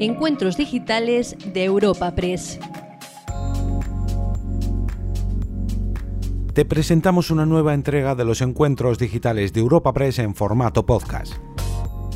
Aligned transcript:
Encuentros 0.00 0.56
digitales 0.56 1.36
de 1.52 1.62
Europa 1.62 2.12
Press. 2.16 2.58
Te 6.52 6.64
presentamos 6.64 7.30
una 7.30 7.46
nueva 7.46 7.74
entrega 7.74 8.16
de 8.16 8.24
los 8.24 8.40
encuentros 8.40 8.98
digitales 8.98 9.52
de 9.52 9.60
Europa 9.60 9.92
Press 9.92 10.18
en 10.18 10.34
formato 10.34 10.84
podcast. 10.84 11.34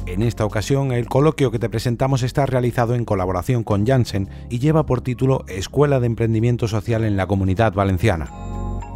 En 0.06 0.22
esta 0.22 0.44
ocasión, 0.44 0.90
el 0.90 1.06
coloquio 1.06 1.52
que 1.52 1.60
te 1.60 1.68
presentamos 1.68 2.24
está 2.24 2.46
realizado 2.46 2.96
en 2.96 3.04
colaboración 3.04 3.62
con 3.62 3.86
Janssen 3.86 4.28
y 4.50 4.58
lleva 4.58 4.84
por 4.84 5.00
título 5.00 5.44
Escuela 5.46 6.00
de 6.00 6.06
Emprendimiento 6.06 6.66
Social 6.66 7.04
en 7.04 7.16
la 7.16 7.28
Comunidad 7.28 7.74
Valenciana. 7.74 8.28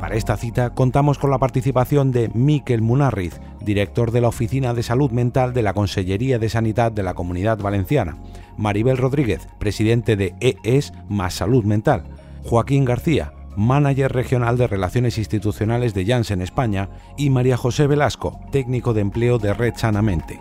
Para 0.01 0.17
esta 0.17 0.37
cita 0.37 0.71
contamos 0.75 1.21
con 1.21 1.31
la 1.31 1.39
participación 1.39 2.11
de 2.11 2.29
Miquel 2.35 2.83
Munarriz, 2.83 3.39
director 3.61 4.11
de 4.11 4.21
la 4.21 4.29
Oficina 4.29 4.75
de 4.75 4.83
Salud 4.83 5.13
Mental 5.13 5.53
de 5.53 5.63
la 5.63 5.75
Consellería 5.75 6.41
de 6.41 6.49
Sanidad 6.49 6.91
de 6.91 7.05
la 7.05 7.15
Comunidad 7.15 7.59
Valenciana, 7.59 8.17
Maribel 8.57 8.97
Rodríguez, 8.97 9.49
presidente 9.59 10.17
de 10.17 10.35
EES 10.41 10.93
más 11.09 11.35
Salud 11.35 11.65
Mental, 11.65 12.05
Joaquín 12.45 12.85
García, 12.85 13.33
manager 13.57 14.13
regional 14.13 14.57
de 14.57 14.67
Relaciones 14.67 15.19
Institucionales 15.19 15.95
de 15.95 16.07
Janssen 16.07 16.43
España, 16.43 16.89
y 17.17 17.31
María 17.31 17.57
José 17.57 17.87
Velasco, 17.87 18.41
técnico 18.51 18.95
de 18.95 19.03
empleo 19.03 19.39
de 19.39 19.55
Red 19.55 19.75
Sanamente. 19.77 20.41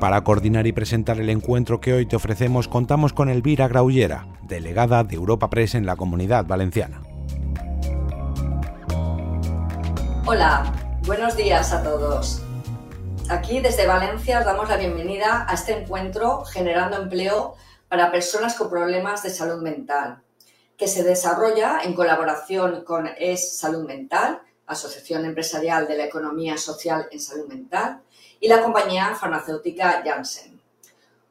Para 0.00 0.22
coordinar 0.22 0.66
y 0.66 0.72
presentar 0.72 1.18
el 1.18 1.30
encuentro 1.30 1.80
que 1.80 1.94
hoy 1.94 2.06
te 2.06 2.16
ofrecemos 2.16 2.68
contamos 2.68 3.12
con 3.12 3.28
Elvira 3.28 3.68
Graullera, 3.68 4.26
delegada 4.42 5.02
de 5.02 5.16
Europa 5.16 5.48
Press 5.48 5.74
en 5.74 5.86
la 5.86 5.96
Comunidad 5.96 6.44
Valenciana. 6.46 7.00
Hola, 10.26 10.72
buenos 11.06 11.36
días 11.36 11.72
a 11.72 11.82
todos. 11.82 12.43
Aquí 13.30 13.60
desde 13.60 13.86
Valencia 13.86 14.40
os 14.40 14.44
damos 14.44 14.68
la 14.68 14.76
bienvenida 14.76 15.46
a 15.48 15.54
este 15.54 15.72
encuentro 15.72 16.44
generando 16.44 16.98
empleo 16.98 17.54
para 17.88 18.12
personas 18.12 18.54
con 18.54 18.68
problemas 18.68 19.22
de 19.22 19.30
salud 19.30 19.62
mental, 19.62 20.22
que 20.76 20.86
se 20.86 21.02
desarrolla 21.02 21.80
en 21.82 21.94
colaboración 21.94 22.84
con 22.84 23.08
ES 23.16 23.56
Salud 23.56 23.86
Mental, 23.86 24.42
Asociación 24.66 25.24
Empresarial 25.24 25.88
de 25.88 25.96
la 25.96 26.04
Economía 26.04 26.58
Social 26.58 27.08
en 27.10 27.18
Salud 27.18 27.48
Mental, 27.48 28.02
y 28.40 28.48
la 28.48 28.62
compañía 28.62 29.14
farmacéutica 29.14 30.02
Janssen. 30.04 30.60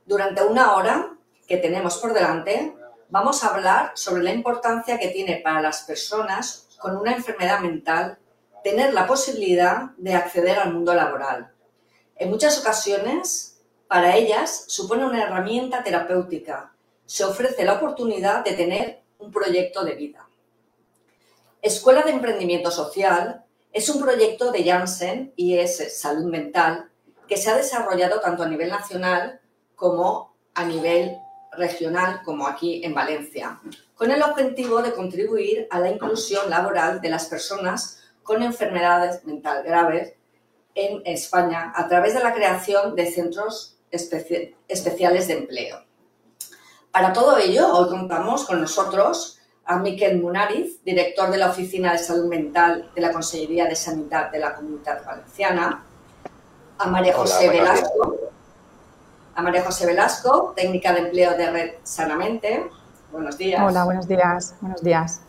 Durante 0.04 0.42
una 0.44 0.74
hora 0.74 1.14
que 1.48 1.58
tenemos 1.58 1.98
por 1.98 2.14
delante, 2.14 2.76
vamos 3.10 3.44
a 3.44 3.50
hablar 3.50 3.92
sobre 3.94 4.24
la 4.24 4.32
importancia 4.32 4.98
que 4.98 5.10
tiene 5.10 5.42
para 5.44 5.62
las 5.62 5.84
personas 5.84 6.70
con 6.80 6.98
una 6.98 7.14
enfermedad 7.14 7.60
mental 7.60 8.18
tener 8.64 8.96
la 8.96 9.06
posibilidad 9.06 9.92
de 9.98 10.16
acceder 10.16 10.58
al 10.58 10.74
mundo 10.74 10.96
laboral. 10.96 11.53
En 12.24 12.30
muchas 12.30 12.58
ocasiones, 12.58 13.60
para 13.86 14.16
ellas 14.16 14.64
supone 14.68 15.06
una 15.06 15.24
herramienta 15.24 15.84
terapéutica. 15.84 16.72
Se 17.06 17.26
ofrece 17.26 17.66
la 17.66 17.74
oportunidad 17.74 18.46
de 18.46 18.54
tener 18.54 19.02
un 19.20 19.30
proyecto 19.30 19.84
de 19.84 19.96
vida. 19.96 20.26
Escuela 21.62 22.02
de 22.04 22.12
Emprendimiento 22.12 22.72
Social 22.72 23.44
es 23.74 23.90
un 23.90 24.02
proyecto 24.02 24.54
de 24.54 24.64
Janssen 24.64 25.34
y 25.36 25.58
es 25.58 26.00
Salud 26.00 26.32
Mental 26.32 26.90
que 27.28 27.36
se 27.36 27.50
ha 27.50 27.58
desarrollado 27.58 28.22
tanto 28.22 28.44
a 28.44 28.48
nivel 28.48 28.70
nacional 28.70 29.42
como 29.76 30.34
a 30.54 30.64
nivel 30.64 31.18
regional, 31.58 32.22
como 32.24 32.48
aquí 32.48 32.86
en 32.86 32.94
Valencia, 32.94 33.60
con 33.96 34.12
el 34.12 34.24
objetivo 34.24 34.82
de 34.82 34.94
contribuir 34.94 35.68
a 35.70 35.82
la 35.82 35.92
inclusión 35.92 36.50
laboral 36.50 37.02
de 37.02 37.10
las 37.10 37.26
personas 37.26 38.02
con 38.24 38.44
enfermedades 38.44 39.26
mental 39.26 39.62
graves 39.64 40.14
en 40.76 41.02
España 41.06 41.72
a 41.76 41.88
través 41.88 42.14
de 42.14 42.24
la 42.24 42.34
creación 42.34 42.96
de 42.96 43.12
centros 43.12 43.78
especiales 43.92 45.28
de 45.28 45.34
empleo. 45.34 45.78
Para 46.92 47.14
todo 47.14 47.38
ello, 47.38 47.72
hoy 47.74 47.90
contamos 47.90 48.46
con 48.46 48.62
nosotros 48.62 49.40
a 49.66 49.78
Miquel 49.78 50.22
Munariz, 50.22 50.84
director 50.84 51.32
de 51.32 51.38
la 51.38 51.50
Oficina 51.50 51.94
de 51.94 52.00
Salud 52.00 52.26
Mental 52.28 52.92
de 52.94 53.02
la 53.02 53.12
Consellería 53.12 53.66
de 53.66 53.76
Sanidad 53.76 54.32
de 54.32 54.40
la 54.40 54.56
Comunidad 54.56 55.06
Valenciana, 55.06 55.86
a 56.78 56.88
María 56.88 57.14
José 57.14 57.50
Velasco, 57.50 58.18
a 59.36 59.42
María 59.42 59.64
José 59.64 59.86
Velasco, 59.86 60.54
técnica 60.56 60.94
de 60.94 61.00
empleo 61.00 61.38
de 61.38 61.50
Red 61.50 61.72
Sanamente. 61.84 62.70
Buenos 63.12 63.38
días. 63.38 63.62
Hola, 63.64 63.86
buenos 63.86 64.08
días. 64.08 64.56
Buenos 64.60 64.84
días. 64.84 65.22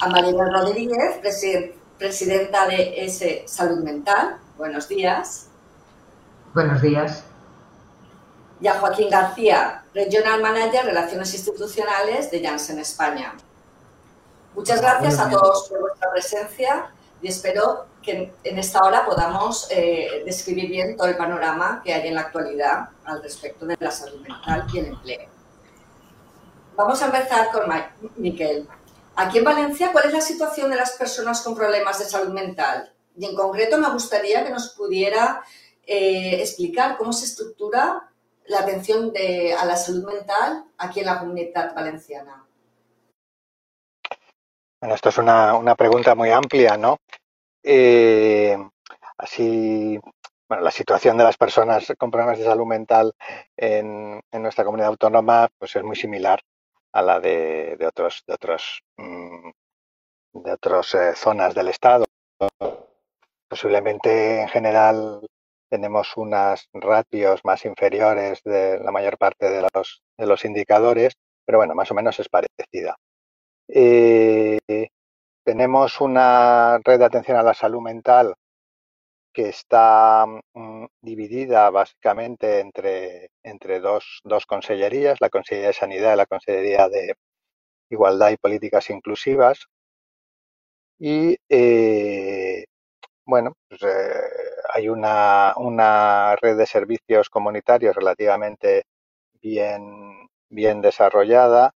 A 0.00 0.08
Marina 0.08 0.48
Rodríguez, 0.50 1.20
presidenta 1.98 2.66
de 2.66 3.04
ese 3.04 3.44
Salud 3.46 3.82
Mental. 3.84 4.38
Buenos 4.56 4.88
días. 4.88 5.48
Buenos 6.54 6.80
días. 6.80 7.24
Y 8.60 8.68
a 8.68 8.78
Joaquín 8.78 9.10
García, 9.10 9.84
Regional 9.92 10.40
Manager 10.40 10.86
Relaciones 10.86 11.34
Institucionales 11.34 12.30
de 12.30 12.40
Janssen 12.40 12.78
España. 12.78 13.34
Muchas 14.54 14.80
gracias 14.80 15.18
a 15.18 15.28
todos 15.28 15.68
por 15.68 15.80
vuestra 15.80 16.10
presencia 16.12 16.86
y 17.20 17.28
espero 17.28 17.86
que 18.00 18.32
en 18.44 18.58
esta 18.58 18.84
hora 18.84 19.04
podamos 19.04 19.66
eh, 19.70 20.22
describir 20.24 20.70
bien 20.70 20.96
todo 20.96 21.08
el 21.08 21.16
panorama 21.16 21.82
que 21.84 21.92
hay 21.92 22.06
en 22.06 22.14
la 22.14 22.20
actualidad 22.20 22.90
al 23.04 23.20
respecto 23.22 23.66
de 23.66 23.76
la 23.80 23.90
salud 23.90 24.20
mental 24.20 24.66
y 24.72 24.78
el 24.78 24.86
empleo. 24.86 25.28
Vamos 26.76 27.02
a 27.02 27.06
empezar 27.06 27.50
con 27.50 27.64
Miquel. 28.16 28.68
Aquí 29.16 29.38
en 29.38 29.44
Valencia, 29.44 29.90
¿cuál 29.90 30.06
es 30.06 30.12
la 30.12 30.20
situación 30.20 30.70
de 30.70 30.76
las 30.76 30.92
personas 30.92 31.40
con 31.42 31.56
problemas 31.56 31.98
de 31.98 32.04
salud 32.04 32.32
mental? 32.32 32.93
Y 33.16 33.24
en 33.26 33.34
concreto 33.34 33.78
me 33.78 33.90
gustaría 33.90 34.44
que 34.44 34.50
nos 34.50 34.70
pudiera 34.70 35.42
eh, 35.86 36.40
explicar 36.40 36.96
cómo 36.96 37.12
se 37.12 37.26
estructura 37.26 38.10
la 38.46 38.60
atención 38.60 39.12
a 39.58 39.64
la 39.64 39.76
salud 39.76 40.04
mental 40.04 40.64
aquí 40.76 41.00
en 41.00 41.06
la 41.06 41.18
comunidad 41.18 41.74
valenciana. 41.74 42.44
Bueno, 44.84 44.96
esto 44.96 45.08
es 45.08 45.16
una, 45.16 45.74
pregunta 45.76 46.14
muy 46.14 46.28
amplia, 46.28 46.76
¿no? 46.76 46.98
Eh, 47.62 48.54
así, 49.16 49.98
bueno, 50.46 50.62
la 50.62 50.70
situación 50.70 51.16
de 51.16 51.24
las 51.24 51.38
personas 51.38 51.90
con 51.96 52.10
problemas 52.10 52.36
de 52.36 52.44
salud 52.44 52.66
mental 52.66 53.14
en, 53.56 54.20
nuestra 54.30 54.62
comunidad 54.62 54.90
autónoma 54.90 55.48
pues 55.58 55.74
es 55.74 55.82
muy 55.82 55.96
similar 55.96 56.38
a 56.92 57.00
la 57.00 57.18
de, 57.18 57.78
otros 57.88 58.24
de 58.26 58.34
otros 58.34 58.82
mm, 58.98 59.50
de 60.34 60.52
otras 60.52 60.94
eh, 60.96 61.14
zonas 61.14 61.54
del 61.54 61.68
estado. 61.68 62.04
Posiblemente 63.54 64.40
en 64.40 64.48
general 64.48 65.20
tenemos 65.70 66.16
unas 66.16 66.68
ratios 66.72 67.40
más 67.44 67.64
inferiores 67.64 68.40
de 68.42 68.80
la 68.80 68.90
mayor 68.90 69.16
parte 69.16 69.48
de 69.48 69.62
los, 69.72 70.02
de 70.18 70.26
los 70.26 70.44
indicadores, 70.44 71.14
pero 71.46 71.58
bueno, 71.58 71.76
más 71.76 71.88
o 71.92 71.94
menos 71.94 72.18
es 72.18 72.28
parecida. 72.28 72.96
Eh, 73.68 74.58
tenemos 75.44 76.00
una 76.00 76.80
red 76.84 76.98
de 76.98 77.04
atención 77.04 77.36
a 77.36 77.44
la 77.44 77.54
salud 77.54 77.80
mental 77.80 78.34
que 79.32 79.50
está 79.50 80.26
mm, 80.26 80.86
dividida 81.00 81.70
básicamente 81.70 82.58
entre, 82.58 83.30
entre 83.44 83.78
dos, 83.78 84.20
dos 84.24 84.46
consellerías, 84.46 85.20
la 85.20 85.30
Consellería 85.30 85.68
de 85.68 85.74
Sanidad 85.74 86.14
y 86.14 86.16
la 86.16 86.26
Consellería 86.26 86.88
de 86.88 87.14
Igualdad 87.88 88.30
y 88.30 88.36
Políticas 88.36 88.90
Inclusivas. 88.90 89.68
Y 90.98 91.36
eh, 91.48 92.43
bueno, 93.26 93.54
pues, 93.68 93.82
eh, 93.82 94.20
hay 94.72 94.88
una, 94.88 95.54
una, 95.56 96.36
red 96.36 96.56
de 96.56 96.66
servicios 96.66 97.30
comunitarios 97.30 97.94
relativamente 97.96 98.84
bien, 99.40 100.28
bien 100.48 100.80
desarrollada, 100.82 101.72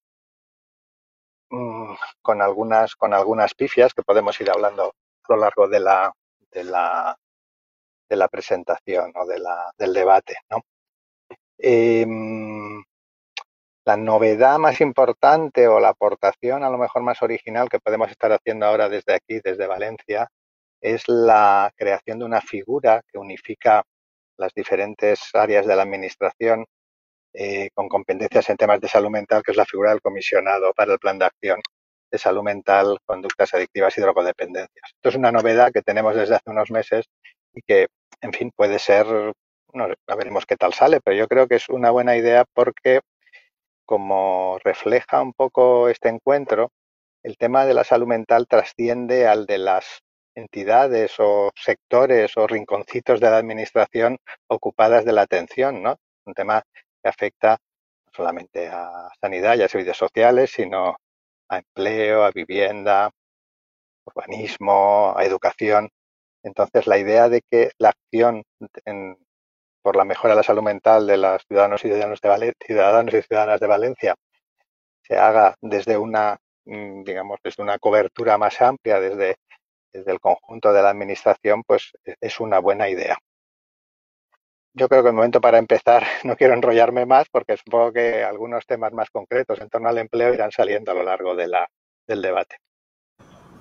mm, 1.51 1.95
con 2.23 2.43
algunas, 2.43 2.97
con 2.97 3.15
algunas 3.15 3.55
pifias 3.55 3.95
que 3.95 4.03
podemos 4.03 4.41
ir 4.41 4.51
hablando 4.51 4.93
a 5.29 5.33
lo 5.35 5.41
largo 5.41 5.69
de 5.69 5.81
la, 5.81 6.12
de 6.50 6.65
la, 6.65 7.17
de 8.09 8.17
la 8.17 8.29
presentación 8.29 9.12
o 9.15 9.27
de 9.27 9.39
la, 9.39 9.73
del 9.79 9.93
debate. 9.93 10.37
¿no? 10.51 10.61
Em, 11.59 12.83
la 13.85 13.97
novedad 13.97 14.59
más 14.59 14.81
importante 14.81 15.67
o 15.69 15.81
la 15.81 15.91
aportación 15.91 16.62
a 16.62 16.71
lo 16.71 16.79
mejor 16.79 17.03
más 17.03 17.23
original 17.23 17.69
que 17.69 17.81
podemos 17.81 18.11
estar 18.11 18.33
haciendo 18.33 18.67
ahora 18.67 18.89
desde 18.89 19.15
aquí, 19.15 19.41
desde 19.43 19.67
Valencia, 19.67 20.29
es 20.81 21.03
la 21.09 21.73
creación 21.77 22.19
de 22.19 22.25
una 22.25 22.41
figura 22.41 23.03
que 23.11 23.19
unifica 23.19 23.83
las 24.37 24.53
diferentes 24.55 25.31
áreas 25.35 25.67
de 25.67 25.77
la 25.77 25.83
Administración 25.83 26.65
eh, 27.35 27.71
con 27.75 27.89
competencias 27.89 28.49
en 28.51 28.57
temas 28.57 28.81
de 28.81 28.89
salud 28.89 29.11
mental, 29.11 29.43
que 29.43 29.51
es 29.51 29.57
la 29.57 29.67
figura 29.67 29.91
del 29.91 30.01
comisionado 30.01 30.73
para 30.75 30.93
el 30.93 30.99
plan 30.99 31.19
de 31.19 31.27
acción 31.27 31.61
de 32.11 32.19
salud 32.19 32.43
mental, 32.43 32.99
conductas 33.05 33.53
adictivas 33.55 33.97
y 33.99 34.01
drogodependencias. 34.01 34.93
Esto 34.95 35.09
es 35.11 35.15
una 35.17 35.33
novedad 35.33 35.71
que 35.73 35.83
tenemos 35.83 36.17
desde 36.17 36.37
hace 36.37 36.51
unos 36.51 36.71
meses 36.71 37.07
y 37.53 37.61
que, 37.63 37.89
en 38.23 38.33
fin, 38.33 38.51
puede 38.55 38.79
ser, 38.79 39.07
no, 39.75 39.89
veremos 40.17 40.47
qué 40.47 40.57
tal 40.57 40.73
sale, 40.73 41.01
pero 41.05 41.17
yo 41.17 41.29
creo 41.29 41.47
que 41.49 41.57
es 41.57 41.69
una 41.69 41.91
buena 41.91 42.17
idea 42.17 42.45
porque, 42.55 43.01
como 43.85 44.59
refleja 44.65 45.21
un 45.21 45.35
poco 45.35 45.89
este 45.89 46.09
encuentro, 46.09 46.71
el 47.23 47.37
tema 47.37 47.67
de 47.67 47.75
la 47.75 47.85
salud 47.85 48.07
mental 48.07 48.47
trasciende 48.49 49.27
al 49.27 49.45
de 49.47 49.59
las 49.59 50.01
entidades 50.38 51.14
o 51.19 51.50
sectores 51.55 52.37
o 52.37 52.46
rinconcitos 52.46 53.20
de 53.20 53.31
la 53.31 53.38
administración 53.38 54.19
ocupadas 54.49 55.05
de 55.05 55.12
la 55.12 55.23
atención, 55.23 55.82
¿no? 55.82 55.96
Un 56.25 56.35
tema 56.35 56.62
que 57.02 57.08
afecta 57.08 57.58
no 58.06 58.12
solamente 58.14 58.69
a 58.69 59.08
sanidad 59.20 59.56
y 59.56 59.62
a 59.62 59.69
servicios 59.69 59.99
sociales, 59.99 60.50
sino 60.50 60.96
a 61.49 61.58
empleo, 61.58 62.25
a 62.25 62.31
vivienda, 62.31 63.11
urbanismo, 64.05 65.14
a 65.17 65.25
educación. 65.25 65.88
Entonces, 66.43 66.87
la 66.87 66.99
idea 66.99 67.29
de 67.29 67.43
que 67.50 67.70
la 67.79 67.91
acción 67.91 68.43
por 69.82 69.96
la 69.96 70.05
mejora 70.05 70.34
de 70.34 70.38
la 70.38 70.43
salud 70.43 70.62
mental 70.62 71.06
de 71.06 71.17
los 71.17 71.43
ciudadanos 71.46 71.84
y 71.84 71.88
ciudadanos 71.88 72.20
de 72.20 72.55
ciudadanos 72.64 73.14
y 73.14 73.23
ciudadanas 73.23 73.61
de 73.61 73.67
Valencia 73.67 74.14
se 75.02 75.17
haga 75.17 75.55
desde 75.62 75.96
una, 75.96 76.38
mm, 76.67 77.05
digamos, 77.05 77.38
desde 77.43 77.62
una 77.62 77.79
cobertura 77.79 78.37
más 78.38 78.61
amplia, 78.61 79.00
desde, 79.00 79.37
desde 79.93 80.12
el 80.12 80.20
conjunto 80.20 80.73
de 80.73 80.82
la 80.82 80.90
administración, 80.90 81.62
pues 81.64 81.93
e, 82.05 82.14
es 82.20 82.40
una 82.40 82.58
buena 82.58 82.88
idea. 82.88 83.19
Yo 84.75 84.88
creo 84.88 85.02
que 85.02 85.08
el 85.08 85.14
momento 85.14 85.40
para 85.40 85.58
empezar, 85.58 86.05
no 86.25 86.37
quiero 86.37 86.55
enrollarme 86.55 87.06
más 87.06 87.29
porque 87.31 87.56
supongo 87.56 87.93
que 87.93 88.23
algunos 88.23 88.67
temas 88.67 88.93
más 88.93 89.11
concretos 89.11 89.61
en 89.61 89.69
torno 89.69 89.88
al 89.88 89.99
empleo 89.99 90.35
irán 90.35 90.50
saliendo 90.50 90.93
a 90.93 90.94
lo 90.94 91.02
largo 91.02 91.35
de 91.35 91.49
la, 91.49 91.69
del 92.06 92.23
debate. 92.23 92.56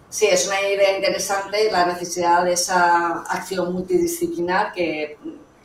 Sí, 0.09 0.27
es 0.27 0.47
una 0.47 0.61
idea 0.61 0.95
interesante 0.95 1.69
la 1.69 1.85
necesidad 1.85 2.45
de 2.45 2.53
esa 2.53 3.23
acción 3.23 3.73
multidisciplinar 3.73 4.71
que 4.71 5.17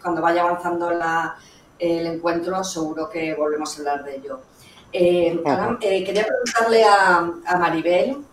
cuando 0.03 0.20
vaya 0.20 0.43
avanzando 0.43 0.91
el 1.79 2.06
encuentro 2.06 2.65
seguro 2.65 3.08
que 3.08 3.35
volvemos 3.35 3.75
a 3.75 3.79
hablar 3.79 4.05
de 4.05 4.17
ello. 4.17 4.41
Eh, 4.93 5.41
eh, 5.81 6.05
quería 6.05 6.26
preguntarle 6.26 6.85
a, 6.85 7.56
Maribel. 7.58 8.25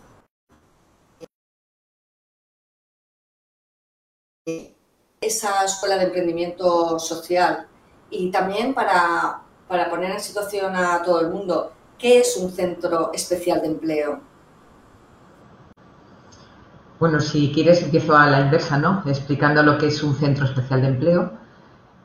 Esa 5.20 5.64
escuela 5.64 5.96
de 5.96 6.04
emprendimiento 6.04 6.98
social 6.98 7.66
y 8.10 8.30
también 8.30 8.74
para, 8.74 9.42
para 9.68 9.90
poner 9.90 10.10
en 10.10 10.20
situación 10.20 10.74
a 10.74 11.02
todo 11.02 11.20
el 11.20 11.28
mundo, 11.28 11.72
¿qué 11.98 12.20
es 12.20 12.36
un 12.36 12.50
centro 12.50 13.10
especial 13.12 13.60
de 13.60 13.68
empleo? 13.68 14.20
Bueno, 16.98 17.20
si 17.20 17.50
quieres 17.52 17.82
empiezo 17.82 18.14
a 18.14 18.26
la 18.26 18.40
inversa, 18.40 18.76
¿no? 18.76 19.02
Explicando 19.06 19.62
lo 19.62 19.78
que 19.78 19.86
es 19.86 20.02
un 20.02 20.14
centro 20.16 20.44
especial 20.44 20.82
de 20.82 20.88
empleo. 20.88 21.32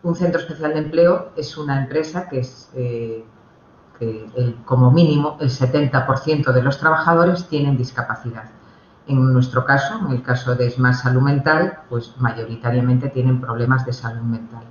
Un 0.03 0.15
centro 0.15 0.39
especial 0.39 0.73
de 0.73 0.79
empleo 0.79 1.31
es 1.35 1.57
una 1.57 1.81
empresa 1.81 2.29
que 2.29 2.39
es 2.39 2.69
eh, 2.75 3.25
que 3.99 4.55
como 4.65 4.91
mínimo 4.91 5.37
el 5.41 5.49
70% 5.49 6.51
de 6.53 6.61
los 6.61 6.77
trabajadores 6.79 7.47
tienen 7.47 7.75
discapacidad. 7.75 8.45
En 9.07 9.33
nuestro 9.33 9.65
caso, 9.65 9.99
en 10.05 10.11
el 10.11 10.23
caso 10.23 10.55
de 10.55 10.69
Smart 10.69 10.95
Salud 10.95 11.21
Mental, 11.21 11.79
pues 11.89 12.13
mayoritariamente 12.17 13.09
tienen 13.09 13.39
problemas 13.39 13.85
de 13.85 13.93
salud 13.93 14.23
mental. 14.23 14.63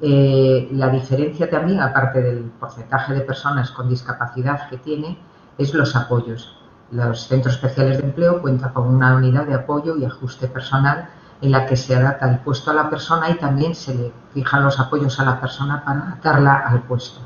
Eh, 0.00 0.68
la 0.72 0.88
diferencia 0.88 1.48
también, 1.48 1.80
aparte 1.80 2.20
del 2.20 2.50
porcentaje 2.58 3.14
de 3.14 3.20
personas 3.20 3.70
con 3.70 3.88
discapacidad 3.88 4.68
que 4.68 4.78
tiene, 4.78 5.16
es 5.58 5.74
los 5.74 5.94
apoyos 5.94 6.56
los 6.92 7.26
centros 7.26 7.54
especiales 7.54 7.98
de 7.98 8.04
empleo 8.04 8.42
cuentan 8.42 8.72
con 8.72 8.86
una 8.86 9.16
unidad 9.16 9.46
de 9.46 9.54
apoyo 9.54 9.96
y 9.96 10.04
ajuste 10.04 10.46
personal 10.46 11.08
en 11.40 11.50
la 11.50 11.66
que 11.66 11.74
se 11.74 11.96
adapta 11.96 12.30
el 12.30 12.38
puesto 12.40 12.70
a 12.70 12.74
la 12.74 12.90
persona 12.90 13.30
y 13.30 13.34
también 13.38 13.74
se 13.74 13.94
le 13.94 14.12
fijan 14.34 14.62
los 14.62 14.78
apoyos 14.78 15.18
a 15.18 15.24
la 15.24 15.40
persona 15.40 15.82
para 15.84 16.02
adaptarla 16.02 16.54
al 16.54 16.82
puesto. 16.82 17.20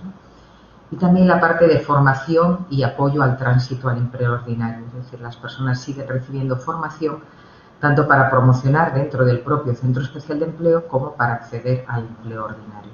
Y 0.91 0.97
también 0.97 1.27
la 1.27 1.41
parte 1.41 1.67
de 1.67 1.81
formación 1.81 2.67
y 2.71 2.83
apoyo 2.83 3.23
al 3.23 3.37
tránsito 3.37 3.89
al 3.89 3.99
empleo 3.99 4.35
ordinario, 4.35 4.87
es 4.87 4.95
decir, 4.95 5.21
las 5.21 5.37
personas 5.37 5.81
siguen 5.81 6.07
recibiendo 6.09 6.57
formación 6.57 7.19
tanto 7.81 8.07
para 8.07 8.31
promocionar 8.31 8.95
dentro 8.95 9.25
del 9.25 9.41
propio 9.41 9.75
centro 9.75 10.03
especial 10.03 10.39
de 10.39 10.47
empleo 10.47 10.87
como 10.89 11.13
para 11.13 11.35
acceder 11.35 11.85
al 11.89 12.07
empleo 12.07 12.45
ordinario. 12.45 12.93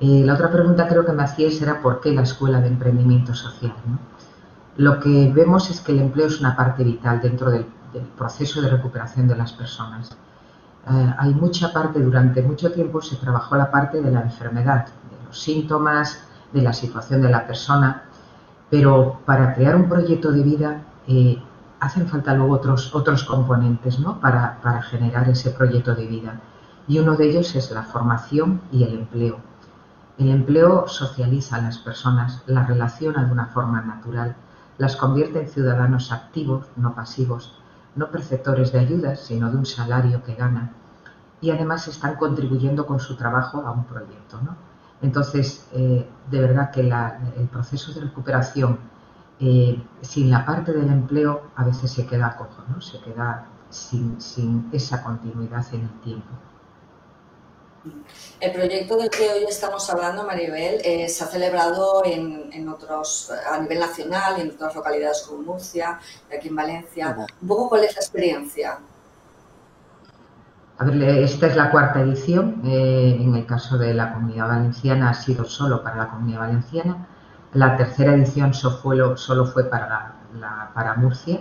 Eh, 0.00 0.22
la 0.24 0.34
otra 0.34 0.50
pregunta 0.50 0.88
creo 0.88 1.06
que 1.06 1.12
me 1.12 1.22
hacíais 1.22 1.62
era 1.62 1.80
por 1.80 2.00
qué 2.00 2.12
la 2.12 2.22
Escuela 2.22 2.60
de 2.60 2.68
Emprendimiento 2.68 3.34
Social 3.34 3.74
lo 4.76 5.00
que 5.00 5.30
vemos 5.34 5.70
es 5.70 5.80
que 5.80 5.92
el 5.92 6.00
empleo 6.00 6.26
es 6.26 6.40
una 6.40 6.56
parte 6.56 6.82
vital 6.82 7.20
dentro 7.20 7.50
del, 7.50 7.66
proceso 8.16 8.62
de 8.62 8.70
recuperación 8.70 9.28
de 9.28 9.36
las 9.36 9.52
personas. 9.52 10.16
Eh, 10.90 11.14
hay 11.18 11.34
mucha 11.34 11.74
parte, 11.74 12.00
durante 12.00 12.40
mucho 12.40 12.72
tiempo 12.72 13.02
se 13.02 13.16
trabajó 13.16 13.54
la 13.54 13.70
parte 13.70 14.00
de 14.00 14.10
la 14.10 14.22
enfermedad, 14.22 14.86
de 14.86 15.26
los 15.26 15.38
síntomas, 15.38 16.18
de 16.52 16.62
la 16.62 16.72
situación 16.72 17.22
de 17.22 17.30
la 17.30 17.46
persona, 17.46 18.04
pero 18.70 19.20
para 19.24 19.54
crear 19.54 19.76
un 19.76 19.88
proyecto 19.88 20.32
de 20.32 20.42
vida 20.42 20.82
eh, 21.06 21.42
hacen 21.80 22.06
falta 22.06 22.34
luego 22.34 22.54
otros, 22.54 22.94
otros 22.94 23.24
componentes 23.24 23.98
¿no? 23.98 24.20
para, 24.20 24.60
para 24.62 24.82
generar 24.82 25.28
ese 25.28 25.50
proyecto 25.50 25.94
de 25.94 26.06
vida. 26.06 26.40
Y 26.88 26.98
uno 26.98 27.16
de 27.16 27.28
ellos 27.28 27.54
es 27.54 27.70
la 27.70 27.82
formación 27.82 28.60
y 28.70 28.84
el 28.84 28.94
empleo. 28.94 29.38
El 30.18 30.28
empleo 30.28 30.86
socializa 30.88 31.56
a 31.56 31.62
las 31.62 31.78
personas, 31.78 32.42
las 32.46 32.68
relaciona 32.68 33.24
de 33.24 33.32
una 33.32 33.46
forma 33.46 33.80
natural 33.80 34.36
las 34.78 34.96
convierte 34.96 35.40
en 35.40 35.48
ciudadanos 35.48 36.12
activos, 36.12 36.66
no 36.76 36.94
pasivos, 36.94 37.54
no 37.94 38.10
perceptores 38.10 38.72
de 38.72 38.80
ayudas, 38.80 39.20
sino 39.20 39.50
de 39.50 39.56
un 39.58 39.66
salario 39.66 40.22
que 40.24 40.34
ganan. 40.34 40.72
Y 41.40 41.50
además 41.50 41.88
están 41.88 42.16
contribuyendo 42.16 42.86
con 42.86 42.98
su 42.98 43.16
trabajo 43.16 43.62
a 43.66 43.70
un 43.70 43.84
proyecto. 43.84 44.40
Entonces, 45.02 45.66
eh, 45.72 46.06
de 46.30 46.40
verdad 46.40 46.70
que 46.70 46.80
el 46.80 47.48
proceso 47.48 47.92
de 47.92 48.02
recuperación 48.02 48.78
eh, 49.40 49.82
sin 50.00 50.30
la 50.30 50.46
parte 50.46 50.72
del 50.72 50.88
empleo 50.88 51.50
a 51.56 51.64
veces 51.64 51.90
se 51.90 52.06
queda 52.06 52.36
cojo, 52.36 52.62
¿no? 52.68 52.80
se 52.80 53.00
queda 53.00 53.48
sin 53.70 54.70
esa 54.72 55.02
continuidad 55.02 55.66
en 55.74 55.80
el 55.80 56.00
tiempo. 56.00 56.30
El 58.38 58.52
proyecto 58.52 58.96
del 58.96 59.10
que 59.10 59.28
hoy 59.28 59.44
estamos 59.48 59.88
hablando, 59.90 60.24
Maribel, 60.24 60.80
eh, 60.84 61.08
se 61.08 61.24
ha 61.24 61.26
celebrado 61.26 62.04
en, 62.04 62.68
otros, 62.68 63.30
a 63.30 63.58
nivel 63.58 63.80
nacional, 63.80 64.40
en 64.40 64.50
otras 64.50 64.74
localidades 64.74 65.22
como 65.22 65.42
Murcia, 65.42 65.98
aquí 66.32 66.48
en 66.48 66.56
Valencia. 66.56 67.26
Un 67.40 67.48
poco, 67.48 67.68
¿cuál 67.68 67.84
es 67.84 67.94
la 67.94 68.00
experiencia? 68.00 68.78
Esta 70.90 71.46
es 71.46 71.56
la 71.56 71.70
cuarta 71.70 72.00
edición. 72.00 72.60
Eh, 72.64 73.18
en 73.20 73.34
el 73.34 73.46
caso 73.46 73.78
de 73.78 73.94
la 73.94 74.12
Comunidad 74.12 74.48
Valenciana 74.48 75.10
ha 75.10 75.14
sido 75.14 75.44
solo 75.44 75.82
para 75.82 75.96
la 75.96 76.08
Comunidad 76.08 76.40
Valenciana. 76.40 77.06
La 77.54 77.76
tercera 77.76 78.14
edición 78.14 78.52
solo 78.54 79.46
fue 79.46 79.64
para, 79.64 80.14
Murcia 80.96 81.40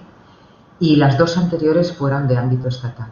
y 0.79 0.95
las 0.97 1.17
dos 1.17 1.37
anteriores 1.37 1.95
fueron 1.95 2.27
de 2.27 2.37
ámbito 2.37 2.67
estatal. 2.67 3.07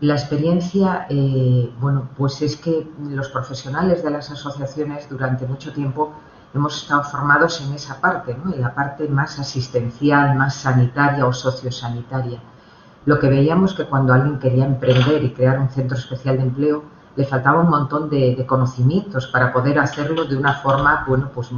La 0.00 0.14
experiencia, 0.14 1.06
eh, 1.08 1.72
bueno, 1.78 2.08
pues 2.16 2.42
es 2.42 2.56
que 2.56 2.90
los 3.08 3.28
profesionales 3.28 4.02
de 4.02 4.10
las 4.10 4.30
asociaciones 4.30 5.08
durante 5.08 5.46
mucho 5.46 5.72
tiempo 5.72 6.12
hemos 6.54 6.82
estado 6.82 7.04
formados 7.04 7.60
en 7.60 7.74
esa 7.74 8.00
parte, 8.00 8.32
en 8.32 8.60
la 8.60 8.74
parte 8.74 9.08
más 9.08 9.38
asistencial, 9.38 10.34
más 10.36 10.54
sanitaria 10.54 11.26
o 11.26 11.32
sociosanitaria. 11.32 12.40
Lo 13.06 13.18
que 13.18 13.28
veíamos 13.28 13.72
que 13.72 13.86
cuando 13.86 14.12
alguien 14.12 14.38
quería 14.38 14.66
emprender 14.66 15.24
y 15.24 15.32
crear 15.32 15.58
un 15.58 15.70
centro 15.70 15.96
especial 15.96 16.36
de 16.36 16.42
empleo, 16.42 16.82
le 17.16 17.24
faltaba 17.24 17.60
un 17.60 17.70
montón 17.70 18.10
de, 18.10 18.44
conocimientos 18.46 19.28
para 19.28 19.52
poder 19.52 19.78
hacerlo 19.78 20.24
de 20.24 20.36
una 20.36 20.54
forma, 20.54 21.04
bueno, 21.08 21.30
pues 21.34 21.50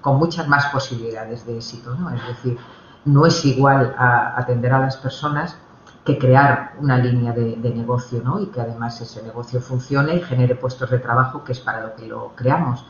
con 0.00 0.18
muchas 0.18 0.46
más 0.46 0.66
posibilidades 0.66 1.46
de 1.46 1.56
éxito, 1.56 1.94
¿no? 1.94 2.10
Es 2.10 2.26
decir, 2.26 2.58
no 3.06 3.24
es 3.24 3.44
igual 3.44 3.94
a 3.96 4.38
atender 4.38 4.72
a 4.74 4.80
las 4.80 4.96
personas 4.96 5.56
que 6.04 6.18
crear 6.18 6.74
una 6.80 6.98
línea 6.98 7.32
de, 7.32 7.56
negocio 7.74 8.22
¿no? 8.22 8.40
y 8.40 8.46
que 8.46 8.60
además 8.60 9.00
ese 9.00 9.22
negocio 9.24 9.60
funcione 9.60 10.14
y 10.14 10.20
genere 10.22 10.54
puestos 10.54 10.88
de 10.88 10.98
trabajo, 10.98 11.42
que 11.42 11.52
es 11.52 11.60
para 11.60 11.80
lo 11.80 11.96
que 11.96 12.06
lo 12.06 12.32
creamos. 12.36 12.84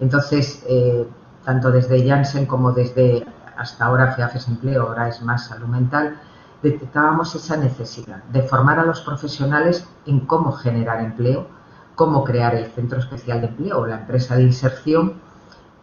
Entonces, 0.00 0.64
eh, 0.66 1.06
tanto 1.44 1.70
desde 1.70 2.08
Janssen 2.08 2.46
como 2.46 2.72
desde 2.72 3.26
hasta 3.56 3.84
ahora 3.84 4.12
FEAFES 4.12 4.48
Empleo, 4.48 4.88
ahora 4.88 5.08
es 5.08 5.22
más 5.22 5.46
salud 5.46 5.66
mental, 5.66 6.18
detectábamos 6.64 7.32
esa 7.36 7.56
necesidad 7.56 8.24
de 8.24 8.42
formar 8.42 8.80
a 8.80 8.84
los 8.84 9.02
profesionales 9.02 9.86
en 10.06 10.20
cómo 10.20 10.50
generar 10.50 11.00
empleo, 11.00 11.46
cómo 11.94 12.24
crear 12.24 12.56
el 12.56 12.66
centro 12.72 12.98
especial 12.98 13.40
de 13.40 13.46
empleo 13.46 13.78
o 13.78 13.86
la 13.86 14.00
empresa 14.00 14.34
de 14.34 14.42
inserción 14.42 15.14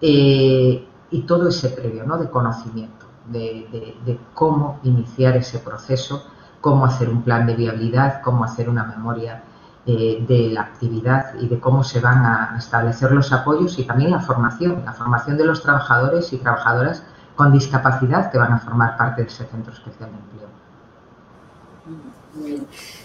eh, 0.02 0.86
y 1.10 1.22
todo 1.22 1.48
ese 1.48 1.70
previo 1.70 2.04
¿no? 2.06 2.18
de 2.18 2.30
conocimiento, 2.30 3.06
de 3.32 4.20
cómo 4.34 4.80
iniciar 4.84 5.38
ese 5.38 5.60
proceso 5.60 6.26
cómo 6.62 6.86
hacer 6.86 7.10
un 7.10 7.24
plan 7.24 7.46
de 7.46 7.56
viabilidad, 7.56 8.22
cómo 8.22 8.46
hacer 8.46 8.70
una 8.70 8.84
memoria 8.84 9.44
eh, 9.86 10.24
de 10.28 10.50
la 10.50 10.62
actividad 10.62 11.34
y 11.40 11.48
de 11.48 11.60
cómo 11.60 11.84
se 11.84 12.00
van 12.00 12.24
a 12.24 12.56
establecer 12.58 13.12
los 13.12 13.34
apoyos 13.34 13.78
y 13.80 13.84
también 13.84 14.12
la 14.12 14.20
formación, 14.20 14.84
la 14.86 14.94
formación 14.94 15.38
de 15.38 15.46
los 15.46 15.62
trabajadores 15.64 16.32
y 16.32 16.38
trabajadoras 16.38 17.04
con 17.36 17.52
discapacidad 17.52 18.32
que 18.32 18.38
van 18.38 18.54
a 18.54 18.60
formar 18.60 18.96
parte 18.96 19.24
de 19.24 19.28
ese 19.28 19.46
centro 19.46 19.74
especial 19.74 20.12
de 20.12 20.18
empleo. 20.18 20.48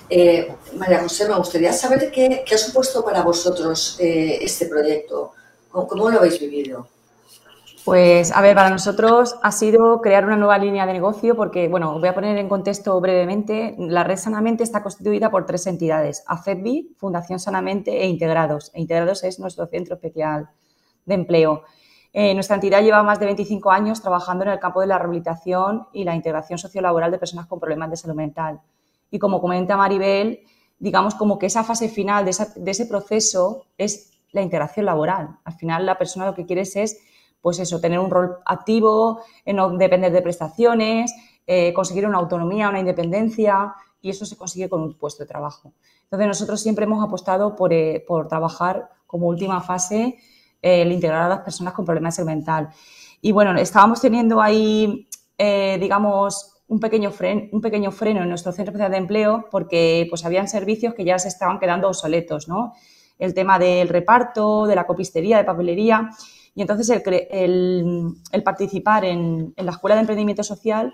Eh, 0.09 0.55
María 0.77 1.03
José, 1.03 1.29
me 1.29 1.37
gustaría 1.37 1.73
saber 1.73 2.11
qué, 2.13 2.45
ha 2.53 2.59
supuesto 2.59 3.05
para 3.05 3.23
vosotros 3.23 3.97
eh, 4.01 4.39
este 4.41 4.67
proyecto, 4.67 5.33
cómo 5.71 6.11
lo 6.11 6.19
habéis 6.19 6.39
vivido. 6.41 6.87
Pues, 7.87 8.33
a 8.33 8.41
ver, 8.41 8.57
para 8.57 8.71
nosotros 8.71 9.37
ha 9.45 9.53
sido 9.53 10.01
crear 10.01 10.25
una 10.25 10.37
nueva 10.37 10.59
línea 10.59 10.87
de 10.87 10.93
negocio 10.93 11.37
porque, 11.37 11.69
bueno, 11.69 12.01
voy 12.01 12.09
a 12.09 12.15
poner 12.17 12.37
en 12.37 12.49
contexto 12.49 13.01
brevemente. 13.01 13.77
La 13.79 14.03
red 14.03 14.17
Sanamente 14.17 14.65
está 14.65 14.83
constituida 14.83 15.31
por 15.31 15.47
tres 15.47 15.69
entidades, 15.69 16.25
AFEBI, 16.27 16.97
Fundación 16.99 17.39
Sanamente 17.39 18.03
e 18.03 18.09
Integrados. 18.09 18.73
E 18.75 18.81
Integrados 18.81 19.23
es 19.23 19.39
nuestro 19.39 19.69
centro 19.69 19.95
especial 19.95 20.51
de 21.05 21.15
empleo. 21.15 21.63
Eh, 22.19 22.33
nuestra 22.33 22.55
entidad 22.55 22.81
lleva 22.81 23.03
más 23.03 23.21
de 23.21 23.27
25 23.27 23.71
años 23.71 24.01
trabajando 24.01 24.43
en 24.43 24.51
el 24.53 24.59
campo 24.59 24.81
de 24.81 24.87
la 24.87 24.97
rehabilitación 24.97 25.87
y 25.93 26.03
la 26.03 26.15
integración 26.15 26.59
sociolaboral 26.59 27.11
de 27.11 27.19
personas 27.19 27.45
con 27.45 27.61
problemas 27.61 27.91
de 27.91 27.99
salud 27.99 28.17
mental. 28.17 28.59
Y 29.11 29.19
como 29.19 29.39
comenta 29.39 29.77
Maribel, 29.77 30.41
digamos 30.79 31.15
como 31.15 31.39
que 31.39 31.45
esa 31.45 31.63
fase 31.63 31.91
final 31.91 32.25
de, 32.25 32.31
ese 32.71 32.87
proceso 32.87 33.67
es 33.77 34.19
la 34.33 34.41
integración 34.41 34.87
laboral. 34.87 35.37
Al 35.45 35.53
final 35.57 35.85
la 35.85 35.99
persona 35.99 36.25
lo 36.25 36.35
que 36.35 36.47
quiere 36.47 36.63
es, 36.63 36.99
pues 37.43 37.59
eso, 37.59 37.83
tener 37.83 37.99
un 37.99 38.11
rol 38.11 38.39
activo, 38.47 39.21
eh, 39.45 39.53
no 39.53 39.77
depender 39.77 40.11
de 40.11 40.23
prestaciones, 40.23 41.15
eh, 41.47 41.75
conseguir 41.75 42.07
una 42.07 42.17
autonomía, 42.17 42.71
una 42.71 42.81
independencia 42.81 43.75
y 44.01 44.09
eso 44.09 44.25
se 44.25 44.39
consigue 44.39 44.71
con 44.71 44.81
un 44.81 44.95
puesto 44.95 45.23
de 45.23 45.29
trabajo. 45.29 45.75
Entonces 46.05 46.29
nosotros 46.29 46.63
siempre 46.63 46.87
hemos 46.87 47.05
apostado 47.05 47.55
por, 47.55 47.75
por 48.07 48.27
trabajar 48.27 48.89
como 49.07 49.27
última 49.27 49.61
fase 49.61 50.17
el 50.67 50.93
integrar 50.93 51.23
a 51.23 51.29
las 51.29 51.41
personas 51.41 51.73
con 51.75 51.85
problemas 51.85 52.17
de 52.17 52.43
salud. 52.43 52.69
Y 53.21 53.33
bueno, 53.33 53.55
estábamos 53.57 54.01
teniendo 54.01 54.41
ahí, 54.41 55.09
eh, 55.39 55.79
digamos, 55.81 56.63
un 56.69 56.81
pequeño, 56.81 57.13
un 57.53 57.61
pequeño 57.61 57.91
freno 57.93 58.23
en 58.23 58.29
nuestro 58.29 58.53
centro 58.53 58.73
especial 58.73 58.91
de 58.91 58.99
empleo 58.99 59.47
porque 59.51 60.07
pues 60.11 60.25
habían 60.25 60.49
servicios 60.49 60.95
que 60.95 61.05
ya 61.05 61.19
se 61.19 61.29
estaban 61.29 61.59
quedando 61.59 61.89
obsoletos, 61.89 62.49
¿no? 62.49 62.75
El 63.19 63.35
tema 63.35 63.59
del 63.59 63.89
reparto, 63.89 64.67
de 64.67 64.75
la 64.75 64.87
copistería, 64.87 65.39
de 65.39 65.45
papelería. 65.45 66.11
Y 66.55 66.63
entonces 66.63 66.91
el, 67.31 68.43
participar 68.45 69.05
en, 69.05 69.55
la 69.57 69.73
Escuela 69.73 69.95
de 69.95 70.01
Emprendimiento 70.01 70.43
Social 70.43 70.93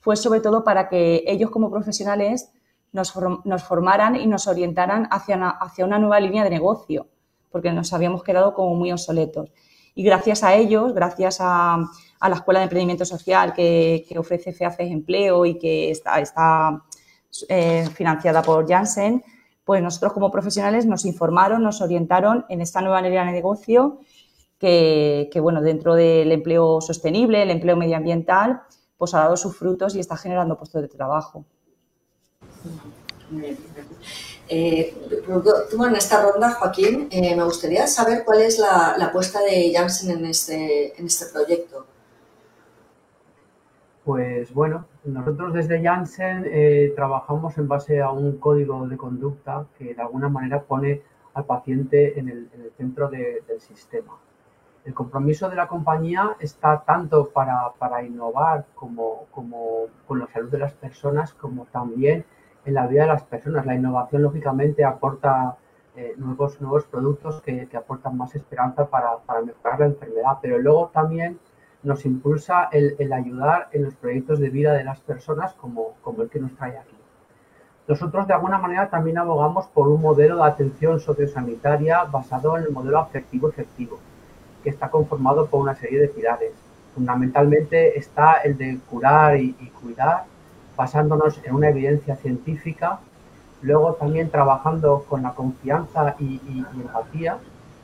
fue 0.00 0.16
sobre 0.16 0.40
todo 0.40 0.62
para 0.62 0.88
que 0.88 1.24
ellos 1.26 1.50
como 1.50 1.70
profesionales 1.70 2.50
nos, 2.92 3.12
formaran 3.12 4.16
y 4.16 4.26
nos 4.26 4.46
orientaran 4.46 5.08
hacia 5.10 5.84
una 5.84 5.98
nueva 5.98 6.20
línea 6.20 6.44
de 6.44 6.50
negocio 6.50 7.08
porque 7.54 7.70
nos 7.70 7.92
habíamos 7.92 8.24
quedado 8.24 8.52
como 8.52 8.74
muy 8.74 8.90
obsoletos. 8.90 9.48
Y 9.94 10.02
gracias 10.02 10.42
a 10.42 10.56
ellos, 10.56 10.92
gracias 10.92 11.36
a, 11.38 11.78
la 12.20 12.34
Escuela 12.34 12.58
de 12.58 12.64
Emprendimiento 12.64 13.04
Social 13.04 13.52
que, 13.54 14.04
ofrece 14.18 14.52
FEACES 14.52 14.90
Empleo 14.90 15.46
y 15.46 15.56
que 15.56 15.92
está, 15.92 16.82
eh, 17.48 17.88
financiada 17.94 18.42
por 18.42 18.68
Janssen, 18.68 19.22
pues 19.64 19.80
nosotros 19.80 20.12
como 20.12 20.32
profesionales 20.32 20.84
nos 20.84 21.04
informaron, 21.04 21.62
nos 21.62 21.80
orientaron 21.80 22.44
en 22.48 22.60
esta 22.60 22.80
nueva 22.80 23.00
línea 23.00 23.24
de 23.24 23.30
negocio 23.30 24.00
que, 24.58 25.38
bueno, 25.40 25.60
dentro 25.60 25.94
del 25.94 26.32
empleo 26.32 26.80
sostenible, 26.80 27.40
el 27.40 27.52
empleo 27.52 27.76
medioambiental, 27.76 28.62
pues 28.98 29.14
ha 29.14 29.20
dado 29.20 29.36
sus 29.36 29.56
frutos 29.56 29.94
y 29.94 30.00
está 30.00 30.16
generando 30.16 30.58
puestos 30.58 30.82
de 30.82 30.88
trabajo. 30.88 31.44
Eh, 34.48 34.94
en 35.26 35.96
esta 35.96 36.22
ronda, 36.22 36.52
Joaquín, 36.52 37.08
eh, 37.10 37.34
me 37.34 37.44
gustaría 37.44 37.86
saber 37.86 38.24
cuál 38.24 38.42
es 38.42 38.58
la, 38.58 38.94
apuesta 39.00 39.40
de 39.40 39.72
Janssen 39.74 40.18
en 40.18 40.26
este, 40.26 40.98
en 40.98 41.06
este 41.06 41.26
proyecto. 41.32 41.86
Pues 44.04 44.52
bueno, 44.52 44.86
nosotros 45.04 45.54
desde 45.54 45.82
Janssen 45.82 46.44
eh, 46.46 46.92
trabajamos 46.94 47.56
en 47.56 47.68
base 47.68 48.02
a 48.02 48.10
un 48.10 48.36
código 48.38 48.86
de 48.86 48.98
conducta 48.98 49.64
que 49.78 49.94
de 49.94 50.02
alguna 50.02 50.28
manera 50.28 50.62
pone 50.62 51.00
al 51.32 51.46
paciente 51.46 52.18
en 52.18 52.28
el, 52.28 52.50
centro 52.76 53.08
del 53.08 53.60
sistema. 53.60 54.18
El 54.84 54.92
compromiso 54.92 55.48
de 55.48 55.56
la 55.56 55.66
compañía 55.68 56.36
está 56.38 56.84
tanto 56.84 57.30
para, 57.30 57.72
para 57.78 58.02
innovar 58.02 58.66
como, 58.74 59.26
como, 59.30 59.86
con 60.06 60.18
la 60.18 60.26
salud 60.26 60.50
de 60.50 60.58
las 60.58 60.72
personas, 60.74 61.32
como 61.32 61.64
también 61.66 62.26
en 62.64 62.74
la 62.74 62.86
vida 62.86 63.02
de 63.02 63.08
las 63.08 63.22
personas. 63.22 63.66
La 63.66 63.74
innovación, 63.74 64.22
lógicamente, 64.22 64.84
aporta 64.84 65.56
eh, 65.96 66.14
nuevos, 66.16 66.60
nuevos 66.60 66.84
productos 66.86 67.40
que, 67.42 67.68
aportan 67.76 68.16
más 68.16 68.34
esperanza 68.34 68.86
para, 68.86 69.10
mejorar 69.44 69.80
la 69.80 69.86
enfermedad, 69.86 70.38
pero 70.42 70.58
luego 70.58 70.90
también 70.92 71.38
nos 71.82 72.04
impulsa 72.04 72.68
el, 72.72 73.12
ayudar 73.12 73.68
en 73.72 73.84
los 73.84 73.94
proyectos 73.94 74.40
de 74.40 74.50
vida 74.50 74.72
de 74.72 74.84
las 74.84 75.00
personas 75.00 75.52
como, 75.54 75.94
como 76.02 76.22
el 76.22 76.30
que 76.30 76.40
nos 76.40 76.54
trae 76.56 76.78
aquí. 76.78 76.96
Nosotros, 77.86 78.26
de 78.26 78.32
alguna 78.32 78.58
manera, 78.58 78.88
también 78.88 79.18
abogamos 79.18 79.66
por 79.68 79.88
un 79.88 80.00
modelo 80.00 80.38
de 80.38 80.44
atención 80.44 80.98
sociosanitaria 80.98 82.04
basado 82.04 82.56
en 82.56 82.64
el 82.64 82.72
modelo 82.72 82.98
afectivo 82.98 83.48
efectivo, 83.48 83.98
que 84.62 84.70
está 84.70 84.88
conformado 84.90 85.46
por 85.46 85.60
una 85.60 85.74
serie 85.74 86.00
de 86.00 86.08
pilares. 86.08 86.52
Fundamentalmente 86.94 87.98
está 87.98 88.38
el 88.38 88.56
de 88.56 88.78
curar 88.90 89.36
y 89.36 89.52
cuidar, 89.80 90.24
basándonos 90.76 91.40
en 91.44 91.54
una 91.54 91.68
evidencia 91.68 92.16
científica, 92.16 93.00
luego 93.62 93.94
también 93.94 94.30
trabajando 94.30 95.04
con 95.08 95.22
la 95.22 95.34
confianza 95.34 96.16
y, 96.18 96.40
empatía, 96.74 97.38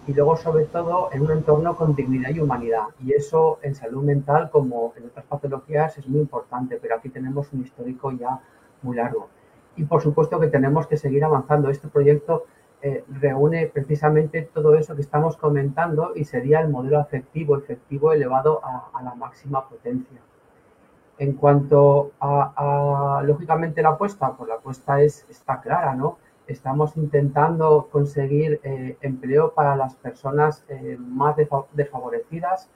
y 0.07 0.13
luego 0.13 0.37
sobre 0.37 0.65
todo 0.65 1.11
en 1.13 1.23
un 1.23 1.31
entorno 1.31 1.77
con 1.77 1.95
dignidad 1.95 2.31
y 2.31 2.41
humanidad. 2.41 2.85
Y 3.05 3.13
eso 3.13 3.59
en 3.63 3.75
salud 3.75 4.03
mental, 4.03 4.51
como 4.51 4.93
en 4.97 5.07
otras 5.07 5.25
patologías, 5.27 5.97
es 5.99 6.09
muy 6.09 6.21
importante, 6.21 6.79
pero 6.81 6.97
aquí 6.97 7.09
tenemos 7.09 7.53
un 7.53 7.63
histórico 7.63 8.11
ya 8.13 8.41
muy 8.83 8.97
largo. 8.97 9.29
Y 9.77 9.85
por 9.85 10.03
supuesto 10.03 10.41
que 10.41 10.49
tenemos 10.49 10.87
que 10.87 10.97
seguir 10.97 11.25
avanzando. 11.25 11.71
Este 11.71 11.89
proyecto 11.89 12.45
eh, 12.83 13.05
reúne 13.09 13.67
precisamente 13.67 14.43
todo 14.43 14.75
eso 14.75 14.95
que 14.97 15.03
estamos 15.03 15.37
comentando 15.37 16.13
y 16.17 16.25
sería 16.25 16.61
el 16.61 16.69
modelo 16.71 16.99
afectivo, 16.99 17.57
efectivo 17.57 18.13
elevado 18.13 18.61
a 18.65 19.03
la 19.03 19.15
máxima 19.15 19.69
potencia. 19.69 20.19
En 21.21 21.35
cuanto 21.35 22.13
a, 22.19 23.23
lógicamente, 23.27 23.83
la 23.83 23.91
apuesta, 23.91 24.35
pues 24.35 24.49
la 24.49 24.55
apuesta 24.55 25.03
es, 25.03 25.27
está 25.29 25.61
clara, 25.61 25.95
¿no? 25.95 26.17
Estamos 26.47 26.97
intentando 26.97 27.91
conseguir 27.93 28.59
eh, 28.65 28.97
empleo 29.03 29.53
para 29.53 29.77
las 29.77 29.97
personas 29.97 30.65
eh, 30.71 30.97
más 30.99 31.37
desfavorecidas. 31.75 32.71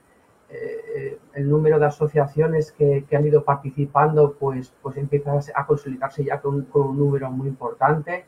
Eh, 0.51 1.17
el 1.33 1.49
número 1.49 1.79
de 1.79 1.87
asociaciones 1.87 2.71
que, 2.71 3.03
han 3.17 3.25
ido 3.25 3.43
participando, 3.43 4.33
pues, 4.33 4.71
pues 4.79 4.95
empieza 4.97 5.39
a 5.55 5.65
consolidarse 5.65 6.23
ya 6.23 6.39
con, 6.39 6.67
un 6.71 6.99
número 6.99 7.31
muy 7.31 7.47
importante. 7.47 8.25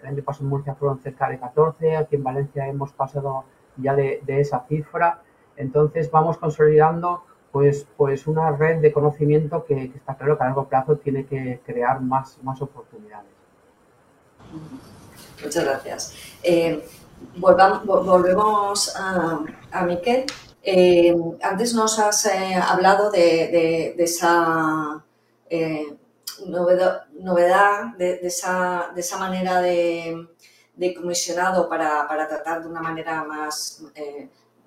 El 0.00 0.06
año 0.06 0.24
pasado 0.24 0.46
en 0.46 0.48
Murcia 0.48 0.74
fueron 0.76 0.98
cerca 1.00 1.28
de 1.28 1.38
14, 1.38 1.94
aquí 1.94 2.16
en 2.16 2.24
Valencia 2.24 2.66
hemos 2.66 2.94
pasado 2.94 3.44
ya 3.76 3.94
de, 3.94 4.22
de 4.24 4.40
esa 4.40 4.60
cifra. 4.60 5.20
Entonces 5.56 6.10
vamos 6.10 6.38
consolidando 6.38 7.27
pues, 7.52 7.86
pues 7.96 8.26
una 8.26 8.50
red 8.52 8.80
de 8.80 8.92
conocimiento 8.92 9.64
que, 9.64 9.84
está 9.84 10.16
claro 10.16 10.36
que 10.36 10.44
a 10.44 10.46
largo 10.46 10.68
plazo 10.68 10.96
tiene 10.96 11.26
que 11.26 11.60
crear 11.64 12.00
más, 12.00 12.38
más 12.42 12.60
oportunidades. 12.60 13.30
Muchas 15.42 15.64
gracias. 15.64 16.14
Eh, 16.42 16.86
volvemos 17.36 18.94
a, 18.96 19.40
a 19.70 19.84
Miquel. 19.84 20.26
Eh, 20.62 21.14
antes 21.42 21.74
nos 21.74 21.98
has 21.98 22.26
eh, 22.26 22.54
hablado 22.54 23.10
de, 23.10 23.94
esa 23.98 25.02
novedad, 26.46 27.94
de, 27.96 28.20
esa, 28.22 28.90
de, 28.94 29.00
esa, 29.00 29.18
manera 29.18 29.60
de, 29.60 30.28
comisionado 30.94 31.68
para, 31.68 32.06
para, 32.06 32.28
tratar 32.28 32.62
de 32.62 32.68
una 32.68 32.82
manera 32.82 33.24
más, 33.24 33.82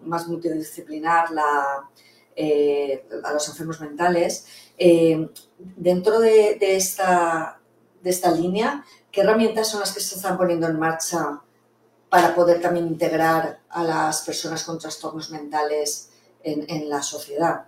más 0.02 0.28
multidisciplinar 0.28 1.30
la, 1.32 1.88
eh, 2.36 3.06
a 3.24 3.34
los 3.34 3.48
enfermos 3.50 3.80
mentales. 3.82 4.48
Eh, 4.78 5.30
dentro 5.58 6.20
de, 6.20 6.58
esta, 6.62 7.60
de 8.02 8.10
esta 8.10 8.32
línea, 8.32 8.86
¿qué 9.12 9.22
herramientas 9.22 9.70
son 9.70 9.82
las 9.82 9.94
que 9.94 10.00
se 10.00 10.16
están 10.16 10.38
poniendo 10.38 10.68
en 10.68 10.80
marcha 10.80 11.42
para 12.10 12.36
poder 12.36 12.62
también 12.62 12.88
integrar 12.88 13.62
a 13.70 13.84
las 13.84 14.22
personas 14.24 14.64
con 14.64 14.80
trastornos 14.80 15.30
mentales 15.32 16.10
en, 16.44 16.90
la 16.90 17.02
sociedad? 17.02 17.68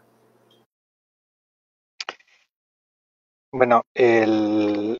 Bueno, 3.51 3.83
el, 3.93 4.99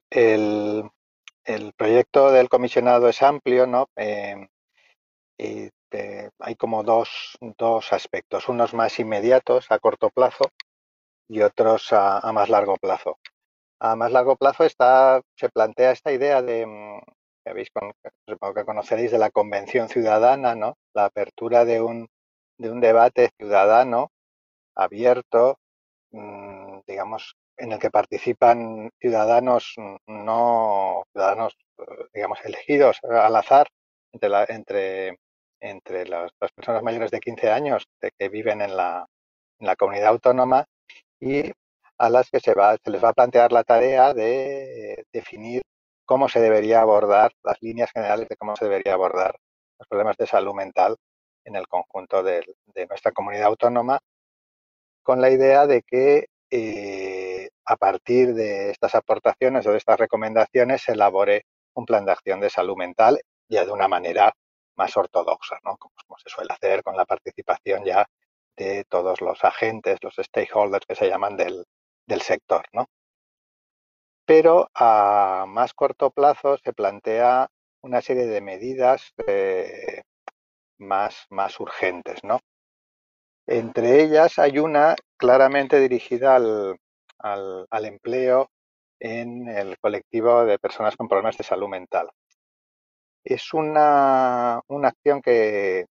proyecto 1.75 2.32
del 2.32 2.50
comisionado 2.50 3.10
es 3.10 3.22
amplio, 3.22 3.65
¿no? 3.65 3.89
Eh, 3.96 4.48
este, 5.93 6.31
hay 6.39 6.55
como 6.55 6.83
dos, 6.83 7.38
aspectos, 7.91 8.50
unos 8.50 8.73
más 8.73 9.00
inmediatos 9.00 9.71
a 9.71 9.79
corto 9.79 10.09
plazo 10.09 10.45
y 11.29 11.41
otros 11.41 11.88
a, 11.91 12.31
más 12.33 12.50
largo 12.50 12.77
plazo. 12.77 13.19
A 13.79 13.95
más 13.95 14.12
largo 14.12 14.35
plazo 14.35 14.63
está, 14.63 15.21
se 15.35 15.50
plantea 15.50 15.91
esta 15.91 16.12
idea 16.12 16.41
de, 16.41 16.65
mm, 16.65 17.00
que 17.45 17.65
supongo 18.27 18.53
que 18.55 18.65
conoceréis, 18.65 19.12
de 19.12 19.19
la 19.19 19.29
convención 19.29 19.89
ciudadana, 19.89 20.55
¿no? 20.55 20.77
la 20.93 21.05
apertura 21.05 21.65
de 21.65 21.81
un, 21.81 22.07
de 22.57 22.71
un 22.71 22.81
debate 22.81 23.29
ciudadano 23.38 24.12
abierto, 24.75 25.57
mm, 26.12 26.79
digamos, 26.88 27.35
en 27.57 27.71
el 27.73 27.79
que 27.79 27.91
participan 27.91 28.89
ciudadanos 29.00 29.75
no 30.07 31.03
ciudadanos, 31.13 31.55
eh, 31.79 31.83
digamos, 32.13 32.39
elegidos 32.45 33.00
al 33.03 33.35
azar 33.35 33.67
entre, 34.12 34.29
la, 34.29 34.45
entre 34.45 35.17
entre 35.63 36.05
las, 36.05 36.32
personas 36.53 36.84
mayores 36.84 37.10
de 37.10 37.22
15 37.22 37.50
años 37.50 37.88
que 38.20 38.29
viven 38.29 38.62
en 38.62 38.75
la, 38.75 39.08
comunidad 39.77 40.10
autónoma 40.10 40.65
y 41.22 41.51
a 41.98 42.10
las 42.10 42.29
que 42.29 42.41
se, 42.41 42.53
va, 42.53 42.75
les 42.84 43.01
va 43.01 43.10
a 43.10 43.13
plantear 43.13 43.53
la 43.53 43.63
tarea 43.63 44.13
de 44.13 45.05
definir 45.13 45.62
cómo 46.05 46.27
se 46.27 46.41
debería 46.41 46.82
abordar, 46.82 47.32
las 47.43 47.62
líneas 47.62 47.91
generales 47.93 48.27
de 48.27 48.36
cómo 48.36 48.58
se 48.58 48.65
debería 48.65 48.93
abordar 48.93 49.38
los 49.79 49.88
problemas 49.88 50.17
de 50.17 50.27
salud 50.27 50.53
mental 50.53 50.98
en 51.46 51.55
el 51.55 51.67
conjunto 51.67 52.24
de, 52.24 52.43
nuestra 52.89 53.13
comunidad 53.13 53.46
autónoma, 53.46 54.00
con 55.01 55.22
la 55.22 55.29
idea 55.29 55.65
de 55.65 55.82
que 55.82 56.27
eh, 56.51 57.50
a 57.65 57.77
partir 57.77 58.34
de 58.34 58.70
estas 58.70 58.96
aportaciones 58.96 59.65
o 59.65 59.72
de 59.72 59.77
estas 59.77 59.98
recomendaciones 59.98 60.82
se 60.82 60.91
elabore 60.91 61.46
un 61.74 61.86
plan 61.86 62.05
de 62.05 62.12
acción 62.12 62.41
de 62.41 62.50
salud 62.50 62.75
mental 62.75 63.22
ya 63.48 63.65
de 63.65 63.72
una 63.72 63.88
manera 63.88 64.34
más 64.75 64.96
ortodoxa, 64.98 65.60
¿no? 65.63 65.77
como, 65.77 66.18
se 66.18 66.30
suele 66.30 66.53
hacer 66.53 66.84
con 66.84 66.96
la 66.96 67.06
participación 67.06 67.84
ya 67.86 68.08
de 68.56 68.84
todos 68.86 69.22
los 69.22 69.44
agentes, 69.44 70.00
los 70.01 70.15
stakeholders 70.15 70.86
que 70.86 70.96
se 70.96 71.10
llaman 71.10 71.38
del, 71.38 71.65
sector. 72.22 72.65
¿no? 72.74 72.88
Pero 74.25 74.70
a 74.74 75.46
más 75.48 75.74
corto 75.74 76.12
plazo 76.12 76.58
se 76.58 76.74
plantea 76.74 77.50
una 77.82 78.01
serie 78.01 78.25
de 78.25 78.42
medidas 78.42 79.13
eh, 79.27 80.03
más, 80.77 81.25
más 81.30 81.60
urgentes. 81.60 82.24
¿no? 82.24 82.39
Entre 83.48 84.01
ellas 84.03 84.39
hay 84.39 84.60
una 84.60 84.96
claramente 85.18 85.80
dirigida 85.80 86.36
al, 86.36 86.77
al, 87.24 87.86
empleo 87.86 88.50
en 89.00 89.48
el 89.48 89.77
colectivo 89.80 90.46
de 90.46 90.60
personas 90.60 90.96
con 90.96 91.08
problemas 91.08 91.38
de 91.38 91.44
salud 91.44 91.68
mental. 91.68 92.10
Es 93.24 93.53
una, 93.53 94.62
una 94.68 94.88
acción 94.89 95.22
que, 95.22 95.86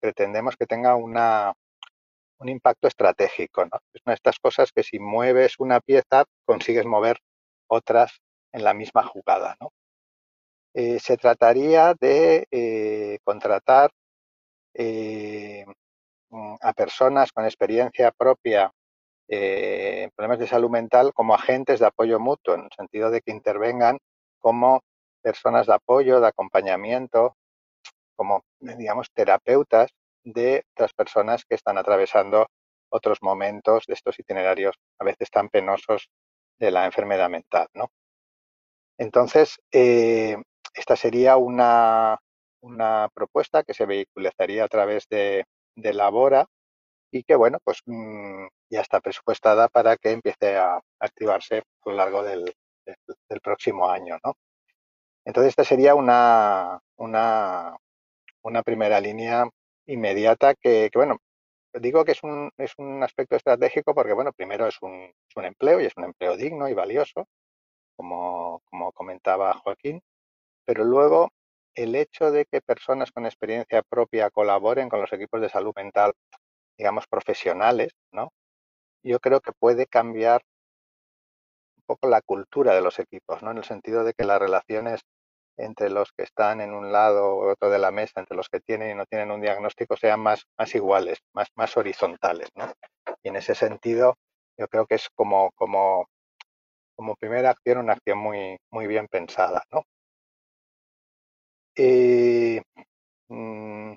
pretendemos 0.00 0.56
que 0.56 0.66
tenga 0.66 0.96
una, 0.96 1.52
un 2.38 2.48
impacto 2.48 2.88
estratégico. 2.88 3.62
Es 3.62 4.02
una 4.04 4.12
de 4.12 4.14
estas 4.14 4.38
cosas 4.38 4.72
que 4.72 4.82
si 4.82 4.98
mueves 4.98 5.54
una 5.58 5.80
pieza 5.80 6.24
consigues 6.44 6.86
mover 6.86 7.18
otras 7.68 8.20
en 8.52 8.64
la 8.64 8.74
misma 8.74 9.02
jugada. 9.02 9.56
Eh, 10.74 10.98
se 10.98 11.16
trataría 11.16 11.94
de 12.00 12.46
eh, 12.50 13.18
contratar 13.22 13.90
eh, 14.74 15.64
a 16.60 16.72
personas 16.72 17.30
con 17.32 17.44
experiencia 17.44 18.10
propia 18.10 18.72
en 19.26 20.10
problemas 20.10 20.38
de 20.38 20.46
salud 20.46 20.68
mental 20.68 21.12
como 21.14 21.34
agentes 21.34 21.80
de 21.80 21.86
apoyo 21.86 22.20
mutuo, 22.20 22.54
en 22.54 22.64
el 22.64 22.70
sentido 22.76 23.10
de 23.10 23.22
que 23.22 23.30
intervengan 23.30 23.98
como 24.38 24.82
personas 25.24 25.66
de 25.66 25.74
apoyo, 25.74 26.20
de 26.20 26.28
acompañamiento, 26.28 27.34
como, 28.14 28.44
digamos, 28.60 29.08
terapeutas 29.12 29.90
de 30.22 30.64
otras 30.74 30.92
personas 30.92 31.44
que 31.44 31.54
están 31.56 31.78
atravesando 31.78 32.46
otros 32.90 33.18
momentos 33.22 33.84
de 33.88 33.94
estos 33.94 34.18
itinerarios 34.18 34.76
a 35.00 35.04
veces 35.04 35.30
tan 35.30 35.48
penosos 35.48 36.08
de 36.58 36.70
la 36.70 36.84
enfermedad 36.84 37.30
mental, 37.30 37.66
¿no? 37.74 37.88
Entonces, 38.98 39.58
eh, 39.72 40.36
esta 40.74 40.94
sería 40.94 41.36
una, 41.36 42.18
una, 42.60 43.08
propuesta 43.12 43.64
que 43.64 43.74
se 43.74 43.86
vehiculizaría 43.86 44.64
a 44.64 44.68
través 44.68 45.08
de, 45.08 45.44
de 45.74 45.94
Labora 45.94 46.46
y 47.10 47.24
que, 47.24 47.36
bueno, 47.36 47.58
pues 47.64 47.78
mm, 47.86 48.46
ya 48.70 48.80
está 48.80 49.00
presupuestada 49.00 49.68
para 49.68 49.96
que 49.96 50.12
empiece 50.12 50.56
a 50.56 50.80
activarse 51.00 51.58
a 51.58 51.90
lo 51.90 51.94
largo 51.94 52.22
del, 52.22 52.54
próximo 53.42 53.90
año, 53.90 54.18
¿no? 54.24 54.34
Entonces, 55.24 55.50
esta 55.50 55.64
sería 55.64 55.94
una, 55.94 56.80
una, 56.96 57.76
primera 58.64 59.00
línea 59.00 59.48
inmediata 59.86 60.54
que, 60.54 60.90
bueno, 60.94 61.18
digo 61.74 62.04
que 62.04 62.12
es 62.12 62.22
un, 62.22 62.50
es 62.58 62.72
un 62.78 63.02
aspecto 63.02 63.36
estratégico 63.36 63.94
porque, 63.94 64.12
bueno, 64.12 64.32
primero 64.32 64.66
es 64.66 64.76
un, 64.82 64.92
es 65.28 65.36
un 65.36 65.44
empleo 65.44 65.80
y 65.80 65.86
es 65.86 65.96
un 65.96 66.04
empleo 66.04 66.36
digno 66.36 66.68
y 66.68 66.74
valioso, 66.74 67.26
como, 67.96 68.62
como 68.66 68.92
comentaba 68.92 69.54
Joaquín, 69.54 70.00
pero 70.64 70.84
luego 70.84 71.30
el 71.74 71.94
hecho 71.96 72.30
de 72.30 72.46
que 72.46 72.60
personas 72.60 73.12
con 73.12 73.26
experiencia 73.26 73.82
propia 73.82 74.30
colaboren 74.30 74.88
con 74.88 75.00
los 75.00 75.12
equipos 75.12 75.40
de 75.40 75.48
salud 75.48 75.72
mental, 75.76 76.12
digamos, 76.78 77.06
profesionales, 77.06 77.92
¿no? 78.12 78.32
Yo 79.02 79.20
creo 79.20 79.40
que 79.40 79.52
puede 79.52 79.86
cambiar 79.86 80.42
un 81.76 81.84
poco 81.86 82.08
la 82.08 82.22
cultura 82.22 82.74
de 82.74 82.80
los 82.80 82.98
equipos, 82.98 83.42
¿no? 83.42 83.50
En 83.50 83.58
el 83.58 83.64
sentido 83.64 84.04
de 84.04 84.14
que 84.14 84.24
las 84.24 84.38
relaciones 84.40 85.00
entre 85.56 85.90
los 85.90 86.12
que 86.12 86.24
están 86.24 86.60
en 86.60 86.72
un 86.74 86.92
lado 86.92 87.36
o 87.36 87.52
otro 87.52 87.70
de 87.70 87.78
la 87.78 87.90
mesa, 87.90 88.20
entre 88.20 88.36
los 88.36 88.48
que 88.48 88.60
tienen 88.60 88.90
y 88.90 88.94
no 88.94 89.06
tienen 89.06 89.30
un 89.30 89.40
diagnóstico, 89.40 89.96
sean 89.96 90.20
más, 90.20 90.46
más 90.58 90.74
iguales, 90.74 91.18
más, 91.32 91.48
más 91.54 91.76
horizontales, 91.76 92.48
¿no? 92.54 92.72
Y 93.22 93.28
en 93.28 93.36
ese 93.36 93.54
sentido, 93.54 94.16
yo 94.58 94.68
creo 94.68 94.86
que 94.86 94.96
es 94.96 95.08
como, 95.14 95.50
como, 95.54 96.08
como 96.96 97.16
primera 97.16 97.50
acción 97.50 97.78
una 97.78 97.94
acción 97.94 98.18
muy, 98.18 98.56
muy 98.70 98.86
bien 98.86 99.06
pensada, 99.08 99.62
¿no? 99.72 99.84
Y, 101.76 102.60
mm, 103.28 103.92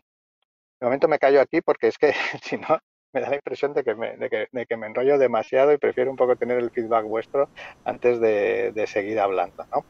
de 0.79 0.85
momento 0.85 1.07
me 1.07 1.19
callo 1.19 1.41
aquí 1.41 1.61
porque 1.61 1.87
es 1.87 1.97
que 1.97 2.13
si 2.43 2.57
no 2.57 2.79
me 3.13 3.21
da 3.21 3.29
la 3.29 3.35
impresión 3.35 3.73
de 3.73 3.83
que 3.83 3.95
me, 3.95 4.17
de 4.17 4.29
que, 4.29 4.47
de 4.51 4.65
que 4.65 4.77
me 4.77 4.87
enrollo 4.87 5.17
demasiado 5.17 5.73
y 5.73 5.77
prefiero 5.77 6.11
un 6.11 6.17
poco 6.17 6.35
tener 6.35 6.57
el 6.57 6.71
feedback 6.71 7.05
vuestro 7.05 7.49
antes 7.85 8.19
de, 8.19 8.71
de 8.73 8.87
seguir 8.87 9.19
hablando, 9.19 9.65
¿no? 9.71 9.85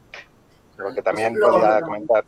Lo 0.78 0.94
que 0.94 1.02
también 1.02 1.34
podría 1.38 1.82
comentar. 1.82 2.24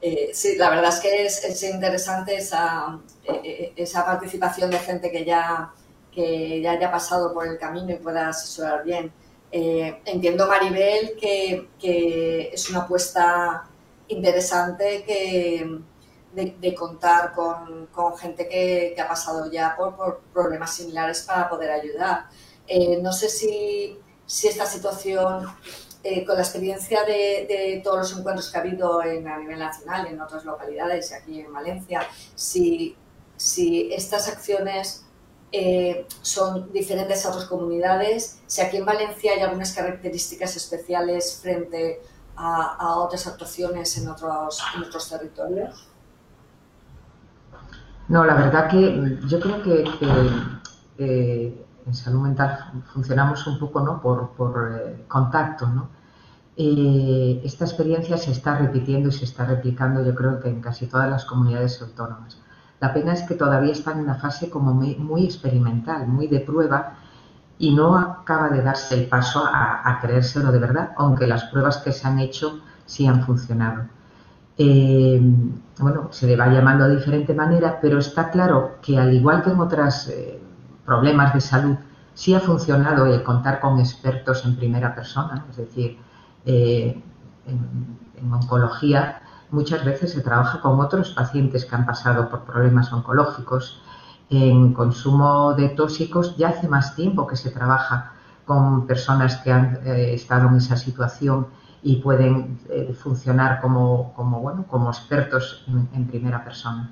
Eh, 0.00 0.30
sí, 0.34 0.56
la 0.56 0.70
verdad 0.70 0.90
es 0.90 1.00
que 1.00 1.24
es, 1.26 1.62
interesante 1.62 2.36
esa, 2.36 2.98
eh, 3.24 3.40
eh, 3.44 3.72
esa 3.76 4.04
participación 4.04 4.70
de 4.70 4.78
gente 4.78 5.10
que 5.10 5.24
ya, 5.24 5.72
que 6.12 6.60
ya 6.60 6.72
haya 6.72 6.90
pasado 6.90 7.32
por 7.32 7.46
el 7.46 7.58
camino 7.58 7.92
y 7.92 7.96
pueda 7.96 8.28
asesorar 8.28 8.84
bien. 8.84 9.12
entiendo, 9.50 10.46
Maribel, 10.46 11.16
que, 11.18 11.68
que, 11.78 12.50
es 12.52 12.68
una 12.70 12.80
apuesta 12.80 13.64
interesante 14.08 15.02
que, 15.04 15.80
de, 16.34 16.74
contar 16.74 17.32
con, 17.32 17.86
con 17.86 18.16
gente 18.18 18.48
que, 18.48 18.92
que, 18.94 19.00
ha 19.00 19.08
pasado 19.08 19.50
ya 19.50 19.74
por, 19.76 19.96
por, 19.96 20.20
problemas 20.32 20.74
similares 20.74 21.22
para 21.22 21.48
poder 21.48 21.70
ayudar. 21.70 22.26
no 23.02 23.12
sé 23.12 23.28
si, 23.28 23.98
si 24.26 24.48
esta 24.48 24.66
situación 24.66 25.46
eh, 26.08 26.24
con 26.24 26.36
la 26.36 26.42
experiencia 26.42 27.02
de, 27.02 27.80
todos 27.82 27.98
los 27.98 28.16
encuentros 28.16 28.48
que 28.48 28.56
ha 28.56 28.60
habido 28.60 29.02
en, 29.02 29.26
a 29.26 29.38
nivel 29.38 29.58
nacional, 29.58 30.06
en 30.06 30.20
otras 30.20 30.44
localidades 30.44 31.10
y 31.10 31.14
aquí 31.14 31.40
en 31.40 31.52
Valencia, 31.52 32.02
si, 32.36 32.96
estas 33.90 34.28
acciones 34.28 35.04
eh, 35.50 36.06
son 36.22 36.72
diferentes 36.72 37.26
a 37.26 37.30
otras 37.30 37.46
comunidades, 37.46 38.40
si 38.46 38.60
aquí 38.60 38.76
en 38.76 38.84
Valencia 38.84 39.32
hay 39.32 39.40
algunas 39.40 39.72
características 39.72 40.54
especiales 40.54 41.40
frente 41.42 42.00
a, 42.36 42.98
otras 42.98 43.26
actuaciones 43.26 43.98
en 43.98 44.06
otros, 44.06 44.62
territorios. 45.10 45.88
No, 48.06 48.24
la 48.24 48.34
verdad 48.34 48.70
que 48.70 49.18
yo 49.26 49.40
creo 49.40 49.60
que, 49.64 49.84
eh, 50.98 51.66
en 51.84 51.94
salud 51.94 52.20
mental 52.20 52.84
funcionamos 52.92 53.44
un 53.48 53.58
poco 53.58 53.80
¿no? 53.80 54.00
por 54.00 54.36
contacto, 55.08 55.66
¿no? 55.66 55.95
Eh, 56.58 57.42
esta 57.44 57.66
experiencia 57.66 58.16
se 58.16 58.32
está 58.32 58.56
repitiendo 58.56 59.10
y 59.10 59.12
se 59.12 59.26
está 59.26 59.44
replicando 59.44 60.02
yo 60.02 60.14
creo 60.14 60.40
que 60.40 60.48
en 60.48 60.62
casi 60.62 60.86
todas 60.86 61.10
las 61.10 61.26
comunidades 61.26 61.82
autónomas. 61.82 62.38
La 62.80 62.94
pena 62.94 63.12
es 63.12 63.22
que 63.22 63.34
todavía 63.34 63.72
está 63.72 63.92
en 63.92 64.00
una 64.00 64.14
fase 64.14 64.48
como 64.48 64.72
muy, 64.72 65.24
experimental, 65.24 66.06
muy 66.06 66.28
de 66.28 66.40
prueba 66.40 66.94
y 67.58 67.74
no 67.74 67.96
acaba 67.98 68.48
de 68.48 68.62
darse 68.62 68.94
el 68.94 69.08
paso 69.08 69.42
a, 69.44 69.98
creérselo 70.00 70.52
de 70.52 70.58
verdad, 70.58 70.92
aunque 70.96 71.26
las 71.26 71.44
pruebas 71.44 71.78
que 71.78 71.92
se 71.92 72.06
han 72.06 72.18
hecho 72.18 72.60
sí 72.86 73.06
han 73.06 73.22
funcionado. 73.22 73.84
Eh, 74.58 75.20
bueno, 75.78 76.08
se 76.10 76.26
le 76.26 76.36
va 76.36 76.48
llamando 76.48 76.88
de 76.88 76.96
diferente 76.96 77.34
manera, 77.34 77.78
pero 77.80 77.98
está 77.98 78.30
claro 78.30 78.76
que 78.82 78.98
al 78.98 79.12
igual 79.12 79.42
que 79.42 79.50
en 79.50 79.60
otros 79.60 80.08
eh, 80.08 80.40
problemas 80.84 81.34
de 81.34 81.40
salud, 81.40 81.76
sí 82.14 82.34
ha 82.34 82.40
funcionado 82.40 83.06
el 83.06 83.22
contar 83.22 83.60
con 83.60 83.78
expertos 83.78 84.44
en 84.44 84.56
primera 84.56 84.94
persona, 84.94 85.46
es 85.50 85.56
decir, 85.56 85.98
eh, 86.46 87.02
en, 87.46 88.32
oncología 88.32 89.20
muchas 89.50 89.84
veces 89.84 90.12
se 90.12 90.20
trabaja 90.20 90.60
con 90.60 90.80
otros 90.80 91.10
pacientes 91.10 91.64
que 91.64 91.74
han 91.74 91.86
pasado 91.86 92.28
por 92.28 92.44
problemas 92.44 92.92
oncológicos. 92.92 93.82
En 94.30 94.72
consumo 94.72 95.54
de 95.54 95.68
tóxicos 95.68 96.36
ya 96.36 96.48
hace 96.48 96.68
más 96.68 96.96
tiempo 96.96 97.26
que 97.26 97.36
se 97.36 97.50
trabaja 97.50 98.12
con 98.44 98.86
personas 98.86 99.36
que 99.36 99.52
han 99.52 99.80
eh, 99.84 100.14
estado 100.14 100.48
en 100.48 100.56
esa 100.56 100.76
situación 100.76 101.46
y 101.82 101.96
pueden 101.96 102.58
eh, 102.68 102.92
funcionar 102.98 103.60
como, 103.60 104.14
bueno, 104.42 104.64
como 104.66 104.90
expertos 104.90 105.64
en, 105.68 106.06
primera 106.06 106.42
persona. 106.42 106.90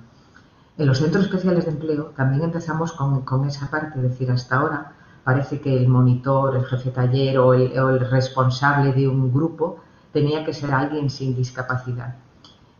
En 0.78 0.86
los 0.86 0.98
centros 0.98 1.24
especiales 1.24 1.64
de 1.64 1.72
empleo 1.72 2.12
también 2.16 2.44
empezamos 2.44 2.92
con, 2.92 3.22
con 3.22 3.44
esa 3.44 3.68
parte, 3.70 3.98
es 3.98 4.02
decir, 4.02 4.30
hasta 4.30 4.56
ahora 4.56 4.93
parece 5.24 5.60
que 5.60 5.76
el 5.76 5.88
monitor, 5.88 6.56
el 6.56 6.66
jefe 6.66 6.90
taller 6.90 7.38
o 7.38 7.54
el, 7.54 8.00
responsable 8.10 8.92
de 8.92 9.08
un 9.08 9.32
grupo 9.32 9.80
tenía 10.12 10.44
que 10.44 10.52
ser 10.52 10.72
alguien 10.72 11.10
sin 11.10 11.34
discapacidad. 11.34 12.14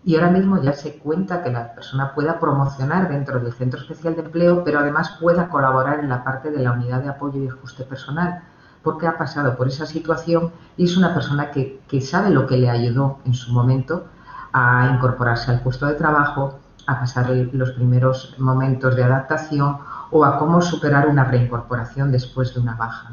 Y 0.05 0.17
ahora 0.17 0.31
mismo 0.31 0.61
ya 0.61 0.75
se 0.75 0.99
cuenta 0.99 1.43
que 1.43 1.51
la 1.51 1.75
persona 1.75 2.15
pueda 2.15 2.39
promocionar 2.39 3.09
dentro 3.09 3.41
del 3.41 3.55
centro 3.55 3.81
especial 3.81 4.15
de 4.15 4.23
empleo, 4.23 4.63
pero 4.63 4.81
además 4.81 5.17
pueda 5.19 5.49
colaborar 5.49 6.01
en 6.01 6.11
la 6.11 6.23
parte 6.23 6.51
de 6.51 6.63
la 6.63 6.73
unidad 6.73 7.03
de 7.03 7.09
apoyo 7.09 7.43
y 7.43 7.49
ajuste 7.49 7.85
personal, 7.85 8.43
porque 8.83 9.07
ha 9.07 9.17
pasado 9.17 9.57
por 9.57 9.67
esa 9.67 9.87
situación 9.87 10.53
y 10.77 10.85
es 10.85 10.99
una 10.99 11.15
persona 11.15 11.51
que, 11.51 11.81
que 11.89 12.03
sabe 12.03 12.29
lo 12.29 12.47
que 12.47 12.59
le 12.59 12.69
ayudó 12.69 13.19
en 13.25 13.33
su 13.33 13.51
momento 13.53 14.05
a 14.53 14.91
incorporarse 14.95 15.51
al 15.51 15.61
puesto 15.61 15.87
de 15.87 15.95
trabajo, 15.95 16.59
a 16.87 17.01
pasar 17.01 17.31
los 17.31 17.71
primeros 17.73 18.35
momentos 18.39 18.95
de 18.95 19.05
adaptación 19.05 19.79
o 20.11 20.25
a 20.25 20.39
cómo 20.39 20.61
superar 20.61 21.09
una 21.09 21.25
reincorporación 21.25 22.13
después 22.13 22.55
de 22.55 22.61
una 22.61 22.75
baja. 22.75 23.13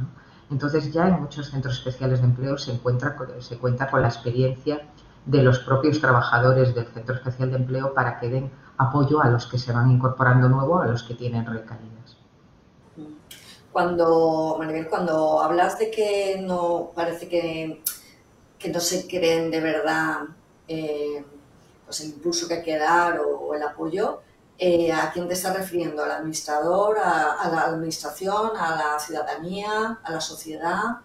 Entonces 0.49 0.91
ya 0.91 1.07
en 1.07 1.21
muchos 1.21 1.49
centros 1.49 1.77
especiales 1.77 2.19
de 2.21 2.27
empleo 2.27 2.57
se, 2.57 2.73
encuentra, 2.73 3.15
se 3.39 3.57
cuenta 3.57 3.89
con 3.89 4.01
la 4.01 4.07
experiencia 4.07 4.81
de 5.25 5.43
los 5.43 5.59
propios 5.59 5.99
trabajadores 6.01 6.73
del 6.75 6.87
centro 6.87 7.15
especial 7.15 7.51
de 7.51 7.57
empleo 7.57 7.93
para 7.93 8.19
que 8.19 8.29
den 8.29 8.51
apoyo 8.77 9.21
a 9.21 9.29
los 9.29 9.45
que 9.45 9.59
se 9.59 9.71
van 9.71 9.91
incorporando 9.91 10.49
nuevo, 10.49 10.79
a 10.81 10.87
los 10.87 11.03
que 11.03 11.13
tienen 11.13 11.45
recaídas. 11.45 12.17
Cuando, 13.71 14.57
Maribel, 14.59 14.89
cuando 14.89 15.41
hablas 15.41 15.79
de 15.79 15.89
que 15.91 16.41
no 16.45 16.91
parece 16.93 17.29
que, 17.29 17.81
que 18.59 18.69
no 18.69 18.79
se 18.79 19.07
creen 19.07 19.49
de 19.49 19.61
verdad 19.61 20.23
eh, 20.67 21.23
pues 21.85 22.01
el 22.01 22.11
impulso 22.11 22.47
que 22.47 22.53
hay 22.55 22.63
que 22.63 22.77
dar 22.77 23.19
o, 23.19 23.53
el 23.53 23.63
apoyo, 23.63 24.21
eh, 24.63 24.93
¿a 24.93 25.11
quién 25.11 25.27
te 25.27 25.33
estás 25.33 25.57
refiriendo? 25.57 26.03
¿Al 26.03 26.11
administrador, 26.11 26.97
a, 26.99 27.49
la 27.51 27.63
administración, 27.63 28.51
a 28.55 28.75
la 28.75 28.99
ciudadanía, 28.99 29.97
a 30.03 30.11
la 30.11 30.21
sociedad? 30.21 30.99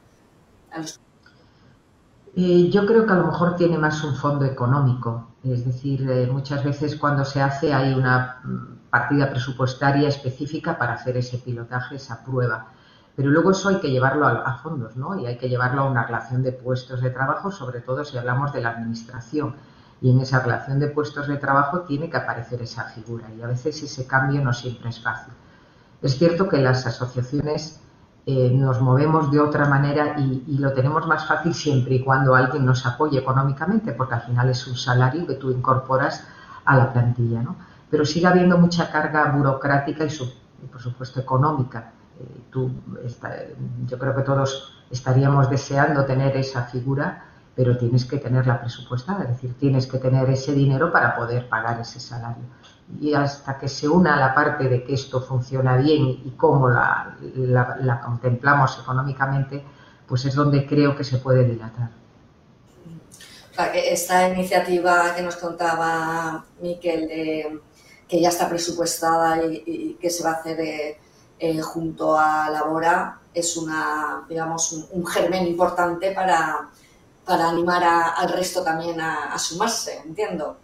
Eh, 2.37 2.69
yo 2.71 2.85
creo 2.85 3.07
que 3.07 3.13
a 3.15 3.17
lo 3.17 3.29
mejor 3.29 3.57
tiene 3.57 3.79
más 3.79 4.05
un 4.05 4.15
fondo 4.15 4.45
económico. 4.45 5.29
Es 5.43 5.65
decir, 5.65 6.03
muchas 6.31 6.63
veces 6.65 6.97
cuando 6.97 7.25
se 7.25 7.41
hace 7.41 7.73
hay 7.73 7.95
una 7.95 8.43
mm, 8.45 8.91
partida 8.91 9.31
presupuestaria 9.31 10.11
específica 10.11 10.77
para 10.77 10.93
hacer 10.93 11.17
ese 11.17 11.39
pilotaje, 11.39 11.97
esa 11.97 12.23
prueba. 12.23 12.73
Pero 13.17 13.31
luego 13.31 13.53
eso 13.53 13.71
hay 13.71 13.81
que 13.81 13.91
llevarlo 13.91 14.27
a, 14.27 14.59
fondos, 14.63 14.97
¿no? 14.97 15.19
Y 15.19 15.25
hay 15.25 15.39
que 15.39 15.49
llevarlo 15.49 15.81
a 15.81 15.91
una 15.91 16.05
relación 16.05 16.43
de 16.43 16.53
puestos 16.53 17.01
de 17.01 17.09
trabajo, 17.09 17.51
sobre 17.51 17.81
todo 17.81 18.05
si 18.05 18.19
hablamos 18.19 18.53
de 18.53 18.61
la 18.61 18.73
administración. 18.73 19.55
Y 20.01 20.11
en 20.11 20.21
esa 20.21 20.41
relación 20.41 20.79
de 20.79 20.89
puestos 20.89 21.29
de 21.29 21.37
trabajo 21.37 21.81
tiene 21.81 22.11
que 22.11 22.17
aparecer 22.17 22.61
esa 22.63 22.85
figura. 22.85 23.27
Y 23.37 23.43
a 23.43 23.47
veces 23.47 23.83
ese 23.83 24.07
cambio 24.07 24.43
no 24.43 24.53
siempre 24.53 24.91
es 24.91 25.01
fácil. 25.01 25.33
Es 26.03 26.19
cierto 26.19 26.49
que 26.49 26.59
las 26.59 26.87
asociaciones 26.87 27.81
eh, 28.27 28.51
nos 28.53 28.81
movemos 28.81 29.31
de 29.31 29.41
otra 29.41 29.67
manera 29.67 30.17
y, 30.19 30.45
y, 30.47 30.59
lo 30.59 30.73
tenemos 30.73 31.07
más 31.07 31.27
fácil 31.27 31.55
siempre 31.55 31.95
y 31.95 32.05
cuando 32.05 32.35
alguien 32.35 32.67
nos 32.67 32.85
apoye 32.85 33.19
económicamente, 33.19 33.93
porque 33.93 34.15
al 34.15 34.23
final 34.23 34.51
es 34.51 34.67
un 34.67 34.77
salario 34.77 35.27
que 35.27 35.35
tú 35.35 35.51
incorporas 35.51 36.25
a 36.65 36.77
la 36.77 36.93
plantilla, 36.93 37.41
¿no? 37.43 37.57
Pero 37.91 38.05
sigue 38.05 38.27
habiendo 38.27 38.59
mucha 38.59 38.91
carga 38.91 39.31
burocrática 39.31 40.05
y, 40.05 40.09
y 40.09 40.67
por 40.67 40.81
supuesto 40.81 41.21
económica 41.21 41.93
eh, 42.19 42.41
tú, 42.51 42.71
yo 43.87 43.99
creo 43.99 44.17
que 44.17 44.23
todos 44.23 44.73
estaríamos 44.91 45.51
deseando 45.51 46.05
tener 46.05 46.37
esa 46.37 46.63
figura, 46.65 47.26
pero 47.57 47.79
tienes 47.79 48.05
que 48.05 48.19
tenerla 48.19 48.61
presupuestada, 48.61 49.25
es 49.25 49.31
decir, 49.31 49.55
tienes 49.59 49.87
que 49.87 49.97
tener 49.99 50.29
ese 50.29 50.53
dinero 50.53 50.93
para 50.93 51.17
poder 51.17 51.49
pagar 51.49 51.81
ese 51.81 51.99
salario. 51.99 52.45
Y 53.01 53.15
hasta 53.15 53.59
que 53.59 53.67
se 53.67 53.89
una 53.89 54.21
la 54.21 54.35
parte 54.35 54.69
de 54.69 54.85
que 54.85 54.93
esto 54.93 55.23
funciona 55.23 55.77
bien 55.79 56.07
y 56.07 56.35
cómo 56.37 56.69
la, 56.69 57.17
la, 57.35 58.01
contemplamos 58.01 58.79
económicamente, 58.79 59.65
pues 60.07 60.27
es 60.27 60.35
donde 60.35 60.67
creo 60.67 60.95
que 60.95 61.03
se 61.03 61.17
puede 61.17 61.45
dilatar. 61.45 61.89
esta 63.75 64.29
iniciativa 64.29 65.15
que 65.17 65.23
nos 65.23 65.37
contaba 65.37 66.45
Miquel, 66.61 67.09
de, 67.09 67.61
que 68.07 68.21
ya 68.21 68.29
está 68.29 68.49
presupuestada 68.49 69.43
y, 69.43 69.97
que 70.01 70.11
se 70.11 70.23
va 70.23 70.33
a 70.33 70.35
hacer 70.35 70.61
eh, 70.61 70.99
eh, 71.39 71.61
junto 71.61 72.19
a 72.19 72.51
Labora 72.51 73.19
es 73.35 73.57
una, 73.57 74.25
digamos, 74.29 74.73
un, 74.91 75.07
germen 75.07 75.47
importante 75.47 76.13
para, 76.13 76.71
para 77.27 77.51
animar 77.51 77.83
al 77.85 78.29
resto 78.29 78.63
también 78.63 79.01
a, 79.01 79.37
sumarse, 79.39 80.01
entiendo. 80.07 80.57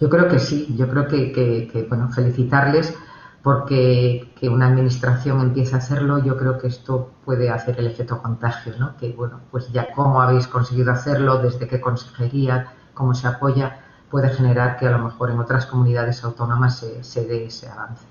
Yo 0.00 0.08
creo 0.08 0.28
que 0.28 0.38
sí, 0.38 0.74
yo 0.76 0.88
creo 0.88 1.06
que, 1.06 1.86
bueno, 1.88 2.08
felicitarles 2.10 2.94
porque 3.42 4.32
que 4.38 4.48
una 4.48 4.66
administración 4.66 5.40
empiece 5.40 5.74
a 5.74 5.78
hacerlo, 5.78 6.18
yo 6.18 6.36
creo 6.36 6.58
que 6.58 6.66
esto 6.66 7.12
puede 7.24 7.50
hacer 7.50 7.78
el 7.78 7.86
efecto 7.86 8.20
contagio, 8.20 8.74
¿no? 8.78 8.96
Que 8.96 9.12
bueno, 9.12 9.40
pues 9.50 9.70
ya 9.72 9.92
cómo 9.94 10.20
habéis 10.20 10.46
conseguido 10.48 10.92
hacerlo, 10.92 11.38
desde 11.38 11.68
qué 11.68 11.80
consejería, 11.80 12.72
cómo 12.94 13.14
se 13.14 13.28
apoya, 13.28 13.80
puede 14.10 14.28
generar 14.30 14.76
que 14.76 14.86
a 14.86 14.90
lo 14.90 14.98
mejor 14.98 15.30
en 15.30 15.38
otras 15.38 15.66
comunidades 15.66 16.24
autónomas 16.24 16.84
se, 17.02 17.24
dé 17.26 17.46
ese 17.46 17.68
avance. 17.68 18.04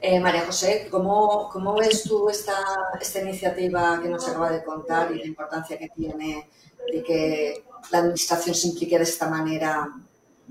Eh, 0.00 0.20
María 0.20 0.46
José, 0.46 0.88
¿cómo, 0.90 1.50
ves 1.78 2.04
tú 2.04 2.28
esta, 2.28 2.54
esta 3.00 3.20
iniciativa 3.20 4.00
que 4.00 4.08
nos 4.08 4.28
acaba 4.28 4.50
de 4.50 4.62
contar 4.62 5.10
y 5.12 5.18
la 5.18 5.26
importancia 5.26 5.76
que 5.76 5.88
tiene 5.88 6.48
de 6.92 7.02
que 7.02 7.64
la 7.90 7.98
Administración 7.98 8.54
se 8.54 8.68
implique 8.68 8.96
de 8.96 9.04
esta 9.04 9.28
manera 9.28 9.88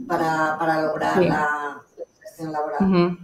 para, 0.08 0.82
lograr 0.82 1.24
la, 1.24 1.82
gestión 2.22 2.52
laboral? 2.52 3.18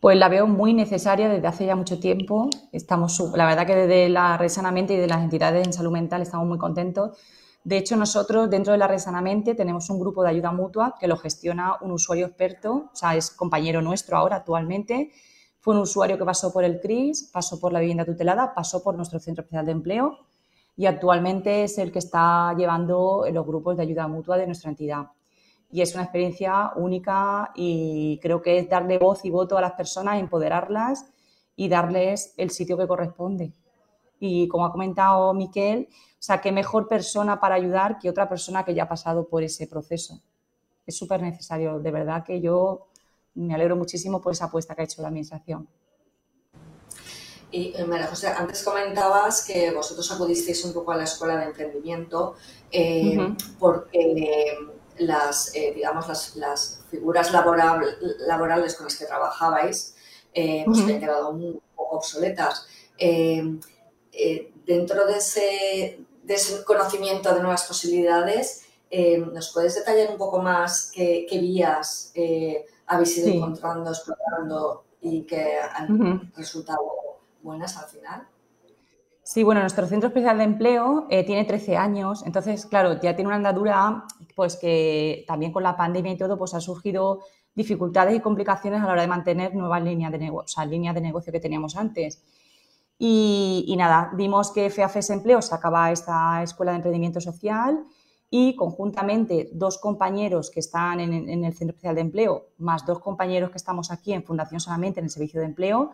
Pues 0.00 0.18
la 0.18 0.28
veo 0.28 0.46
muy 0.46 0.74
necesaria 0.74 1.28
desde 1.28 1.46
hace 1.46 1.66
ya 1.66 1.76
mucho 1.76 1.98
tiempo. 1.98 2.48
Estamos, 2.72 3.18
la 3.34 3.46
verdad 3.46 3.66
que 3.66 3.74
desde 3.74 4.08
la 4.08 4.36
Red 4.36 4.48
Sanamente 4.48 4.94
y 4.94 4.98
de 4.98 5.06
las 5.06 5.22
entidades 5.22 5.66
en 5.66 5.72
salud 5.72 5.92
mental 5.92 6.22
estamos 6.22 6.46
muy 6.46 6.58
contentos 6.58 7.18
de 7.64 7.78
hecho, 7.78 7.96
nosotros 7.96 8.50
dentro 8.50 8.72
de 8.72 8.78
la 8.78 8.86
Red 8.86 8.98
Sanamente 8.98 9.54
tenemos 9.54 9.88
un 9.88 9.98
grupo 9.98 10.22
de 10.22 10.28
ayuda 10.28 10.52
mutua 10.52 10.96
que 11.00 11.08
lo 11.08 11.16
gestiona 11.16 11.78
un 11.80 11.92
usuario 11.92 12.26
experto, 12.26 12.90
o 12.92 12.94
sea, 12.94 13.16
es 13.16 13.30
compañero 13.30 13.80
nuestro 13.80 14.18
ahora 14.18 14.36
actualmente. 14.36 15.12
Fue 15.60 15.74
un 15.74 15.80
usuario 15.80 16.18
que 16.18 16.26
pasó 16.26 16.52
por 16.52 16.62
el 16.62 16.78
CRIS, 16.78 17.30
pasó 17.32 17.58
por 17.58 17.72
la 17.72 17.80
vivienda 17.80 18.04
tutelada, 18.04 18.52
pasó 18.54 18.82
por 18.82 18.96
nuestro 18.96 19.18
centro 19.18 19.44
especial 19.44 19.64
de 19.64 19.72
empleo 19.72 20.18
y 20.76 20.84
actualmente 20.84 21.64
es 21.64 21.78
el 21.78 21.90
que 21.90 22.00
está 22.00 22.54
llevando 22.54 23.24
los 23.32 23.46
grupos 23.46 23.78
de 23.78 23.84
ayuda 23.84 24.08
mutua 24.08 24.36
de 24.36 24.44
nuestra 24.44 24.68
entidad. 24.68 25.06
Y 25.70 25.80
es 25.80 25.94
una 25.94 26.02
experiencia 26.02 26.72
única 26.76 27.50
y 27.54 28.18
creo 28.20 28.42
que 28.42 28.58
es 28.58 28.68
darle 28.68 28.98
voz 28.98 29.24
y 29.24 29.30
voto 29.30 29.56
a 29.56 29.62
las 29.62 29.72
personas, 29.72 30.20
empoderarlas 30.20 31.06
y 31.56 31.70
darles 31.70 32.34
el 32.36 32.50
sitio 32.50 32.76
que 32.76 32.86
corresponde. 32.86 33.54
Y 34.20 34.48
como 34.48 34.66
ha 34.66 34.72
comentado 34.72 35.32
Miquel, 35.32 35.88
sea, 36.24 36.40
qué 36.40 36.52
mejor 36.52 36.88
persona 36.88 37.38
para 37.38 37.56
ayudar 37.56 37.98
que 37.98 38.08
otra 38.08 38.28
persona 38.28 38.64
que 38.64 38.74
ya 38.74 38.84
ha 38.84 38.88
pasado 38.88 39.28
por 39.28 39.42
ese 39.42 39.66
proceso. 39.66 40.20
Es 40.86 40.96
súper 40.96 41.20
necesario. 41.20 41.78
De 41.78 41.90
verdad 41.90 42.24
que 42.24 42.40
yo 42.40 42.86
me 43.34 43.54
alegro 43.54 43.76
muchísimo 43.76 44.20
por 44.20 44.32
esa 44.32 44.46
apuesta 44.46 44.74
que 44.74 44.82
ha 44.82 44.84
hecho 44.84 45.02
la 45.02 45.08
Administración. 45.08 45.68
Y 47.50 47.72
eh, 47.76 47.84
María 47.84 48.08
José, 48.08 48.28
antes 48.28 48.64
comentabas 48.64 49.44
que 49.44 49.70
vosotros 49.70 50.10
acudisteis 50.10 50.64
un 50.64 50.72
poco 50.72 50.90
a 50.90 50.96
la 50.96 51.04
escuela 51.04 51.36
de 51.36 51.44
emprendimiento 51.44 52.34
eh, 52.72 53.16
porque 53.60 54.58
las, 54.98 55.54
eh, 55.54 55.72
digamos, 55.72 56.08
las, 56.36 56.80
figuras 56.90 57.32
laborales 57.32 58.74
con 58.76 58.86
las 58.86 58.96
que 58.96 59.04
trabajabais 59.04 59.94
pues 60.32 60.80
habían 60.80 61.00
quedado 61.00 61.30
un 61.30 61.60
poco 61.76 61.96
obsoletas. 61.96 62.66
dentro 64.66 65.06
de 65.06 65.16
ese, 65.16 65.98
de 66.24 66.34
ese 66.34 66.64
conocimiento 66.64 67.34
de 67.34 67.40
nuevas 67.40 67.64
posibilidades, 67.64 68.66
eh, 68.90 69.18
¿nos 69.18 69.52
puedes 69.52 69.74
detallar 69.74 70.10
un 70.10 70.16
poco 70.16 70.40
más 70.40 70.90
qué, 70.94 71.26
vías 71.32 72.12
eh, 72.14 72.64
habéis 72.86 73.18
ido 73.18 73.28
encontrando, 73.28 73.90
explorando 73.90 74.84
y 75.00 75.22
que 75.22 75.58
han 75.58 76.32
resultado 76.36 76.80
buenas 77.42 77.76
al 77.76 77.88
final? 77.88 78.28
Sí, 79.22 79.42
bueno, 79.42 79.62
nuestro 79.62 79.86
centro 79.86 80.08
especial 80.08 80.38
de 80.38 80.44
empleo 80.44 81.06
eh, 81.08 81.24
tiene 81.24 81.44
13 81.44 81.76
años, 81.76 82.22
entonces, 82.26 82.66
claro, 82.66 83.00
ya 83.00 83.16
tiene 83.16 83.28
una 83.28 83.36
andadura, 83.36 84.04
pues 84.34 84.56
que 84.56 85.24
también 85.26 85.50
con 85.50 85.62
la 85.62 85.76
pandemia 85.76 86.12
y 86.12 86.18
todo, 86.18 86.38
pues 86.38 86.52
ha 86.54 86.60
surgido 86.60 87.20
dificultades 87.54 88.16
y 88.16 88.20
complicaciones 88.20 88.82
a 88.82 88.86
la 88.86 88.92
hora 88.92 89.02
de 89.02 89.08
mantener 89.08 89.54
nuevas 89.54 89.82
líneas 89.82 90.12
de 90.12 90.18
negocio, 90.18 90.44
o 90.44 90.48
sea, 90.48 90.66
líneas 90.66 90.94
de 90.94 91.00
negocio 91.00 91.32
que 91.32 91.40
teníamos 91.40 91.76
antes. 91.76 92.22
Y, 92.98 93.74
nada, 93.76 94.10
vimos 94.14 94.52
que 94.52 94.70
FEAFES 94.70 95.10
Empleo 95.10 95.42
sacaba 95.42 95.90
esta 95.90 96.42
escuela 96.42 96.72
de 96.72 96.76
emprendimiento 96.76 97.20
social 97.20 97.84
y 98.30 98.56
conjuntamente 98.56 99.50
dos 99.52 99.78
compañeros 99.78 100.50
que 100.50 100.60
están 100.60 101.00
en, 101.00 101.44
el 101.44 101.54
Centro 101.54 101.74
Especial 101.74 101.96
de 101.96 102.00
Empleo, 102.00 102.48
más 102.58 102.86
dos 102.86 103.00
compañeros 103.00 103.50
que 103.50 103.58
estamos 103.58 103.90
aquí 103.90 104.12
en 104.12 104.24
Fundación 104.24 104.60
Solamente, 104.60 105.00
en 105.00 105.06
el 105.06 105.10
Servicio 105.10 105.40
de 105.40 105.46
Empleo, 105.46 105.90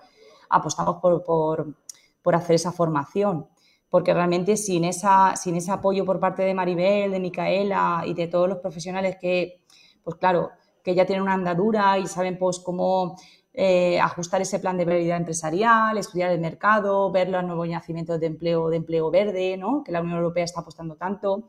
apostamos 0.48 0.96
por, 1.00 2.34
hacer 2.34 2.56
esa 2.56 2.72
formación. 2.72 3.46
Porque 3.88 4.14
realmente 4.14 4.56
sin, 4.56 4.84
esa, 4.84 5.34
sin 5.34 5.56
ese 5.56 5.72
apoyo 5.72 6.04
por 6.04 6.20
parte 6.20 6.42
de 6.42 6.54
Maribel, 6.54 7.10
de 7.10 7.18
Micaela 7.18 8.04
y 8.06 8.14
de 8.14 8.28
todos 8.28 8.48
los 8.48 8.58
profesionales 8.58 9.16
que, 9.20 9.64
pues 10.04 10.16
claro, 10.16 10.50
que 10.84 10.94
ya 10.94 11.06
tienen 11.06 11.22
una 11.22 11.34
andadura 11.34 11.98
y 11.98 12.06
saben 12.06 12.38
pues 12.38 12.60
cómo 12.60 13.16
eh, 13.52 14.00
ajustar 14.00 14.40
ese 14.40 14.60
plan 14.60 14.76
de 14.76 14.84
prioridad 14.84 15.16
empresarial, 15.16 15.98
estudiar 15.98 16.30
el 16.30 16.40
mercado, 16.40 17.10
ver 17.10 17.28
los 17.28 17.42
nuevos 17.44 17.68
nacimientos 17.68 18.20
de 18.20 18.26
empleo, 18.26 18.68
de 18.68 18.76
empleo 18.76 19.10
verde, 19.10 19.56
¿no? 19.56 19.82
que 19.84 19.92
la 19.92 20.00
Unión 20.00 20.18
Europea 20.18 20.44
está 20.44 20.60
apostando 20.60 20.96
tanto. 20.96 21.48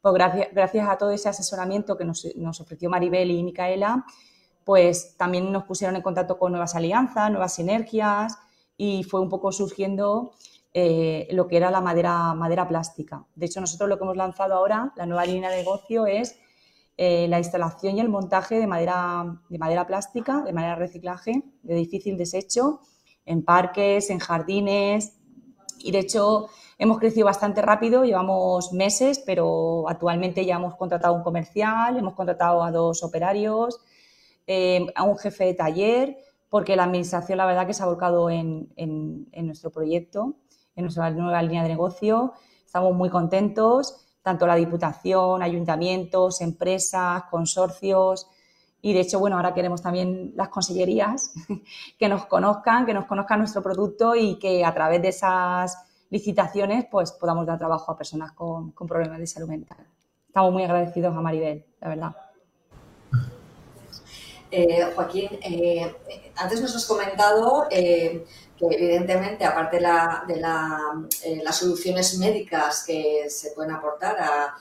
Pues 0.00 0.14
gracias, 0.14 0.48
gracias 0.52 0.88
a 0.88 0.96
todo 0.96 1.10
ese 1.10 1.28
asesoramiento 1.28 1.96
que 1.96 2.04
nos, 2.04 2.26
nos, 2.36 2.60
ofreció 2.60 2.88
Maribel 2.88 3.30
y 3.30 3.42
Micaela, 3.42 4.06
pues 4.64 5.16
también 5.16 5.50
nos 5.50 5.64
pusieron 5.64 5.96
en 5.96 6.02
contacto 6.02 6.38
con 6.38 6.52
nuevas 6.52 6.74
alianzas, 6.74 7.30
nuevas 7.30 7.54
sinergias 7.54 8.38
y 8.76 9.02
fue 9.02 9.20
un 9.20 9.28
poco 9.28 9.50
surgiendo 9.50 10.32
eh, 10.72 11.26
lo 11.32 11.48
que 11.48 11.56
era 11.56 11.70
la 11.70 11.80
madera, 11.80 12.34
madera 12.34 12.68
plástica. 12.68 13.24
De 13.34 13.46
hecho, 13.46 13.60
nosotros 13.60 13.88
lo 13.88 13.98
que 13.98 14.04
hemos 14.04 14.16
lanzado 14.16 14.54
ahora, 14.54 14.92
la 14.96 15.06
nueva 15.06 15.24
línea 15.24 15.50
de 15.50 15.56
negocio, 15.56 16.06
es 16.06 16.38
eh, 16.98 17.26
la 17.28 17.38
instalación 17.38 17.96
y 17.96 18.00
el 18.00 18.10
montaje 18.10 18.58
de 18.58 18.66
madera, 18.66 19.40
de 19.48 19.58
madera 19.58 19.86
plástica, 19.86 20.42
de 20.42 20.52
madera 20.52 20.74
de 20.74 20.80
reciclaje, 20.80 21.42
de 21.62 21.74
difícil 21.74 22.18
desecho, 22.18 22.80
en 23.24 23.42
parques, 23.42 24.10
en 24.10 24.18
jardines. 24.18 25.16
Y 25.78 25.92
de 25.92 26.00
hecho, 26.00 26.48
hemos 26.76 26.98
crecido 26.98 27.24
bastante 27.24 27.62
rápido, 27.62 28.04
llevamos 28.04 28.74
meses, 28.74 29.22
pero 29.24 29.88
actualmente 29.88 30.44
ya 30.44 30.56
hemos 30.56 30.74
contratado 30.74 31.14
un 31.14 31.22
comercial, 31.22 31.96
hemos 31.96 32.12
contratado 32.12 32.62
a 32.62 32.70
dos 32.70 33.02
operarios, 33.02 33.80
eh, 34.46 34.84
a 34.94 35.04
un 35.04 35.16
jefe 35.16 35.44
de 35.44 35.54
taller, 35.54 36.18
porque 36.50 36.76
la 36.76 36.84
administración, 36.84 37.38
la 37.38 37.46
verdad, 37.46 37.66
que 37.66 37.72
se 37.72 37.82
ha 37.82 37.86
volcado 37.86 38.28
en, 38.28 38.68
en 38.76 39.46
nuestro 39.46 39.70
proyecto 39.70 40.36
en 40.78 40.84
nuestra 40.84 41.10
nueva 41.10 41.42
línea 41.42 41.64
de 41.64 41.68
negocio. 41.68 42.34
Estamos 42.64 42.94
muy 42.94 43.10
contentos, 43.10 44.06
tanto 44.28 44.46
la 44.46 44.56
Diputación, 44.56 45.42
ayuntamientos, 45.42 46.42
empresas, 46.42 47.22
consorcios. 47.30 48.28
Y 48.82 48.92
de 48.92 49.00
hecho, 49.00 49.18
bueno, 49.18 49.36
ahora 49.36 49.54
queremos 49.54 49.80
también 49.80 50.34
las 50.36 50.50
consellerías 50.50 51.32
que 51.98 52.10
nos 52.10 52.26
conozcan, 52.26 52.84
que 52.84 52.92
nos 52.92 53.06
conozcan 53.06 53.38
nuestro 53.38 53.62
producto 53.62 54.14
y 54.14 54.38
que 54.38 54.66
a 54.66 54.74
través 54.74 55.00
de 55.00 55.08
esas 55.08 55.78
licitaciones 56.10 56.84
pues 56.90 57.12
podamos 57.12 57.46
dar 57.46 57.56
trabajo 57.56 57.90
a 57.90 57.96
personas 57.96 58.32
con, 58.32 58.72
problemas 58.72 59.18
de 59.18 59.26
salud 59.26 59.48
mental. 59.48 59.78
Estamos 60.26 60.52
muy 60.52 60.62
agradecidos 60.62 61.16
a 61.16 61.20
Maribel, 61.22 61.64
la 61.80 61.88
verdad. 61.88 62.16
Eh, 64.50 64.92
Joaquín, 64.94 65.30
eh, 65.40 65.94
antes 66.36 66.60
nos 66.60 66.76
has 66.76 66.86
comentado 66.86 67.66
eh, 67.70 68.26
que 68.58 68.66
evidentemente, 68.74 69.44
aparte 69.44 69.78
de, 69.78 70.34
eh, 71.24 71.40
las 71.42 71.56
soluciones 71.56 72.18
médicas 72.18 72.84
que 72.84 73.30
se 73.30 73.52
pueden 73.52 73.72
aportar 73.72 74.16
a, 74.20 74.56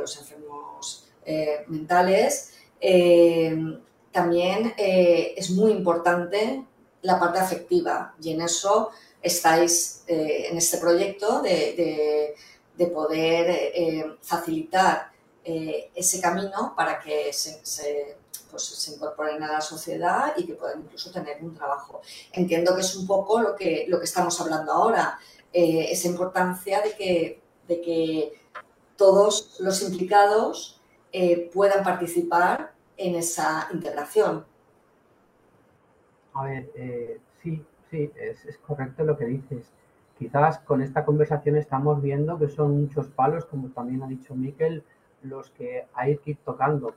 los 0.00 0.18
enfermos 0.18 1.08
eh, 1.24 1.64
mentales, 1.68 2.52
eh, 2.78 3.56
también 4.12 4.74
es 4.76 5.50
muy 5.50 5.72
importante 5.72 6.62
la 7.02 7.18
parte 7.18 7.38
afectiva. 7.38 8.14
Y 8.20 8.32
en 8.32 8.42
eso 8.42 8.90
estáis 9.22 10.02
en 10.06 10.58
este 10.58 10.76
proyecto 10.78 11.40
de, 11.40 12.34
poder 12.92 14.18
facilitar 14.20 15.10
ese 15.44 16.20
camino 16.20 16.74
para 16.76 17.00
que 17.00 17.32
se 17.32 18.17
pues, 18.50 18.64
se 18.64 18.94
incorporen 18.94 19.42
a 19.42 19.52
la 19.52 19.60
sociedad 19.60 20.34
y 20.36 20.46
que 20.46 20.54
puedan 20.54 20.80
incluso 20.80 21.10
tener 21.10 21.42
un 21.42 21.54
trabajo. 21.54 22.00
Entiendo 22.32 22.74
que 22.74 22.80
es 22.80 22.94
un 22.96 23.06
poco 23.06 23.40
lo 23.40 23.54
que, 23.54 23.86
lo 23.88 23.98
que 23.98 24.04
estamos 24.04 24.40
hablando 24.40 24.72
ahora, 24.72 25.18
eh, 25.52 25.86
esa 25.90 26.08
importancia 26.08 26.82
de 26.82 26.92
que, 26.94 27.40
de 27.66 27.80
que 27.80 28.32
todos 28.96 29.58
los 29.60 29.82
implicados 29.82 30.80
eh, 31.12 31.50
puedan 31.52 31.82
participar 31.84 32.72
en 32.96 33.14
esa 33.14 33.68
integración. 33.72 34.44
A 36.34 36.44
ver, 36.44 36.70
eh, 36.74 37.20
sí, 37.42 37.64
sí, 37.90 38.10
es, 38.16 38.44
es, 38.44 38.58
correcto 38.58 39.04
lo 39.04 39.16
que 39.16 39.24
dices. 39.24 39.66
Quizás 40.18 40.58
con 40.58 40.82
esta 40.82 41.04
conversación 41.04 41.56
estamos 41.56 42.02
viendo 42.02 42.38
que 42.38 42.48
son 42.48 42.80
muchos 42.80 43.06
palos, 43.06 43.44
como 43.46 43.68
también 43.68 44.02
ha 44.02 44.08
dicho 44.08 44.34
Miquel, 44.34 44.82
los 45.22 45.50
que 45.50 45.86
hay 45.94 46.18
que 46.18 46.32
ir 46.32 46.38
tocando. 46.44 46.94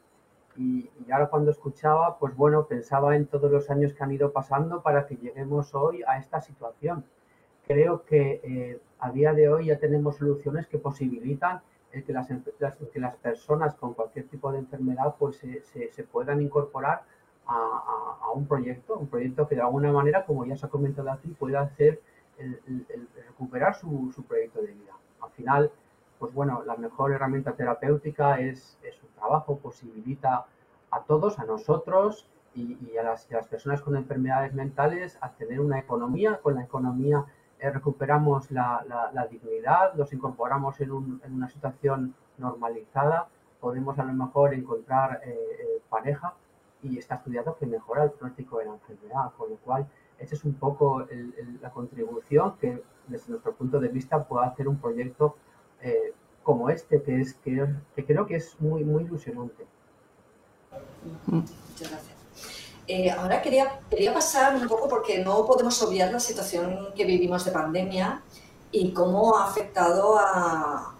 Y, 0.57 0.89
ahora 1.11 1.29
cuando 1.29 1.51
escuchaba, 1.51 2.17
pues 2.19 2.35
bueno, 2.35 2.65
pensaba 2.67 3.15
en 3.15 3.27
todos 3.27 3.51
los 3.51 3.69
años 3.69 3.93
que 3.93 4.03
han 4.03 4.11
ido 4.11 4.31
pasando 4.31 4.81
para 4.81 5.05
que 5.07 5.15
lleguemos 5.15 5.73
hoy 5.75 6.03
a 6.07 6.17
esta 6.17 6.41
situación. 6.41 7.05
Creo 7.67 8.03
que 8.05 8.41
eh, 8.43 8.81
a 8.99 9.11
día 9.11 9.33
de 9.33 9.49
hoy 9.49 9.67
ya 9.67 9.79
tenemos 9.79 10.17
soluciones 10.17 10.67
que 10.67 10.77
posibilitan 10.77 11.61
el 11.91 12.03
que 12.03 12.13
las, 12.13 12.27
que 12.27 12.99
las 12.99 13.15
personas 13.17 13.75
con 13.75 13.93
cualquier 13.93 14.27
tipo 14.27 14.51
de 14.51 14.59
enfermedad 14.59 15.15
pues 15.19 15.37
se, 15.37 15.61
se, 15.91 16.03
puedan 16.03 16.41
incorporar 16.41 17.03
a, 17.45 18.17
a, 18.23 18.31
un 18.31 18.47
proyecto, 18.47 18.97
un 18.97 19.07
proyecto 19.07 19.47
que 19.47 19.55
de 19.55 19.61
alguna 19.61 19.91
manera, 19.91 20.25
como 20.25 20.45
ya 20.45 20.55
se 20.55 20.65
ha 20.65 20.69
comentado 20.69 21.11
aquí, 21.11 21.29
pueda 21.29 21.61
hacer 21.61 22.01
el, 22.37 22.85
recuperar 23.27 23.75
su, 23.75 24.11
su, 24.15 24.23
proyecto 24.23 24.61
de 24.61 24.71
vida. 24.71 24.93
Al 25.21 25.31
final, 25.31 25.71
pues 26.21 26.35
bueno, 26.35 26.61
la 26.67 26.77
mejor 26.77 27.11
herramienta 27.11 27.53
terapéutica 27.53 28.39
es, 28.39 28.77
es 28.83 29.01
trabajo 29.15 29.57
posibilita 29.57 30.45
a 30.91 31.01
todos, 31.01 31.39
a 31.39 31.45
nosotros 31.45 32.27
y, 32.53 32.95
a, 32.95 33.01
las, 33.01 33.25
personas 33.49 33.81
con 33.81 33.95
enfermedades 33.95 34.53
mentales 34.53 35.17
a 35.19 35.31
tener 35.31 35.59
una 35.59 35.79
economía. 35.79 36.39
Con 36.43 36.53
la 36.53 36.63
economía 36.63 37.25
eh, 37.57 37.71
recuperamos 37.71 38.51
la, 38.51 39.27
dignidad, 39.31 39.95
los 39.95 40.13
incorporamos 40.13 40.79
en, 40.79 40.91
una 40.91 41.49
situación 41.49 42.13
normalizada, 42.37 43.27
podemos 43.59 43.97
a 43.97 44.03
lo 44.03 44.13
mejor 44.13 44.53
encontrar 44.53 45.21
eh, 45.25 45.31
eh, 45.31 45.81
pareja 45.89 46.35
y 46.83 46.99
está 46.99 47.15
estudiado 47.15 47.57
que 47.57 47.65
mejora 47.65 48.03
el 48.03 48.11
pronóstico 48.11 48.59
de 48.59 48.65
la 48.65 48.73
enfermedad, 48.73 49.31
con 49.35 49.49
lo 49.49 49.55
cual 49.55 49.87
esa 50.19 50.35
es 50.35 50.43
un 50.43 50.53
poco 50.53 51.03
la 51.61 51.71
contribución 51.71 52.57
que 52.57 52.83
desde 53.07 53.31
nuestro 53.31 53.53
punto 53.53 53.79
de 53.79 53.87
vista 53.87 54.23
puede 54.23 54.45
hacer 54.45 54.67
un 54.67 54.77
proyecto 54.77 55.35
como 56.43 56.69
este, 56.69 57.01
que, 57.01 57.21
es, 57.21 57.35
que, 57.35 57.65
creo 58.05 58.25
que 58.25 58.35
es 58.35 58.55
muy, 58.59 58.83
muy 58.83 59.03
ilusionante. 59.03 59.65
Muchas 61.27 61.89
gracias. 61.89 62.11
Eh, 62.87 63.09
ahora 63.11 63.41
quería, 63.41 63.79
quería 63.89 64.13
pasar 64.13 64.55
un 64.55 64.67
poco 64.67 64.89
porque 64.89 65.23
no 65.23 65.45
podemos 65.45 65.81
obviar 65.83 66.11
la 66.11 66.19
situación 66.19 66.89
que 66.95 67.05
vivimos 67.05 67.45
de 67.45 67.51
pandemia 67.51 68.21
y 68.71 68.91
cómo 68.91 69.37
ha 69.37 69.45
afectado 69.45 70.17
a, 70.17 70.95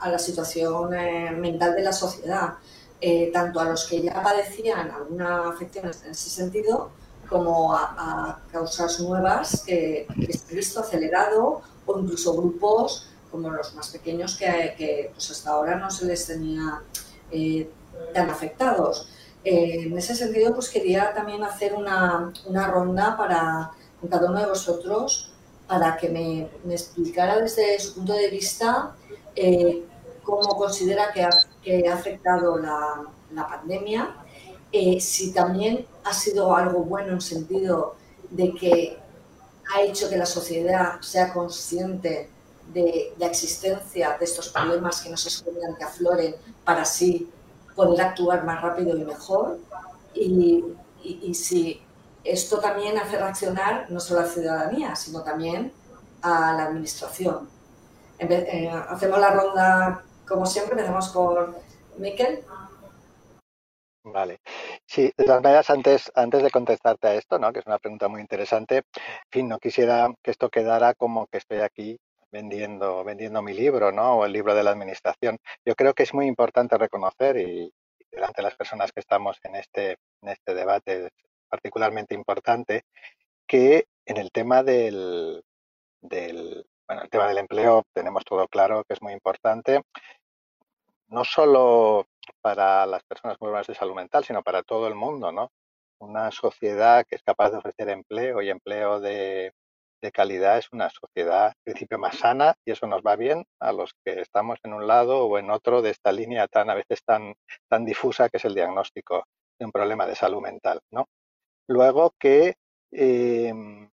a, 0.00 0.08
la 0.08 0.18
situación 0.18 0.94
eh, 0.94 1.30
mental 1.32 1.74
de 1.74 1.82
la 1.82 1.92
sociedad, 1.92 2.54
eh, 3.00 3.30
tanto 3.32 3.60
a 3.60 3.64
los 3.64 3.86
que 3.86 4.02
ya 4.02 4.22
padecían 4.22 4.90
alguna 4.90 5.48
afección 5.48 5.84
en 5.84 6.10
ese 6.10 6.30
sentido, 6.30 6.90
como 7.28 7.74
a, 7.74 8.40
causas 8.50 9.00
nuevas 9.00 9.62
que, 9.66 10.06
que 10.18 10.32
se 10.32 10.50
han 10.50 10.56
visto 10.56 10.80
acelerado 10.80 11.62
o 11.86 11.98
incluso 11.98 12.34
grupos 12.34 13.12
como 13.32 13.50
los 13.50 13.74
más 13.74 13.88
pequeños 13.88 14.36
que, 14.36 15.10
pues 15.12 15.30
hasta 15.30 15.50
ahora 15.50 15.76
no 15.76 15.90
se 15.90 16.04
les 16.04 16.26
tenía 16.26 16.82
eh, 17.30 17.68
tan 18.14 18.30
afectados. 18.30 19.08
Eh, 19.42 19.86
en 19.86 19.98
ese 19.98 20.14
sentido, 20.14 20.54
pues 20.54 20.68
quería 20.68 21.12
también 21.14 21.42
hacer 21.42 21.74
una, 21.74 22.32
ronda 22.68 23.16
para 23.16 23.72
con 24.00 24.10
cada 24.10 24.30
uno 24.30 24.40
de 24.40 24.46
vosotros 24.46 25.32
para 25.66 25.96
que 25.96 26.08
me, 26.10 26.50
explicara 26.72 27.40
desde 27.40 27.80
su 27.80 27.94
punto 27.94 28.12
de 28.12 28.28
vista 28.28 28.94
eh, 29.34 29.84
cómo 30.22 30.56
considera 30.56 31.12
que 31.12 31.24
ha, 31.24 31.94
afectado 31.94 32.58
la, 32.58 33.02
la 33.32 33.48
pandemia, 33.48 34.16
si 35.00 35.32
también 35.32 35.86
ha 36.04 36.12
sido 36.12 36.54
algo 36.54 36.80
bueno 36.80 37.12
en 37.12 37.20
sentido 37.20 37.96
de 38.30 38.54
que 38.54 38.98
ha 39.74 39.82
hecho 39.82 40.08
que 40.08 40.16
la 40.16 40.26
sociedad 40.26 41.00
sea 41.00 41.32
consciente 41.32 42.28
de 42.72 43.14
la 43.18 43.26
existencia 43.26 44.16
de 44.18 44.24
estos 44.24 44.48
problemas 44.48 45.00
que 45.00 45.10
nos 45.10 45.26
esconden, 45.26 45.74
que 45.76 45.84
afloren, 45.84 46.34
para 46.64 46.82
así 46.82 47.30
poder 47.74 48.00
actuar 48.00 48.44
más 48.44 48.60
rápido 48.60 48.96
y 48.96 49.04
mejor. 49.04 49.58
Y, 50.14 50.64
si 51.34 51.82
esto 52.22 52.60
también 52.60 52.96
hace 52.98 53.18
reaccionar 53.18 53.90
no 53.90 53.98
solo 53.98 54.20
a 54.20 54.22
la 54.24 54.28
ciudadanía, 54.28 54.94
sino 54.94 55.22
también 55.22 55.72
a 56.22 56.52
la 56.52 56.64
administración. 56.66 57.48
Eh, 58.18 58.70
hacemos 58.88 59.18
la 59.18 59.30
ronda, 59.30 60.02
como 60.26 60.46
siempre, 60.46 60.74
empezamos 60.74 61.08
por 61.08 61.56
Miquel. 61.98 62.44
Vale. 64.04 64.40
Sí, 64.86 65.12
de 65.16 65.24
todas 65.24 65.42
maneras, 65.42 65.70
antes, 65.70 66.10
antes 66.14 66.42
de 66.42 66.50
contestarte 66.50 67.06
a 67.08 67.14
esto, 67.14 67.38
¿no? 67.38 67.52
que 67.52 67.60
es 67.60 67.66
una 67.66 67.78
pregunta 67.78 68.08
muy 68.08 68.20
interesante, 68.20 68.82
fin, 69.30 69.48
no 69.48 69.58
quisiera 69.58 70.12
que 70.22 70.32
esto 70.32 70.50
quedara 70.50 70.94
como 70.94 71.26
que 71.28 71.38
estoy 71.38 71.60
aquí 71.60 71.98
vendiendo, 72.32 73.04
vendiendo 73.04 73.42
mi 73.42 73.52
libro, 73.52 73.92
¿no? 73.92 74.16
O 74.16 74.24
el 74.24 74.32
libro 74.32 74.54
de 74.54 74.64
la 74.64 74.70
administración. 74.70 75.38
Yo 75.64 75.74
creo 75.74 75.94
que 75.94 76.02
es 76.02 76.14
muy 76.14 76.26
importante 76.26 76.78
reconocer 76.78 77.36
y, 77.36 77.72
delante 78.10 78.42
de 78.42 78.48
las 78.48 78.56
personas 78.56 78.92
que 78.92 79.00
estamos 79.00 79.38
en 79.44 79.56
este, 79.56 79.92
en 80.22 80.28
este 80.28 80.54
debate 80.54 81.06
es 81.06 81.12
particularmente 81.48 82.14
importante 82.14 82.84
que 83.46 83.86
en 84.06 84.16
el 84.16 84.30
tema 84.30 84.62
del, 84.62 85.42
del, 86.00 86.66
bueno, 86.86 87.02
el 87.02 87.10
tema 87.10 87.28
del 87.28 87.38
empleo 87.38 87.84
tenemos 87.92 88.24
todo 88.24 88.48
claro 88.48 88.84
que 88.84 88.94
es 88.94 89.02
muy 89.02 89.12
importante, 89.12 89.82
no 91.08 91.24
solo 91.24 92.06
para 92.40 92.86
las 92.86 93.02
personas 93.04 93.36
con 93.36 93.46
problemas 93.46 93.66
de 93.66 93.74
salud 93.74 93.94
mental, 93.94 94.24
sino 94.24 94.42
para 94.42 94.62
todo 94.62 94.88
el 94.88 94.94
mundo, 94.94 95.32
¿no? 95.32 95.50
Una 95.98 96.30
sociedad 96.30 97.04
que 97.06 97.16
es 97.16 97.22
capaz 97.22 97.50
de 97.50 97.58
ofrecer 97.58 97.88
empleo 97.90 98.42
y 98.42 98.50
empleo 98.50 99.00
de, 99.00 99.52
de 100.02 100.12
calidad 100.12 100.58
es 100.58 100.68
una 100.72 100.90
sociedad, 100.90 101.48
en 101.48 101.62
principio, 101.64 101.98
más 101.98 102.18
sana 102.18 102.54
y 102.64 102.72
eso 102.72 102.86
nos 102.86 103.02
va 103.02 103.16
bien 103.16 103.46
a 103.60 103.72
los 103.72 103.94
que 104.04 104.20
estamos 104.20 104.58
en 104.64 104.74
un 104.74 104.86
lado 104.86 105.24
o 105.26 105.38
en 105.38 105.50
otro 105.50 105.80
de 105.80 105.90
esta 105.90 106.12
línea 106.12 106.48
tan 106.48 106.68
a 106.68 106.74
veces 106.74 107.02
tan, 107.04 107.34
tan 107.68 107.84
difusa 107.84 108.28
que 108.28 108.36
es 108.36 108.44
el 108.44 108.54
diagnóstico 108.54 109.24
de 109.58 109.64
un 109.64 109.72
problema 109.72 110.06
de 110.06 110.16
salud 110.16 110.42
mental. 110.42 110.80
¿no? 110.90 111.08
Luego 111.68 112.14
que 112.18 112.56
em, 112.90 113.88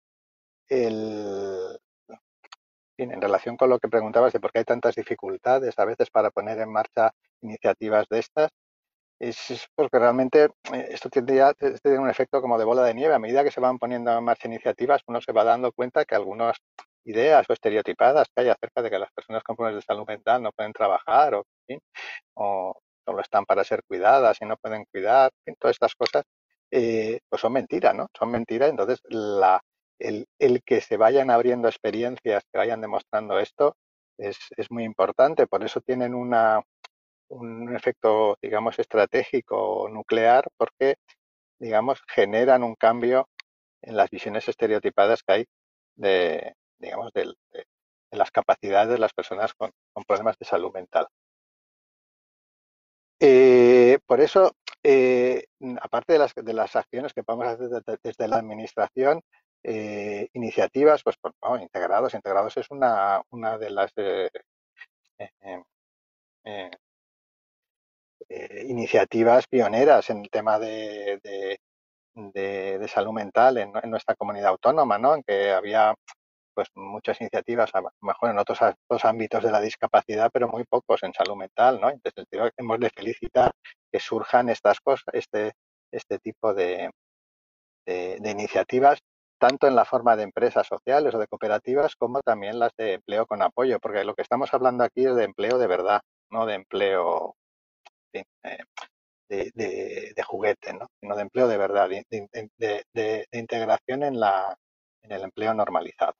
el, 0.68 1.78
en 2.96 3.20
relación 3.20 3.56
con 3.56 3.70
lo 3.70 3.78
que 3.78 3.88
preguntabas 3.88 4.32
de 4.32 4.40
por 4.40 4.50
qué 4.50 4.60
hay 4.60 4.64
tantas 4.64 4.94
dificultades 4.94 5.78
a 5.78 5.84
veces 5.84 6.10
para 6.10 6.30
poner 6.30 6.58
en 6.58 6.72
marcha 6.72 7.12
iniciativas 7.42 8.08
de 8.08 8.18
estas, 8.18 8.50
es, 9.20 9.68
porque 9.74 9.98
realmente 9.98 10.44
eh, 10.72 10.88
esto 10.90 11.08
tiene, 11.10 11.52
tiene 11.82 11.98
un 11.98 12.10
efecto 12.10 12.40
como 12.40 12.58
de 12.58 12.64
bola 12.64 12.84
de 12.84 12.94
nieve. 12.94 13.14
A 13.14 13.18
medida 13.18 13.44
que 13.44 13.50
se 13.50 13.60
van 13.60 13.78
poniendo 13.78 14.16
en 14.16 14.24
marcha 14.24 14.48
iniciativas, 14.48 15.02
uno 15.06 15.20
se 15.20 15.32
va 15.32 15.44
dando 15.44 15.72
cuenta 15.72 16.04
que 16.04 16.14
algunas 16.14 16.56
ideas 17.04 17.46
o 17.48 17.52
estereotipadas 17.52 18.28
que 18.34 18.42
hay 18.42 18.48
acerca 18.50 18.82
de 18.82 18.90
que 18.90 18.98
las 18.98 19.10
personas 19.12 19.42
con 19.42 19.56
problemas 19.56 19.82
de 19.82 19.86
salud 19.86 20.06
mental 20.06 20.42
no 20.42 20.52
pueden 20.52 20.72
trabajar 20.72 21.34
o, 21.34 21.44
o 22.34 22.74
solo 23.04 23.20
están 23.20 23.44
para 23.46 23.64
ser 23.64 23.82
cuidadas 23.84 24.38
y 24.40 24.44
no 24.44 24.56
pueden 24.56 24.84
cuidar, 24.92 25.30
todas 25.58 25.74
estas 25.74 25.94
cosas, 25.94 26.24
eh, 26.70 27.20
pues 27.28 27.40
son 27.40 27.54
mentiras, 27.54 27.94
¿no? 27.94 28.08
Son 28.16 28.30
mentiras. 28.30 28.68
Entonces, 28.70 29.00
la, 29.04 29.60
el, 29.98 30.26
el, 30.38 30.62
que 30.62 30.80
se 30.82 30.96
vayan 30.98 31.30
abriendo 31.30 31.68
experiencias, 31.68 32.44
que 32.52 32.58
vayan 32.58 32.82
demostrando 32.82 33.38
esto, 33.38 33.76
es, 34.18 34.36
es 34.56 34.70
muy 34.70 34.84
importante. 34.84 35.46
Por 35.46 35.64
eso 35.64 35.80
tienen 35.80 36.14
una, 36.14 36.62
un 37.28 37.74
efecto, 37.74 38.38
digamos, 38.42 38.78
estratégico 38.78 39.88
nuclear, 39.90 40.44
porque, 40.56 40.96
digamos, 41.58 42.02
generan 42.08 42.62
un 42.62 42.74
cambio 42.74 43.28
en 43.82 43.96
las 43.96 44.10
visiones 44.10 44.48
estereotipadas 44.48 45.22
que 45.22 45.32
hay 45.32 45.46
de, 45.96 46.54
digamos, 46.78 47.12
de, 47.12 47.34
de, 47.52 47.66
las 48.12 48.30
capacidades 48.30 48.90
de 48.90 48.98
las 48.98 49.12
personas 49.12 49.54
con, 49.54 49.72
problemas 50.06 50.38
de 50.38 50.46
salud 50.46 50.72
mental. 50.72 51.06
Eh, 53.20 53.98
por 54.06 54.20
eso, 54.20 54.52
eh, 54.82 55.44
aparte 55.80 56.12
de 56.14 56.18
las, 56.20 56.34
de 56.34 56.52
las, 56.52 56.76
acciones 56.76 57.12
que 57.12 57.24
podemos 57.24 57.48
hacer 57.48 57.68
desde, 58.02 58.28
la 58.28 58.36
administración, 58.36 59.20
eh, 59.64 60.28
iniciativas, 60.34 61.02
pues 61.02 61.16
bueno, 61.40 61.62
integrados, 61.62 62.14
integrados 62.14 62.56
es 62.56 62.70
una, 62.70 63.20
una 63.30 63.58
de 63.58 63.70
las 63.70 63.92
eh, 68.28 68.66
iniciativas 68.68 69.46
pioneras 69.46 70.10
en 70.10 70.18
el 70.18 70.30
tema 70.30 70.58
de, 70.58 71.58
salud 72.88 73.12
mental 73.12 73.58
en, 73.58 73.72
nuestra 73.90 74.14
comunidad 74.16 74.48
autónoma, 74.50 74.98
¿no? 74.98 75.14
En 75.14 75.22
que 75.22 75.50
había 75.50 75.94
pues 76.54 76.68
muchas 76.74 77.20
iniciativas, 77.20 77.70
a 77.74 77.80
lo 77.80 77.90
mejor 78.00 78.30
en 78.30 78.38
otros, 78.38 78.58
ámbitos 79.04 79.44
de 79.44 79.52
la 79.52 79.60
discapacidad, 79.60 80.30
pero 80.32 80.48
muy 80.48 80.64
pocos 80.64 81.02
en 81.04 81.14
salud 81.14 81.36
mental, 81.36 81.80
¿no? 81.80 81.88
Entonces, 81.88 82.26
hemos 82.56 82.80
de 82.80 82.90
felicitar 82.90 83.52
que 83.92 84.00
surjan 84.00 84.48
estas 84.48 84.80
cosas, 84.80 85.06
este, 85.12 85.52
este 85.92 86.18
tipo 86.18 86.52
de, 86.54 86.90
de, 87.86 88.30
iniciativas, 88.30 88.98
tanto 89.38 89.66
en 89.66 89.76
la 89.76 89.84
forma 89.84 90.16
de 90.16 90.24
empresas 90.24 90.66
sociales 90.66 91.14
o 91.14 91.18
de 91.18 91.28
cooperativas, 91.28 91.96
como 91.96 92.20
también 92.20 92.58
las 92.58 92.72
de 92.76 92.94
empleo 92.94 93.26
con 93.26 93.40
apoyo, 93.42 93.78
porque 93.78 94.04
lo 94.04 94.14
que 94.14 94.22
estamos 94.22 94.52
hablando 94.52 94.84
aquí 94.84 95.06
es 95.06 95.14
de 95.14 95.24
empleo 95.24 95.58
de 95.58 95.66
verdad, 95.66 96.00
no 96.30 96.44
de 96.44 96.54
empleo 96.54 97.36
de, 98.12 98.24
de, 99.28 100.12
de 100.14 100.22
juguete, 100.22 100.72
¿no? 100.72 100.88
sino 101.00 101.14
de 101.14 101.22
empleo 101.22 101.48
de 101.48 101.58
verdad, 101.58 101.88
de, 101.88 103.26
integración 103.32 104.02
en, 104.02 104.18
la, 104.18 104.56
en 105.02 105.12
el 105.12 105.22
empleo 105.22 105.54
normalizado. 105.54 106.14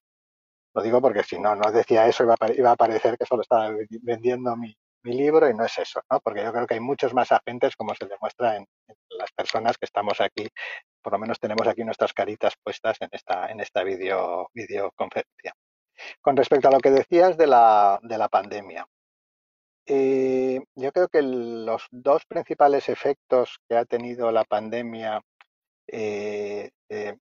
Lo 0.74 0.82
digo 0.82 1.00
porque 1.00 1.22
si 1.22 1.38
no, 1.38 1.54
no 1.56 1.72
decía 1.72 2.06
eso, 2.06 2.24
iba 2.24 2.36
a, 2.38 2.52
iba 2.52 2.70
a 2.70 2.76
parecer 2.76 3.16
que 3.18 3.26
solo 3.26 3.42
estaba 3.42 3.70
vendiendo 4.02 4.54
mi, 4.56 4.76
mi, 5.02 5.14
libro 5.14 5.48
y 5.48 5.54
no 5.54 5.64
es 5.64 5.76
eso, 5.78 6.00
¿no? 6.10 6.20
Porque 6.20 6.44
yo 6.44 6.52
creo 6.52 6.66
que 6.66 6.74
hay 6.74 6.80
muchos 6.80 7.14
más 7.14 7.32
agentes, 7.32 7.74
como 7.74 7.94
se 7.94 8.06
demuestra 8.06 8.56
en, 8.56 8.66
en, 8.86 8.96
las 9.18 9.32
personas 9.32 9.78
que 9.78 9.86
estamos 9.86 10.20
aquí. 10.20 10.46
Por 11.02 11.14
lo 11.14 11.18
menos 11.18 11.40
tenemos 11.40 11.66
aquí 11.66 11.82
nuestras 11.84 12.12
caritas 12.12 12.54
puestas 12.62 12.98
en 13.00 13.08
esta, 13.12 13.50
en 13.50 13.60
esta 13.60 13.82
video, 13.82 14.50
videoconferencia. 14.52 15.54
Con 16.20 16.36
respecto 16.36 16.68
a 16.68 16.72
lo 16.72 16.80
que 16.80 16.90
decías 16.90 17.36
de 17.36 17.46
la, 17.46 17.98
de 18.02 18.18
la 18.18 18.28
pandemia, 18.28 18.86
eh, 19.88 20.60
yo 20.76 20.92
creo 20.92 21.08
que 21.08 21.22
los 21.22 21.86
dos 21.90 22.24
principales 22.26 22.88
efectos 22.88 23.58
que 23.68 23.76
ha 23.76 23.84
tenido 23.84 24.30
la 24.30 24.44
pandemia 24.44 25.20
eh, 25.88 26.70
eh, 26.90 27.16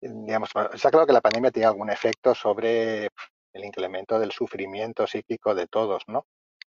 digamos, 0.00 0.50
está 0.74 0.90
claro 0.90 1.06
que 1.06 1.12
la 1.12 1.20
pandemia 1.20 1.50
tiene 1.50 1.66
algún 1.66 1.90
efecto 1.90 2.34
sobre 2.34 3.08
el 3.52 3.64
incremento 3.64 4.18
del 4.18 4.32
sufrimiento 4.32 5.06
psíquico 5.06 5.54
de 5.54 5.66
todos, 5.66 6.02
¿no? 6.08 6.26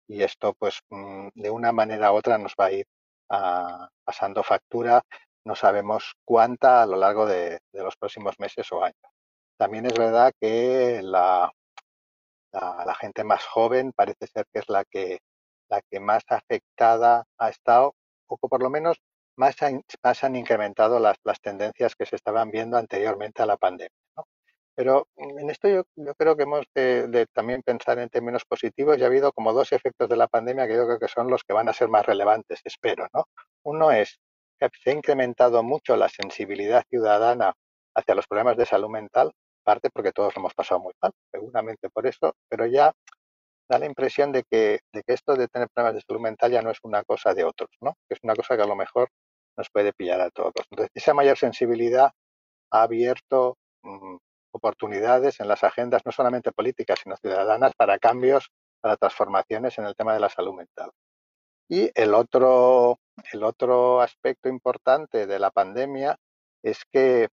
Y 0.07 0.23
esto, 0.23 0.53
pues, 0.55 0.79
mm, 0.89 1.29
de 1.35 1.49
una 1.51 1.71
manera 1.71 2.11
u 2.11 2.15
otra 2.15 2.37
nos 2.37 2.53
va 2.59 2.65
a 2.65 2.71
ir 2.71 2.87
a, 3.29 3.89
pasando 4.03 4.43
factura, 4.43 5.03
no 5.45 5.55
sabemos 5.55 6.13
cuánta 6.25 6.83
a 6.83 6.85
lo 6.87 6.97
largo 6.97 7.25
de, 7.25 7.59
de, 7.71 7.83
los 7.83 7.95
próximos 7.97 8.35
meses 8.39 8.71
o 8.71 8.83
años. 8.83 8.97
También 9.57 9.85
es 9.85 9.93
verdad 9.93 10.33
que 10.39 11.01
la, 11.03 11.51
la, 12.51 12.83
la, 12.85 12.95
gente 12.95 13.23
más 13.23 13.45
joven 13.45 13.91
parece 13.93 14.27
ser 14.27 14.45
que 14.51 14.59
es 14.59 14.69
la 14.69 14.83
que, 14.85 15.19
la 15.69 15.81
que 15.89 15.99
más 15.99 16.23
afectada 16.29 17.25
ha 17.37 17.49
estado, 17.49 17.95
o 18.27 18.37
por 18.37 18.61
lo 18.61 18.69
menos 18.69 18.97
más 19.35 19.61
han, 19.61 19.83
más 20.03 20.23
han 20.23 20.35
incrementado 20.35 20.99
las, 20.99 21.17
las, 21.23 21.39
tendencias 21.41 21.95
que 21.95 22.05
se 22.05 22.15
estaban 22.15 22.51
viendo 22.51 22.77
anteriormente 22.77 23.41
a 23.41 23.45
la 23.45 23.57
pandemia. 23.57 23.89
Pero 24.75 25.07
en 25.17 25.49
esto 25.49 25.67
yo, 25.67 25.83
yo, 25.95 26.13
creo 26.15 26.37
que 26.37 26.43
hemos 26.43 26.65
de, 26.73 27.07
de, 27.07 27.25
también 27.27 27.61
pensar 27.63 27.99
en 27.99 28.09
términos 28.09 28.45
positivos 28.45 28.97
y 28.97 29.03
ha 29.03 29.07
habido 29.07 29.33
como 29.33 29.51
dos 29.51 29.73
efectos 29.73 30.07
de 30.07 30.15
la 30.15 30.27
pandemia 30.27 30.67
que 30.67 30.75
yo 30.75 30.85
creo 30.85 30.99
que 30.99 31.09
son 31.09 31.27
los 31.29 31.43
que 31.43 31.53
van 31.53 31.67
a 31.67 31.73
ser 31.73 31.89
más 31.89 32.05
relevantes, 32.05 32.61
espero. 32.63 33.07
¿no? 33.13 33.25
Uno 33.63 33.91
es 33.91 34.19
que 34.57 34.69
se 34.81 34.91
ha 34.91 34.93
incrementado 34.93 35.63
mucho 35.63 35.97
la 35.97 36.07
sensibilidad 36.09 36.83
ciudadana 36.89 37.53
hacia 37.93 38.15
los 38.15 38.27
problemas 38.27 38.57
de 38.57 38.65
salud 38.65 38.89
mental, 38.89 39.33
parte 39.69 39.91
porque 39.91 40.11
todos 40.11 40.35
lo 40.35 40.39
hemos 40.39 40.55
pasado 40.55 40.79
muy 40.79 40.93
mal, 40.99 41.11
seguramente 41.31 41.91
por 41.91 42.07
eso, 42.07 42.33
pero 42.49 42.65
ya 42.65 42.91
da 43.69 43.77
la 43.77 43.85
impresión 43.85 44.31
de 44.31 44.41
que, 44.49 44.79
de 44.91 45.03
que 45.03 45.13
esto 45.13 45.35
de 45.35 45.47
tener 45.47 45.69
problemas 45.69 45.93
de 45.93 46.01
salud 46.01 46.21
mental 46.21 46.51
ya 46.51 46.63
no 46.63 46.71
es 46.71 46.79
una 46.81 47.03
cosa 47.03 47.35
de 47.35 47.43
otros, 47.43 47.69
¿no? 47.81 47.93
que 48.07 48.15
es 48.15 48.19
una 48.23 48.33
cosa 48.33 48.55
que 48.55 48.63
a 48.63 48.65
lo 48.65 48.75
mejor 48.75 49.09
nos 49.55 49.69
puede 49.69 49.93
pillar 49.93 50.21
a 50.21 50.31
todos. 50.31 50.65
Entonces, 50.71 50.89
esa 50.95 51.13
mayor 51.13 51.37
sensibilidad 51.37 52.09
ha 52.71 52.81
abierto 52.81 53.57
mmm, 53.83 54.17
oportunidades 54.51 55.39
en 55.39 55.47
las 55.47 55.63
agendas, 55.63 56.01
no 56.03 56.11
solamente 56.11 56.51
políticas, 56.51 56.99
sino 57.03 57.15
ciudadanas, 57.17 57.73
para 57.77 57.99
cambios, 57.99 58.49
para 58.81 58.97
transformaciones 58.97 59.77
en 59.77 59.85
el 59.85 59.95
tema 59.95 60.15
de 60.15 60.19
la 60.19 60.29
salud 60.29 60.55
mental. 60.55 60.89
Y 61.69 61.91
el 61.93 62.15
otro, 62.15 62.97
el 63.31 63.43
otro 63.43 64.01
aspecto 64.01 64.49
importante 64.49 65.27
de 65.27 65.37
la 65.37 65.51
pandemia 65.51 66.17
es 66.63 66.79
que, 66.91 67.27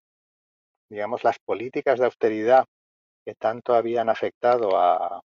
digamos, 0.88 1.24
las 1.24 1.38
políticas 1.38 1.98
de 1.98 2.06
austeridad 2.06 2.64
que 3.24 3.34
tanto 3.34 3.74
habían 3.74 4.08
afectado 4.08 4.76
a, 4.78 5.20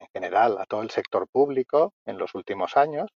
en 0.00 0.08
general, 0.12 0.58
a 0.58 0.66
todo 0.66 0.82
el 0.82 0.90
sector 0.90 1.26
público 1.28 1.92
en 2.06 2.18
los 2.18 2.34
últimos 2.34 2.76
años, 2.76 3.10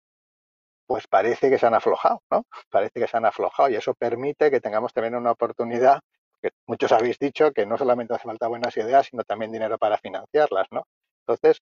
pues 0.88 1.08
parece 1.08 1.50
que 1.50 1.60
se 1.60 1.68
han 1.68 1.76
aflojado, 1.76 2.22
¿no? 2.32 2.46
Parece 2.70 3.00
que 3.00 3.08
se 3.08 3.18
han 3.18 3.26
aflojado 3.26 3.70
y 3.70 3.76
eso 3.76 3.94
permite 3.94 4.50
que 4.50 4.62
tengamos 4.62 4.94
también 4.94 5.16
una 5.16 5.32
oportunidad, 5.32 6.00
que 6.42 6.50
muchos 6.68 6.92
habéis 6.92 7.20
dicho 7.20 7.52
que 7.52 7.66
no 7.66 7.78
solamente 7.78 8.14
hace 8.16 8.24
falta 8.26 8.48
buenas 8.48 8.76
ideas, 8.78 9.08
sino 9.08 9.24
también 9.24 9.52
dinero 9.52 9.78
para 9.78 9.98
financiarlas, 9.98 10.68
¿no? 10.72 10.84
Entonces, 11.28 11.62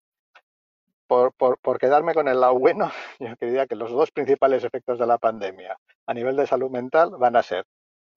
por, 1.08 1.34
por, 1.34 1.58
por 1.60 1.80
quedarme 1.80 2.14
con 2.14 2.28
el 2.28 2.40
lado 2.40 2.60
bueno, 2.60 2.92
yo 3.20 3.34
diría 3.40 3.68
que 3.68 3.76
los 3.76 3.92
dos 3.92 4.12
principales 4.12 4.64
efectos 4.64 5.00
de 5.00 5.08
la 5.08 5.18
pandemia 5.18 5.78
a 6.06 6.14
nivel 6.14 6.36
de 6.36 6.48
salud 6.48 6.70
mental 6.70 7.12
van 7.18 7.36
a 7.36 7.44
ser 7.44 7.66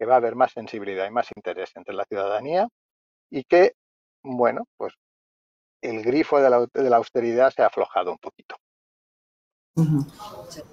que 0.01 0.07
va 0.07 0.15
a 0.15 0.17
haber 0.17 0.35
más 0.35 0.53
sensibilidad 0.53 1.07
y 1.07 1.11
más 1.11 1.29
interés 1.37 1.71
entre 1.77 1.95
la 1.95 2.07
ciudadanía 2.07 2.67
y 3.31 3.45
que, 3.45 3.75
bueno, 4.23 4.65
pues 4.79 4.95
el 5.83 6.03
grifo 6.03 6.41
de 6.41 6.49
la, 6.49 6.67
de 6.73 6.89
la 6.89 6.97
austeridad 6.97 7.53
se 7.55 7.61
ha 7.61 7.67
aflojado 7.67 8.11
un 8.11 8.19
poquito. 8.19 8.57
Uh 9.77 9.83
-huh. 9.83 10.65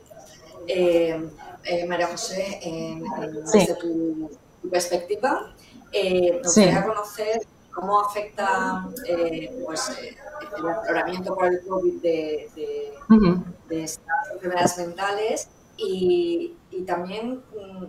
Eh, 0.65 1.29
eh, 1.65 1.85
María 1.87 2.07
José, 2.07 2.59
en, 2.61 3.05
en, 3.05 3.47
sí. 3.47 3.59
desde 3.59 3.75
tu, 3.75 4.29
tu 4.61 4.69
perspectiva, 4.69 5.53
eh, 5.91 6.39
nos 6.41 6.53
sí. 6.53 6.61
gustaría 6.61 6.87
conocer 6.87 7.41
cómo 7.75 7.99
afecta 7.99 8.87
eh, 9.07 9.61
pues, 9.65 9.89
eh, 9.89 10.15
el 10.57 10.69
afloramiento 10.69 11.35
por 11.35 11.47
el 11.47 11.67
COVID 11.67 12.01
de, 12.01 12.49
de, 12.55 12.93
uh 13.09 13.13
-huh. 13.13 13.43
de 13.67 13.83
estas 13.83 14.31
enfermedades 14.31 14.77
mentales 14.77 15.49
y, 15.77 16.55
y 16.71 16.81
también 16.83 17.41
mm, 17.53 17.85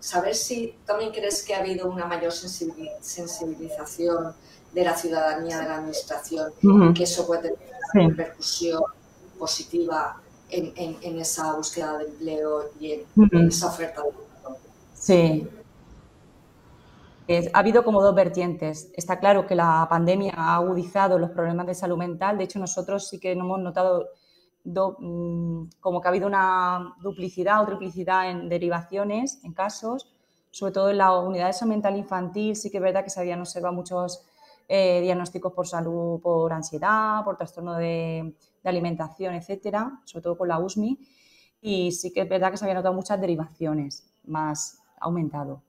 saber 0.00 0.34
si 0.34 0.74
también 0.86 1.12
crees 1.12 1.44
que 1.44 1.54
ha 1.54 1.60
habido 1.60 1.88
una 1.88 2.06
mayor 2.06 2.32
sensibilización 2.32 4.34
de 4.72 4.84
la 4.84 4.96
ciudadanía, 4.96 5.60
de 5.60 5.68
la 5.68 5.76
administración, 5.76 6.52
uh 6.62 6.68
-huh. 6.68 6.94
que 6.94 7.04
eso 7.04 7.26
puede 7.26 7.42
tener 7.42 7.58
una 7.94 8.08
repercusión 8.08 8.82
positiva 9.38 10.20
en, 10.50 10.72
en, 10.76 10.96
en, 11.02 11.20
esa 11.20 11.54
búsqueda 11.54 11.98
de 11.98 12.04
empleo 12.06 12.70
y 12.80 12.92
en, 12.92 13.00
uh 13.16 13.22
-huh. 13.22 13.40
en 13.40 13.48
esa 13.48 13.68
oferta 13.68 14.02
de 14.02 14.08
empleo. 14.08 14.24
Sí. 14.94 15.48
ha 17.52 17.58
habido 17.58 17.84
como 17.84 18.02
dos 18.02 18.14
vertientes. 18.14 18.90
Está 18.94 19.18
claro 19.18 19.46
que 19.46 19.54
la 19.54 19.86
pandemia 19.88 20.34
ha 20.36 20.56
agudizado 20.56 21.18
los 21.18 21.30
problemas 21.30 21.66
de 21.66 21.74
salud 21.74 21.96
mental. 21.96 22.38
De 22.38 22.44
hecho, 22.44 22.58
nosotros 22.58 23.08
sí 23.08 23.18
que 23.18 23.34
no 23.36 23.44
hemos 23.44 23.60
notado 23.60 24.08
do, 24.64 24.96
mm, 24.98 25.68
como 25.80 26.00
que 26.00 26.08
ha 26.08 26.10
habido 26.10 26.26
una 26.26 26.96
duplicidad 27.02 27.62
o 27.62 27.66
triplicidad 27.66 28.30
en 28.30 28.48
derivaciones, 28.48 29.40
en 29.44 29.52
casos, 29.52 30.10
sobre 30.50 30.72
todo 30.72 30.90
en 30.90 30.98
la 30.98 31.16
unidad 31.18 31.48
de 31.48 31.52
salud 31.52 31.74
mental 31.74 31.96
infantil, 31.96 32.56
sí 32.56 32.70
que 32.70 32.78
es 32.78 32.82
verdad 32.82 33.04
que 33.04 33.10
se 33.10 33.20
habían 33.20 33.40
observado 33.40 33.74
muchos 33.74 34.24
eh, 34.68 35.00
diagnósticos 35.02 35.52
por 35.52 35.66
salud, 35.66 36.20
por 36.20 36.52
ansiedad, 36.52 37.22
por 37.24 37.36
trastorno 37.36 37.74
de, 37.74 38.34
alimentación, 38.64 39.34
etcétera, 39.34 40.00
sobre 40.04 40.22
todo 40.22 40.38
con 40.38 40.48
la 40.48 40.58
USMI. 40.58 40.98
Y 41.60 41.92
sí 41.92 42.12
que 42.12 42.22
es 42.22 42.28
verdad 42.28 42.50
que 42.50 42.56
se 42.56 42.64
habían 42.64 42.76
notado 42.76 42.94
muchas 42.94 43.20
derivaciones, 43.20 44.10
más 44.24 44.80
aumentado. 44.98 45.62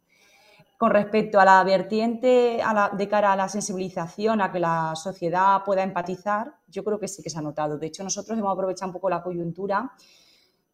Con 0.77 0.91
respecto 0.91 1.39
a 1.39 1.45
la 1.45 1.63
vertiente 1.63 2.61
de 2.93 3.07
cara 3.07 3.31
a 3.31 3.35
la 3.35 3.47
sensibilización, 3.47 4.41
a 4.41 4.51
que 4.51 4.59
la 4.59 4.93
sociedad 4.95 5.63
pueda 5.63 5.83
empatizar, 5.83 6.53
yo 6.67 6.83
creo 6.83 6.99
que 6.99 7.07
sí 7.07 7.23
que 7.23 7.29
se 7.29 7.39
ha 7.39 7.41
notado. 7.41 7.77
De 7.77 7.87
hecho, 7.87 8.03
nosotros 8.03 8.37
hemos 8.37 8.51
aprovechado 8.51 8.89
un 8.89 8.93
poco 8.93 9.09
la 9.09 9.23
coyuntura 9.23 9.93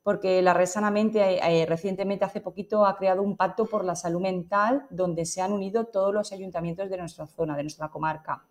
porque 0.04 0.42
la 0.42 0.54
Red 0.54 0.66
Sanamente 0.66 1.40
eh, 1.40 1.66
recientemente, 1.66 2.26
hace 2.26 2.42
poquito, 2.42 2.86
ha 2.86 2.98
creado 2.98 3.22
un 3.22 3.38
pacto 3.38 3.68
por 3.68 3.86
la 3.86 3.96
salud 3.96 4.22
mental 4.22 4.88
donde 4.90 5.26
se 5.26 5.42
han 5.42 5.54
unido 5.54 5.86
todos 5.86 6.14
los 6.14 6.32
ayuntamientos 6.32 6.90
de 6.90 6.98
nuestra 6.98 7.28
zona, 7.28 7.56
de 7.56 7.64
nuestra 7.64 7.90
comarca. 7.90 8.44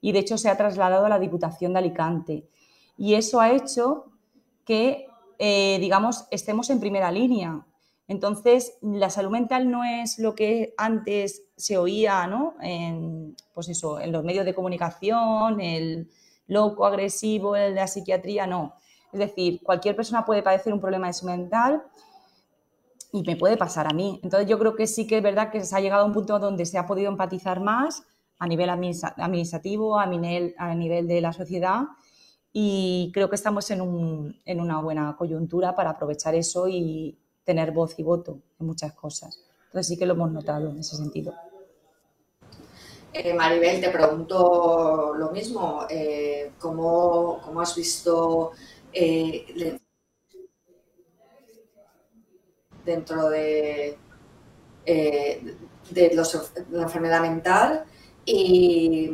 Y 0.00 0.12
de 0.12 0.18
hecho 0.18 0.36
se 0.36 0.50
ha 0.50 0.56
trasladado 0.56 1.06
a 1.06 1.08
la 1.08 1.18
Diputación 1.18 1.72
de 1.72 1.78
Alicante. 1.78 2.48
Y 2.98 3.14
eso 3.14 3.40
ha 3.40 3.52
hecho 3.52 4.12
que, 4.64 5.06
eh, 5.38 5.78
digamos, 5.80 6.26
estemos 6.30 6.68
en 6.68 6.80
primera 6.80 7.10
línea. 7.10 7.64
Entonces, 8.08 8.78
la 8.82 9.10
salud 9.10 9.30
mental 9.30 9.70
no 9.70 9.84
es 9.84 10.18
lo 10.18 10.34
que 10.34 10.74
antes 10.76 11.44
se 11.56 11.78
oía, 11.78 12.26
¿no? 12.26 12.54
En, 12.60 13.36
pues 13.54 13.68
eso, 13.68 14.00
en 14.00 14.12
los 14.12 14.24
medios 14.24 14.44
de 14.44 14.54
comunicación, 14.54 15.60
el 15.60 16.10
loco, 16.46 16.84
agresivo, 16.84 17.56
en 17.56 17.74
la 17.74 17.86
psiquiatría, 17.86 18.46
no 18.46 18.74
es 19.12 19.20
decir, 19.20 19.60
cualquier 19.62 19.94
persona 19.94 20.24
puede 20.24 20.42
padecer 20.42 20.72
un 20.72 20.80
problema 20.80 21.06
de 21.06 21.12
salud 21.12 21.32
mental 21.32 21.82
y 23.12 23.22
me 23.22 23.36
puede 23.36 23.58
pasar 23.58 23.86
a 23.86 23.94
mí. 23.94 24.18
Entonces 24.22 24.48
yo 24.48 24.58
creo 24.58 24.74
que 24.74 24.86
sí 24.86 25.06
que 25.06 25.18
es 25.18 25.22
verdad 25.22 25.50
que 25.50 25.62
se 25.62 25.76
ha 25.76 25.80
llegado 25.80 26.02
a 26.02 26.06
un 26.06 26.14
punto 26.14 26.38
donde 26.38 26.64
se 26.64 26.78
ha 26.78 26.86
podido 26.86 27.10
empatizar 27.10 27.60
más 27.60 28.04
a 28.38 28.46
nivel 28.46 28.70
administrativo, 28.70 29.98
a 29.98 30.06
nivel, 30.06 30.54
a 30.56 30.74
nivel 30.74 31.06
de 31.06 31.20
la 31.20 31.32
sociedad 31.32 31.82
y 32.54 33.10
creo 33.12 33.28
que 33.28 33.36
estamos 33.36 33.70
en, 33.70 33.80
una 33.82 34.80
buena 34.80 35.14
coyuntura 35.16 35.74
para 35.74 35.90
aprovechar 35.90 36.34
eso 36.34 36.66
y 36.66 37.18
tener 37.44 37.72
voz 37.72 37.98
y 37.98 38.02
voto 38.02 38.40
en 38.60 38.66
muchas 38.66 38.92
cosas. 38.92 39.40
Entonces 39.66 39.88
sí 39.88 39.96
que 39.96 40.06
lo 40.06 40.14
hemos 40.14 40.30
notado 40.30 40.70
en 40.70 40.78
ese 40.78 40.96
sentido. 40.96 41.34
Eh, 43.12 43.34
Maribel, 43.34 43.80
te 43.80 43.90
pregunto 43.90 45.14
lo 45.16 45.30
mismo. 45.30 45.86
Eh, 45.88 46.52
¿cómo, 46.58 47.40
¿cómo, 47.44 47.60
has 47.60 47.74
visto 47.74 48.52
eh, 48.92 49.78
dentro 52.84 53.28
de, 53.28 53.98
de 54.86 56.24
la 56.70 56.82
enfermedad 56.82 57.20
mental 57.20 57.84
y, 58.24 59.10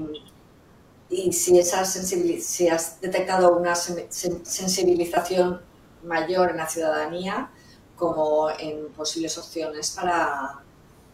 si, 1.33 1.59
esa 1.59 1.85
si 1.85 2.69
has 2.69 3.01
detectado 3.01 3.57
una 3.57 3.75
sensibilización 3.75 5.61
mayor 6.05 6.51
en 6.51 6.59
la 6.59 6.69
ciudadanía 6.69 7.51
como 7.99 8.49
en 8.51 8.89
posibles 8.97 9.37
opciones 9.37 9.91
para, 9.91 10.61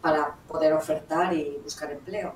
para 0.01 0.35
poder 0.47 0.73
ofertar 0.73 1.33
y 1.33 1.57
buscar 1.63 1.91
empleo. 1.91 2.33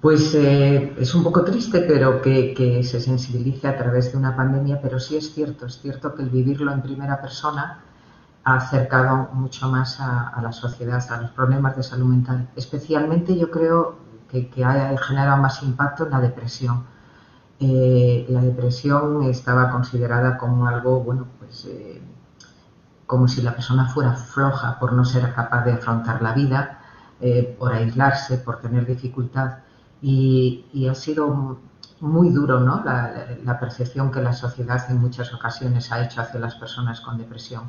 Pues 0.00 0.34
eh, 0.34 0.94
es 0.98 1.14
un 1.14 1.22
poco 1.22 1.44
triste, 1.44 1.82
pero 1.82 2.22
que, 2.22 2.82
se 2.82 3.00
sensibilice 3.00 3.68
a 3.68 3.76
través 3.76 4.10
de 4.10 4.18
una 4.18 4.34
pandemia, 4.34 4.80
pero 4.80 4.98
sí 4.98 5.16
es 5.16 5.34
cierto, 5.34 5.66
es 5.66 5.78
cierto 5.78 6.14
que 6.14 6.22
el 6.22 6.30
vivirlo 6.30 6.72
en 6.72 6.80
primera 6.80 7.20
persona 7.20 7.84
ha 8.42 8.54
acercado 8.54 9.28
mucho 9.34 9.68
más 9.68 10.00
a, 10.00 10.40
la 10.42 10.52
sociedad, 10.52 11.04
a 11.12 11.20
los 11.20 11.30
problemas 11.32 11.76
de 11.76 11.82
salud 11.82 12.06
mental. 12.06 12.48
Especialmente 12.56 13.36
yo 13.36 13.50
creo 13.50 13.96
que, 14.30 14.64
ha 14.64 14.96
generado 14.96 15.36
más 15.36 15.62
impacto 15.62 16.06
en 16.06 16.10
la 16.12 16.20
depresión. 16.20 16.86
Eh, 17.60 18.26
la 18.28 18.40
depresión 18.40 19.22
estaba 19.24 19.70
considerada 19.70 20.38
como 20.38 20.66
algo, 20.66 21.00
bueno, 21.00 21.26
pues 21.38 21.66
eh, 21.66 22.02
como 23.06 23.28
si 23.28 23.42
la 23.42 23.54
persona 23.54 23.86
fuera 23.86 24.14
floja 24.14 24.78
por 24.78 24.92
no 24.92 25.04
ser 25.04 25.34
capaz 25.34 25.64
de 25.64 25.72
afrontar 25.72 26.22
la 26.22 26.32
vida, 26.32 26.76
por 27.58 27.74
aislarse, 27.74 28.38
por 28.38 28.60
tener 28.62 28.86
dificultad 28.86 29.58
y, 30.02 30.88
ha 30.90 30.94
sido 30.94 31.58
muy 32.00 32.30
duro 32.30 32.60
¿no? 32.60 32.82
La, 32.84 33.58
percepción 33.60 34.10
que 34.10 34.22
la 34.22 34.32
sociedad 34.32 34.90
en 34.90 34.98
muchas 34.98 35.32
ocasiones 35.34 35.92
ha 35.92 36.02
hecho 36.02 36.22
hacia 36.22 36.40
las 36.40 36.54
personas 36.54 37.00
con 37.00 37.18
depresión. 37.18 37.64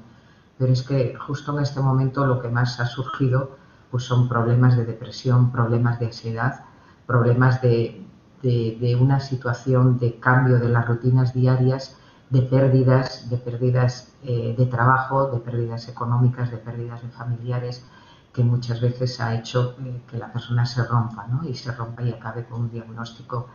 Pero 0.57 0.71
es 0.71 0.83
que 0.83 1.15
justo 1.15 1.57
en 1.57 1.63
este 1.63 1.81
momento 1.81 2.25
lo 2.25 2.41
que 2.41 2.47
más 2.47 2.79
ha 2.79 2.85
surgido 2.85 3.57
pues 3.89 4.03
son 4.03 4.29
problemas 4.29 4.77
de 4.77 4.85
depresión, 4.85 5.51
problemas 5.51 5.99
de 5.99 6.05
ansiedad, 6.05 6.63
problemas 7.05 7.61
de, 7.61 8.05
de, 8.41 8.97
una 8.99 9.19
situación 9.19 9.99
de 9.99 10.19
cambio 10.19 10.59
de 10.59 10.69
las 10.69 10.87
rutinas 10.87 11.33
diarias, 11.33 11.97
de 12.29 12.41
pérdidas, 12.41 13.29
de 13.29 13.37
pérdidas 13.37 14.13
eh, 14.23 14.55
de 14.57 14.65
trabajo, 14.65 15.27
de 15.27 15.39
pérdidas 15.39 15.87
económicas, 15.87 16.49
de 16.51 16.57
pérdidas 16.57 17.01
de 17.01 17.09
familiares, 17.09 17.85
que 18.33 18.43
muchas 18.43 18.79
veces 18.79 19.19
ha 19.19 19.35
hecho 19.35 19.75
eh, 19.83 20.01
que 20.09 20.17
la 20.17 20.31
persona 20.31 20.65
se 20.65 20.83
rompa 20.83 21.27
¿no? 21.27 21.47
y 21.47 21.53
se 21.53 21.71
rompa 21.71 22.03
y 22.03 22.11
acabe 22.11 22.45
con 22.45 22.61
un 22.61 22.71
diagnóstico 22.71 23.47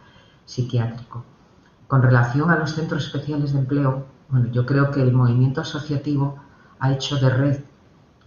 psiquiátrico. 0.45 1.25
Con 1.89 2.03
relación 2.03 2.51
a 2.51 2.59
los 2.59 2.75
centros 2.75 3.07
especiales 3.07 3.53
de 3.53 3.61
empleo, 3.61 4.05
bueno, 4.29 4.51
yo 4.51 4.67
creo 4.67 4.91
que 4.91 5.03
el 5.03 5.13
movimiento 5.13 5.61
asociativo 5.61 6.37
ha 6.79 6.93
hecho 6.93 7.17
de 7.17 7.31
red, 7.31 7.61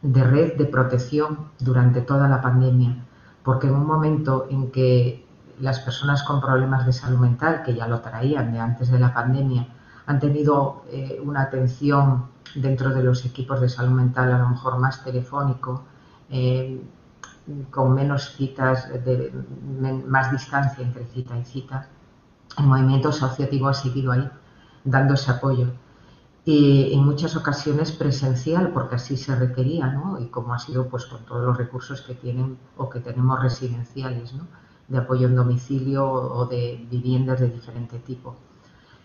de 0.01 0.24
red 0.24 0.57
de 0.57 0.66
protección 0.66 1.49
durante 1.60 2.01
toda 2.01 2.28
la 2.28 2.41
pandemia, 2.41 3.05
porque 3.43 3.68
en 3.68 3.76
un 3.76 3.86
momento 3.86 4.47
en 4.49 4.72
que 4.72 5.28
las 5.60 5.80
personas 5.80 6.24
con 6.24 6.41
problemas 6.41 6.86
de 6.86 6.93
salud 6.93 7.20
mental, 7.20 7.64
que 7.64 7.76
ya 7.76 7.88
lo 7.88 7.99
traían 8.01 8.51
de 8.51 8.60
antes 8.60 8.89
de 8.89 8.99
la 8.99 9.14
pandemia, 9.14 9.68
han 10.05 10.20
tenido 10.20 10.86
eh, 10.89 11.22
una 11.24 11.41
atención 11.43 12.26
dentro 12.55 12.89
de 12.89 13.03
los 13.03 13.26
equipos 13.26 13.62
de 13.62 13.70
salud 13.70 13.91
mental 13.91 14.32
a 14.32 14.39
lo 14.39 14.49
mejor 14.49 14.80
más 14.80 15.03
telefónico, 15.03 15.84
eh, 16.30 16.82
con 17.72 17.93
menos 17.93 18.36
citas, 18.36 18.89
más 20.07 20.32
distancia 20.32 20.84
entre 20.84 21.05
cita 21.05 21.38
y 21.38 21.45
cita. 21.45 21.88
El 22.57 22.66
movimiento 22.66 23.10
asociativo 23.10 23.68
ha 23.68 23.74
seguido 23.74 24.12
ahí, 24.12 24.30
dando 24.84 25.16
ese 25.16 25.32
apoyo. 25.32 25.68
Y 26.45 26.93
en 26.93 27.05
muchas 27.05 27.36
ocasiones 27.36 27.91
presencial, 27.91 28.72
porque 28.72 28.95
así 28.95 29.18
se 29.18 29.36
requería, 29.36 29.88
¿no? 29.88 30.20
Y 30.20 30.28
como 30.28 30.53
ha 30.53 30.60
sido 30.60 30.88
pues 30.88 31.05
con 31.05 31.24
todos 31.26 31.45
los 31.45 31.57
recursos 31.57 32.01
que 32.01 32.16
tienen 32.16 32.57
o 32.78 32.89
que 32.89 32.99
tenemos 32.99 33.41
residenciales, 33.41 34.34
¿no? 34.34 34.47
De 34.90 34.98
apoyo 34.98 35.28
en 35.28 35.36
domicilio 35.36 36.06
o 36.06 36.46
de 36.48 36.86
viviendas 36.90 37.40
de 37.40 37.50
diferente 37.50 38.00
tipo. 38.00 38.36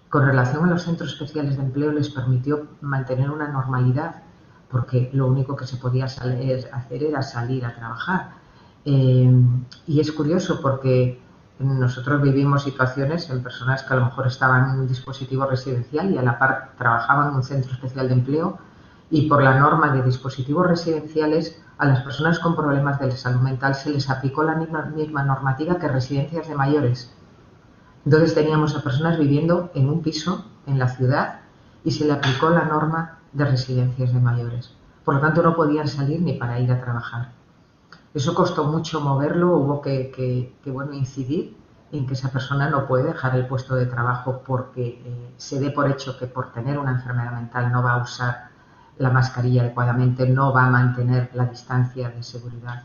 Con 0.08 0.26
relación 0.26 0.64
a 0.64 0.70
los 0.70 0.82
centros 0.82 1.12
especiales 1.12 1.56
de 1.56 1.62
empleo 1.62 1.92
les 1.92 2.08
permitió 2.08 2.68
mantener 2.80 3.30
una 3.30 3.48
normalidad 3.48 4.22
porque 4.70 5.10
lo 5.12 5.26
único 5.26 5.54
que 5.54 5.66
se 5.66 5.76
podía 5.76 6.06
hacer 6.06 7.02
era 7.02 7.22
salir 7.22 7.64
a 7.64 7.74
trabajar. 7.74 8.32
Eh, 8.84 9.30
y 9.86 10.00
es 10.00 10.10
curioso 10.12 10.60
porque 10.60 11.20
nosotros 11.58 12.20
vivimos 12.20 12.64
situaciones 12.64 13.30
en 13.30 13.42
personas 13.42 13.82
que 13.82 13.94
a 13.94 13.96
lo 13.96 14.06
mejor 14.06 14.26
estaban 14.26 14.70
en 14.70 14.80
un 14.80 14.88
dispositivo 14.88 15.46
residencial 15.46 16.10
y 16.10 16.18
a 16.18 16.22
la 16.22 16.38
par 16.38 16.72
trabajaban 16.76 17.28
en 17.28 17.34
un 17.36 17.42
centro 17.44 17.72
especial 17.72 18.08
de 18.08 18.14
empleo 18.14 18.58
y 19.14 19.28
por 19.28 19.44
la 19.44 19.60
norma 19.60 19.92
de 19.92 20.02
dispositivos 20.02 20.66
residenciales 20.66 21.62
a 21.78 21.86
las 21.86 22.02
personas 22.02 22.40
con 22.40 22.56
problemas 22.56 22.98
de 22.98 23.12
salud 23.12 23.42
mental 23.42 23.76
se 23.76 23.90
les 23.90 24.10
aplicó 24.10 24.42
la 24.42 24.56
misma, 24.56 25.22
normativa 25.22 25.78
que 25.78 25.86
residencias 25.86 26.48
de 26.48 26.56
mayores. 26.56 27.14
Entonces 28.04 28.34
teníamos 28.34 28.74
a 28.74 28.82
personas 28.82 29.16
viviendo 29.16 29.70
en 29.76 29.88
un 29.88 30.02
piso 30.02 30.46
en 30.66 30.80
la 30.80 30.88
ciudad 30.88 31.42
y 31.84 31.92
se 31.92 32.06
le 32.06 32.12
aplicó 32.12 32.50
la 32.50 32.64
norma 32.64 33.18
de 33.32 33.44
residencias 33.44 34.12
de 34.12 34.18
mayores. 34.18 34.74
Por 35.04 35.14
lo 35.14 35.20
tanto, 35.20 35.44
no 35.44 35.54
podían 35.54 35.86
salir 35.86 36.20
ni 36.20 36.32
para 36.32 36.58
ir 36.58 36.72
a 36.72 36.80
trabajar. 36.80 37.30
Eso 38.14 38.34
costó 38.34 38.64
mucho 38.64 39.00
moverlo, 39.00 39.58
hubo 39.58 39.80
que, 39.80 40.52
bueno, 40.66 40.92
incidir 40.92 41.56
en 41.92 42.08
que 42.08 42.14
esa 42.14 42.32
persona 42.32 42.68
no 42.68 42.88
puede 42.88 43.04
dejar 43.04 43.36
el 43.36 43.46
puesto 43.46 43.76
de 43.76 43.86
trabajo 43.86 44.42
porque 44.44 45.00
eh, 45.04 45.30
se 45.36 45.60
dé 45.60 45.70
por 45.70 45.88
hecho 45.88 46.18
que 46.18 46.26
por 46.26 46.52
tener 46.52 46.80
una 46.80 46.90
enfermedad 46.90 47.30
mental 47.30 47.70
no 47.70 47.80
va 47.80 47.92
a 47.92 48.02
usar 48.02 48.53
la 48.98 49.10
mascarilla 49.10 49.62
adecuadamente, 49.62 50.28
no 50.28 50.52
va 50.52 50.66
a 50.66 50.70
mantener 50.70 51.30
la 51.34 51.46
distancia 51.46 52.10
de 52.10 52.22
seguridad 52.22 52.84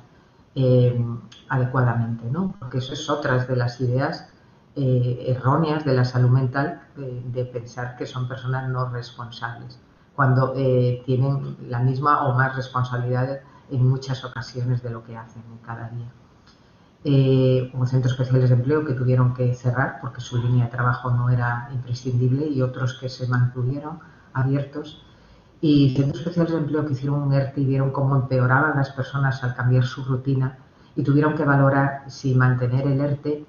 eh, 0.56 1.00
adecuadamente, 1.48 2.26
¿no? 2.30 2.56
Porque 2.60 2.80
eso 2.80 2.94
es 2.94 3.10
otra 3.10 3.38
de 3.46 3.56
las 3.56 3.80
ideas 3.80 4.28
eh, 4.76 5.26
erróneas 5.28 5.86
de 5.86 5.94
la 5.94 6.06
salud 6.06 6.30
mental, 6.30 6.82
de 6.96 7.46
pensar 7.46 7.96
que 7.96 8.06
son 8.06 8.28
personas 8.28 8.68
no 8.68 8.90
responsables 8.90 9.80
cuando 10.16 10.54
eh, 10.58 11.02
tienen 11.06 11.56
la 11.70 11.80
misma 11.80 12.28
o 12.28 12.34
más 12.34 12.54
responsabilidad 12.56 13.40
en 13.70 13.88
muchas 13.88 14.26
ocasiones 14.26 14.84
de 14.84 14.90
lo 14.90 15.04
que 15.06 15.16
hacen 15.16 15.44
en 15.50 15.58
cada 15.60 15.90
día. 15.90 16.12
Hubo 17.74 17.86
centros 17.86 18.12
especiales 18.12 18.50
de 18.50 18.56
empleo 18.56 18.84
que 18.84 18.94
tuvieron 18.94 19.34
que 19.34 19.54
cerrar 19.54 20.00
porque 20.02 20.20
su 20.20 20.38
línea 20.38 20.66
de 20.66 20.72
trabajo 20.72 21.10
no 21.12 21.30
era 21.30 21.70
imprescindible 21.72 22.48
y 22.48 22.62
otros 22.62 22.98
que 23.00 23.08
se 23.08 23.28
mantuvieron 23.28 24.00
abiertos. 24.34 25.06
Y 25.62 25.94
centros 25.96 26.20
especiales 26.20 26.54
de 26.54 26.58
empleo 26.60 26.86
que 26.86 26.94
hicieron 26.94 27.22
un 27.22 27.34
ERTE 27.34 27.62
y 27.62 27.66
vieron 27.66 27.92
cómo 27.92 28.16
empeoraban 28.16 28.78
las 28.78 28.92
personas 28.92 29.44
al 29.44 29.56
cambiar 29.56 29.84
su 29.84 30.04
rutina 30.04 30.58
y 30.96 31.04
tuvieron 31.04 31.36
que 31.36 31.44
valorar 31.44 32.04
si 32.08 32.34
mantener 32.34 32.88
el 32.88 33.00
ERTE 33.00 33.46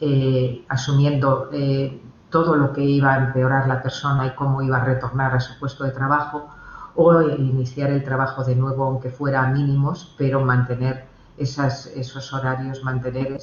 eh, 0.00 0.64
asumiendo 0.68 1.48
eh, 1.52 2.02
todo 2.30 2.56
lo 2.56 2.72
que 2.72 2.82
iba 2.82 3.14
a 3.14 3.26
empeorar 3.26 3.68
la 3.68 3.82
persona 3.82 4.26
y 4.26 4.34
cómo 4.34 4.62
iba 4.62 4.78
a 4.78 4.84
retornar 4.84 5.34
a 5.34 5.40
su 5.40 5.58
puesto 5.60 5.84
de 5.84 5.92
trabajo 5.92 6.48
o 6.96 7.22
iniciar 7.22 7.90
el 7.90 8.02
trabajo 8.02 8.42
de 8.42 8.56
nuevo 8.56 8.84
aunque 8.84 9.10
fuera 9.10 9.44
a 9.44 9.48
mínimos, 9.48 10.14
pero 10.18 10.40
mantener 10.40 11.06
esos 11.36 12.32
horarios, 12.32 12.82
mantener 12.84 13.38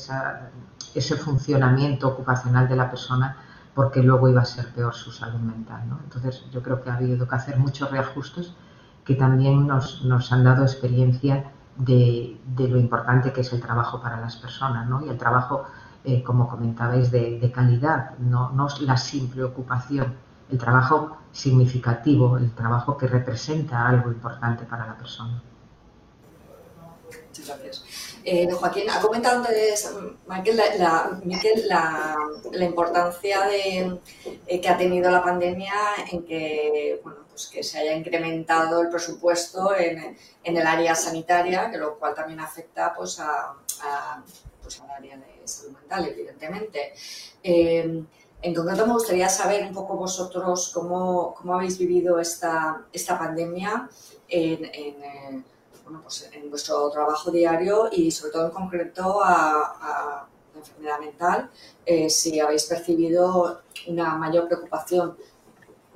ese 0.96 1.16
funcionamiento 1.16 2.08
ocupacional 2.08 2.68
de 2.68 2.76
la 2.76 2.90
persona 2.90 3.38
porque 3.74 4.02
luego 4.04 4.30
iba 4.30 4.42
a 4.42 4.46
ser 4.46 4.74
peor 4.74 4.94
su 4.94 5.12
salud 5.12 5.40
mental. 5.40 5.84
Entonces 6.04 6.44
yo 6.52 6.62
creo 6.62 6.82
que 6.82 6.90
ha 6.90 6.96
habido 6.96 7.28
que 7.28 7.36
hacer 7.36 7.58
muchos 7.58 7.90
reajustes 7.92 8.54
que 9.06 9.16
también 9.16 9.68
nos, 9.68 10.32
han 10.32 10.44
dado 10.44 10.64
experiencia 10.64 11.52
de, 11.78 12.40
lo 12.58 12.78
importante 12.78 13.32
que 13.34 13.42
es 13.42 13.54
el 13.54 13.62
trabajo 13.62 14.02
para 14.02 14.20
las 14.20 14.36
personas 14.36 14.88
¿no? 14.88 15.06
y 15.06 15.10
el 15.10 15.18
trabajo, 15.18 15.66
eh, 16.04 16.22
como 16.24 16.48
comentabais, 16.48 17.10
de, 17.12 17.52
calidad, 17.54 18.18
no, 18.20 18.52
no 18.52 18.68
la 18.82 18.98
simple 18.98 19.44
ocupación, 19.44 20.14
el 20.52 20.58
trabajo 20.58 21.18
significativo, 21.32 22.38
el 22.38 22.52
trabajo 22.52 22.98
que 22.98 23.08
representa 23.08 23.88
algo 23.88 24.12
importante 24.12 24.66
para 24.66 24.86
la 24.86 24.98
persona. 24.98 25.42
Gracias. 27.46 27.84
Eh, 28.24 28.50
Joaquín, 28.52 28.90
ha 28.90 29.00
comentado 29.00 29.38
antes, 29.38 29.92
Michael, 30.28 30.62
la, 31.68 32.16
importancia 32.60 33.42
de, 33.48 34.00
eh, 34.48 34.62
que 34.62 34.70
ha 34.70 34.78
tenido 34.78 35.10
la 35.10 35.24
pandemia 35.24 35.74
en 36.12 36.26
que, 36.26 37.00
bueno, 37.04 37.20
pues 37.30 37.48
que 37.48 37.64
se 37.64 37.80
haya 37.80 37.94
incrementado 37.94 38.82
el 38.82 38.90
presupuesto 38.90 39.76
en, 39.76 40.18
el 40.44 40.68
área 40.68 40.96
sanitaria, 40.96 41.70
que 41.72 41.78
lo 41.78 41.98
cual 41.98 42.14
también 42.14 42.40
afecta 42.40 42.94
pues, 42.94 43.20
a, 43.20 43.56
pues, 44.62 44.82
al 44.82 44.90
área 44.92 45.18
de 45.18 45.48
salud 45.48 45.78
mental, 45.78 46.08
evidentemente. 46.08 46.94
Eh, 47.44 48.04
en 48.42 48.56
concreto, 48.56 48.88
me 48.88 48.94
gustaría 48.94 49.28
saber 49.30 49.66
un 49.66 49.74
poco 49.74 49.96
vosotros 49.96 50.72
cómo, 50.74 51.36
cómo 51.36 51.56
habéis 51.56 51.78
vivido 51.78 52.20
esta, 52.20 52.86
esta 52.94 53.20
pandemia 53.20 53.90
en 54.30 55.44
pues 56.04 56.30
en 56.32 56.50
vuestro 56.50 56.90
trabajo 56.90 57.32
diario 57.32 57.90
y 57.92 58.12
sobre 58.12 58.32
todo 58.32 58.46
en 58.46 58.52
concreto 58.52 59.22
a, 59.24 60.28
la 60.54 60.60
enfermedad 60.60 61.00
mental, 61.00 61.50
eh, 61.86 62.10
si 62.10 62.40
habéis 62.40 62.66
percibido 62.66 63.62
una 63.88 64.16
mayor 64.16 64.48
preocupación 64.48 65.18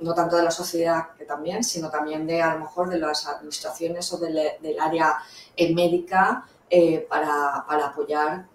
no 0.00 0.14
tanto 0.14 0.36
de 0.36 0.42
la 0.42 0.50
sociedad 0.50 1.10
que 1.16 1.24
también, 1.24 1.62
sino 1.62 1.90
también 1.90 2.26
de 2.26 2.42
a 2.42 2.54
lo 2.54 2.60
mejor 2.60 2.88
de 2.88 2.98
las 2.98 3.26
administraciones 3.26 4.12
o 4.12 4.18
del, 4.18 4.38
área 4.80 5.18
eh, 5.56 5.74
médica 5.74 6.46
eh, 6.68 7.06
para, 7.08 7.64
apoyar 7.86 8.46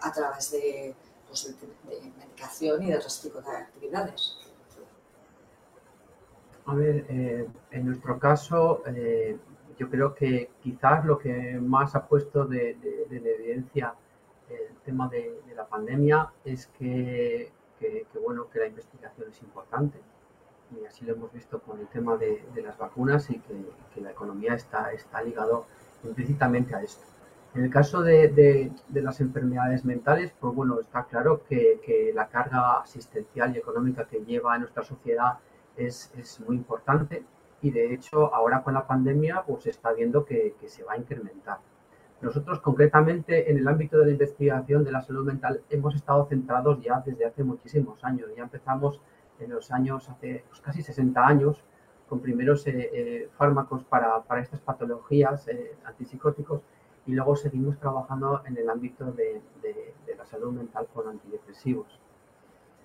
a 0.00 0.12
través 0.12 0.50
de, 0.50 0.94
pues, 1.28 1.56
de, 1.58 2.12
medicación 2.18 2.82
y 2.82 2.90
de 2.90 2.96
otros 2.96 3.20
tipos 3.20 3.44
de 3.44 3.56
actividades. 3.56 4.36
A 6.66 6.74
ver, 6.74 7.06
en 7.08 7.86
nuestro 7.86 8.18
caso, 8.18 8.82
yo 9.78 9.90
creo 9.90 10.14
que 10.14 10.50
quizás 10.62 11.04
lo 11.04 11.18
que 11.18 11.58
más 11.60 11.94
ha 11.94 12.06
puesto 12.06 12.44
de, 12.46 12.76
evidencia 13.10 13.94
el 14.48 14.76
tema 14.84 15.08
de, 15.08 15.40
la 15.56 15.66
pandemia 15.66 16.30
es 16.44 16.66
que, 16.78 17.50
bueno, 18.22 18.48
que 18.50 18.58
la 18.58 18.66
investigación 18.66 19.28
es 19.30 19.42
importante. 19.42 19.98
Y 20.70 20.84
así 20.86 21.04
lo 21.04 21.12
hemos 21.12 21.32
visto 21.32 21.60
con 21.60 21.78
el 21.80 21.86
tema 21.88 22.16
de, 22.16 22.42
las 22.62 22.78
vacunas 22.78 23.28
y 23.30 23.38
que, 23.94 24.00
la 24.00 24.10
economía 24.10 24.54
está, 24.54 24.92
está 24.92 25.22
ligado 25.22 25.66
implícitamente 26.04 26.74
a 26.74 26.82
esto. 26.82 27.04
En 27.54 27.64
el 27.64 27.70
caso 27.70 28.00
de, 28.02 28.72
las 28.92 29.20
enfermedades 29.20 29.84
mentales, 29.84 30.32
pues 30.40 30.54
bueno, 30.54 30.80
está 30.80 31.04
claro 31.04 31.42
que, 31.48 32.12
la 32.14 32.28
carga 32.28 32.80
asistencial 32.80 33.54
y 33.54 33.58
económica 33.58 34.06
que 34.06 34.24
lleva 34.24 34.54
a 34.54 34.58
nuestra 34.58 34.82
sociedad 34.82 35.38
es, 35.76 36.12
es 36.16 36.40
muy 36.40 36.56
importante 36.56 37.24
y 37.62 37.70
de 37.70 37.94
hecho 37.94 38.34
ahora 38.34 38.62
con 38.62 38.74
la 38.74 38.86
pandemia 38.86 39.44
pues 39.46 39.62
se 39.62 39.70
está 39.70 39.92
viendo 39.92 40.24
que, 40.24 40.54
se 40.66 40.82
va 40.84 40.94
a 40.94 40.98
incrementar. 40.98 41.58
Nosotros 42.20 42.60
concretamente 42.60 43.50
en 43.50 43.58
el 43.58 43.66
ámbito 43.66 43.98
de 43.98 44.06
la 44.06 44.12
investigación 44.12 44.84
de 44.84 44.92
la 44.92 45.00
salud 45.00 45.24
mental 45.24 45.62
hemos 45.70 45.94
estado 45.94 46.26
centrados 46.26 46.80
ya 46.82 47.02
desde 47.04 47.24
hace 47.24 47.42
muchísimos 47.42 48.04
años. 48.04 48.28
Ya 48.36 48.42
empezamos 48.44 49.00
en 49.40 49.50
los 49.50 49.70
años, 49.70 50.08
hace 50.08 50.44
pues, 50.48 50.60
casi 50.60 50.82
60 50.82 51.26
años, 51.26 51.64
con 52.08 52.20
primeros 52.20 52.66
eh, 52.66 52.90
eh, 52.92 53.28
fármacos 53.36 53.82
para, 53.84 54.20
para, 54.22 54.42
estas 54.42 54.60
patologías 54.60 55.48
eh, 55.48 55.76
antipsicóticos 55.84 56.60
y 57.06 57.12
luego 57.12 57.34
seguimos 57.34 57.78
trabajando 57.78 58.42
en 58.44 58.56
el 58.56 58.68
ámbito 58.68 59.10
de, 59.12 59.40
de 59.62 60.16
la 60.16 60.24
salud 60.26 60.52
mental 60.52 60.86
con 60.92 61.08
antidepresivos. 61.08 61.98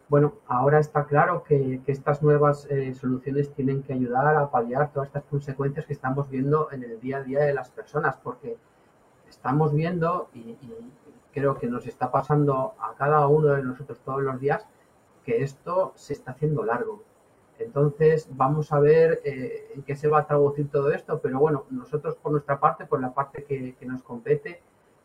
Bueno, 0.10 0.36
ahora 0.48 0.80
está 0.80 1.06
claro 1.06 1.44
que, 1.44 1.82
estas 1.86 2.24
nuevas 2.24 2.66
eh, 2.70 2.94
soluciones 2.94 3.54
tienen 3.54 3.84
que 3.84 3.92
ayudar 3.92 4.38
a 4.38 4.50
paliar 4.50 4.94
todas 4.94 5.08
estas 5.08 5.26
consecuencias 5.26 5.86
que 5.86 5.92
estamos 5.92 6.30
viendo 6.30 6.72
en 6.72 6.84
el 6.84 7.00
día 7.02 7.18
a 7.18 7.24
día 7.24 7.40
de 7.42 7.54
las 7.54 7.72
personas, 7.72 8.16
porque 8.24 8.56
estamos 9.28 9.74
viendo, 9.74 10.30
y, 10.34 10.56
creo 11.34 11.58
que 11.60 11.68
nos 11.68 11.86
está 11.86 12.10
pasando 12.10 12.74
a 12.80 12.96
cada 12.96 13.28
uno 13.28 13.50
de 13.50 13.64
nosotros 13.64 14.00
todos 14.00 14.22
los 14.24 14.40
días, 14.40 14.66
que 15.26 15.44
esto 15.44 15.92
se 15.96 16.14
está 16.14 16.32
haciendo 16.32 16.64
largo. 16.64 17.04
Entonces, 17.60 18.30
vamos 18.32 18.72
a 18.72 18.80
ver 18.80 19.20
eh, 19.26 19.74
en 19.76 19.84
qué 19.84 19.96
se 19.98 20.08
va 20.08 20.20
a 20.20 20.28
traducir 20.28 20.70
todo 20.70 20.92
esto, 20.92 21.20
pero 21.20 21.40
bueno, 21.40 21.66
nosotros 21.70 22.16
por 22.16 22.32
nuestra 22.32 22.60
parte, 22.62 22.86
por 22.86 23.02
la 23.02 23.14
parte 23.14 23.44
que, 23.44 23.76
nos 23.86 24.04
compete, 24.04 24.62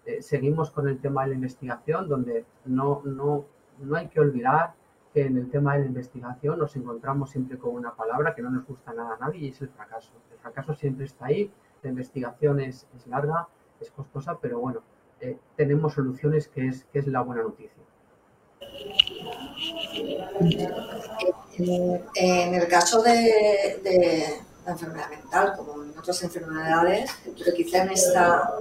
eh, 0.06 0.22
seguimos 0.22 0.70
con 0.70 0.86
el 0.86 1.00
tema 1.00 1.22
de 1.22 1.30
la 1.30 1.34
investigación, 1.34 2.08
donde 2.08 2.44
no, 2.66 3.02
no, 3.04 3.44
no 3.80 3.96
hay 3.96 4.06
que 4.08 4.20
olvidar 4.20 4.74
en 5.14 5.36
el 5.36 5.50
tema 5.50 5.74
de 5.74 5.80
la 5.80 5.86
investigación 5.86 6.58
nos 6.58 6.74
encontramos 6.76 7.30
siempre 7.30 7.58
con 7.58 7.74
una 7.74 7.94
palabra 7.94 8.34
que 8.34 8.42
no 8.42 8.50
nos 8.50 8.66
gusta 8.66 8.92
nada 8.92 9.14
a 9.14 9.18
nadie 9.18 9.40
y 9.40 9.48
es 9.48 9.60
el 9.60 9.68
fracaso. 9.68 10.10
El 10.30 10.38
fracaso 10.38 10.74
siempre 10.74 11.04
está 11.06 11.26
ahí, 11.26 11.50
la 11.82 11.90
investigación 11.90 12.60
es, 12.60 12.86
larga, 13.06 13.48
es 13.80 13.90
costosa, 13.90 14.38
pero 14.40 14.60
bueno, 14.60 14.80
eh, 15.20 15.36
tenemos 15.56 15.94
soluciones 15.94 16.48
que 16.48 16.68
es, 16.68 16.84
que 16.92 17.00
es 17.00 17.06
la 17.06 17.20
buena 17.20 17.42
noticia. 17.42 17.82
En 22.14 22.54
el 22.54 22.68
caso 22.68 23.02
de, 23.02 24.40
la 24.64 24.72
enfermedad 24.72 25.10
mental, 25.10 25.54
como 25.56 25.82
en 25.82 25.98
otras 25.98 26.22
enfermedades, 26.22 27.10
pero 27.24 27.54
quizá 27.54 27.82
en 27.82 27.90
esta 27.90 28.54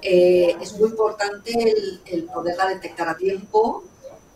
eh, 0.00 0.56
es 0.60 0.78
muy 0.78 0.90
importante 0.90 1.74
el 2.06 2.24
poderla 2.24 2.68
detectar 2.68 3.08
a 3.08 3.16
tiempo 3.16 3.84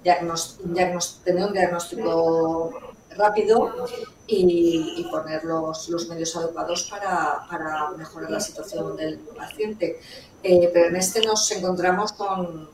tener 0.02 1.46
un 1.46 1.52
diagnóstico 1.52 2.72
rápido 3.16 3.86
y, 4.26 5.06
poner 5.10 5.44
los, 5.44 6.08
medios 6.08 6.36
adecuados 6.36 6.90
para, 6.90 7.90
mejorar 7.96 8.30
la 8.30 8.40
situación 8.40 8.96
del 8.96 9.18
paciente. 9.18 10.00
Eh, 10.42 10.70
pero 10.72 10.88
en 10.88 10.96
este 10.96 11.22
nos 11.22 11.50
encontramos 11.50 12.12
con, 12.12 12.68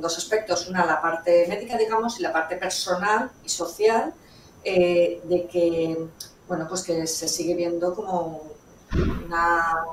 dos 0.00 0.18
aspectos. 0.18 0.68
Una, 0.68 0.84
la 0.84 1.00
parte 1.00 1.46
médica, 1.48 1.78
digamos, 1.78 2.18
y 2.18 2.22
la 2.22 2.32
parte 2.32 2.56
personal 2.56 3.30
y 3.44 3.48
social, 3.48 4.12
eh, 4.64 5.20
de 5.24 5.46
que, 5.46 5.96
bueno, 6.48 6.66
pues 6.68 6.82
que 6.82 7.06
se 7.06 7.28
sigue 7.28 7.54
viendo 7.54 7.94
como 7.94 8.42
una, 9.26 9.84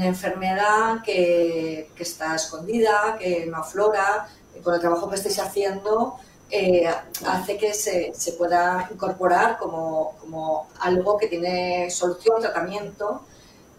enfermedad 0.00 1.02
que, 1.04 1.90
que, 1.94 2.02
está 2.02 2.34
escondida, 2.34 3.16
que 3.18 3.46
no 3.46 3.58
aflora, 3.58 4.28
con 4.62 4.74
el 4.74 4.80
trabajo 4.80 5.08
que 5.08 5.16
estáis 5.16 5.38
haciendo, 5.38 6.18
eh, 6.50 6.88
hace 7.26 7.58
que 7.58 7.74
se, 7.74 8.32
pueda 8.38 8.88
incorporar 8.90 9.58
como, 9.58 10.16
como, 10.20 10.66
algo 10.80 11.18
que 11.18 11.26
tiene 11.26 11.90
solución, 11.90 12.40
tratamiento 12.40 13.20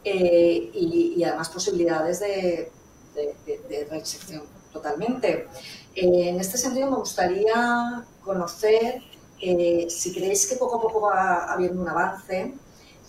eh, 0.04 0.70
y, 0.74 1.24
además 1.24 1.50
posibilidades 1.50 2.20
de, 2.20 2.72
de, 3.16 3.88
reinserción 3.90 4.44
totalmente. 4.72 5.48
Eh, 5.96 6.30
en 6.30 6.40
este 6.40 6.60
sentido, 6.60 6.92
me 6.92 6.98
gustaría 6.98 8.06
conocer 8.24 9.02
si 9.40 10.14
creéis 10.14 10.46
que 10.48 10.56
poco 10.58 10.76
a 10.78 10.82
poco 10.82 11.02
va 11.02 11.52
habiendo 11.52 11.82
un 11.82 11.90
avance 11.90 12.54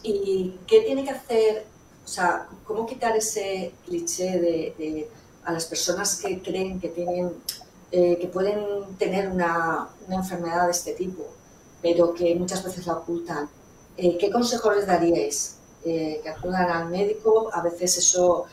y 0.02 0.58
qué 0.66 0.80
tiene 0.82 1.04
que 1.04 1.10
hacer, 1.10 1.66
o 2.02 2.08
sea, 2.08 2.48
cómo 2.64 2.86
quitar 2.86 3.14
ese 3.16 3.74
cliché 3.84 4.38
de 4.38 5.10
a 5.44 5.52
las 5.52 5.66
personas 5.66 6.20
que 6.20 6.42
creen 6.42 6.80
que 6.80 6.88
tienen 6.88 7.32
eh, 7.92 8.18
que 8.20 8.28
pueden 8.28 8.96
tener 8.98 9.28
una, 9.28 9.88
enfermedad 10.08 10.66
de 10.66 10.70
este 10.70 10.92
tipo, 10.92 11.24
pero 11.82 12.14
que 12.14 12.36
muchas 12.36 12.62
veces 12.62 12.86
la 12.86 12.94
ocultan. 12.94 13.48
Eh, 13.96 14.16
¿Qué 14.16 14.30
consejo 14.30 14.70
les 14.72 14.86
daríais? 14.86 15.56
Eh, 15.84 16.20
que 16.22 16.28
acudan 16.28 16.70
al 16.70 16.88
médico, 16.88 17.50
a 17.52 17.62
veces 17.62 17.98
eso 17.98 18.46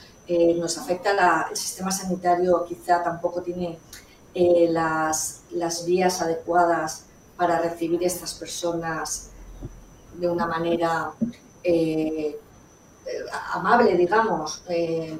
nos 0.57 0.77
afecta, 0.77 1.47
el 1.49 1.55
sistema 1.55 1.89
sanitario 1.89 2.65
quizá 2.65 3.01
tampoco 3.01 3.41
tiene 3.41 3.79
las, 4.69 5.43
las 5.51 5.85
vías 5.85 6.21
adecuadas 6.21 7.05
para 7.37 7.59
recibir 7.59 8.03
a 8.03 8.07
estas 8.07 8.33
personas 8.33 9.29
de 10.15 10.29
una 10.29 10.45
manera 10.45 11.13
amable, 13.53 13.95
digamos. 13.95 14.63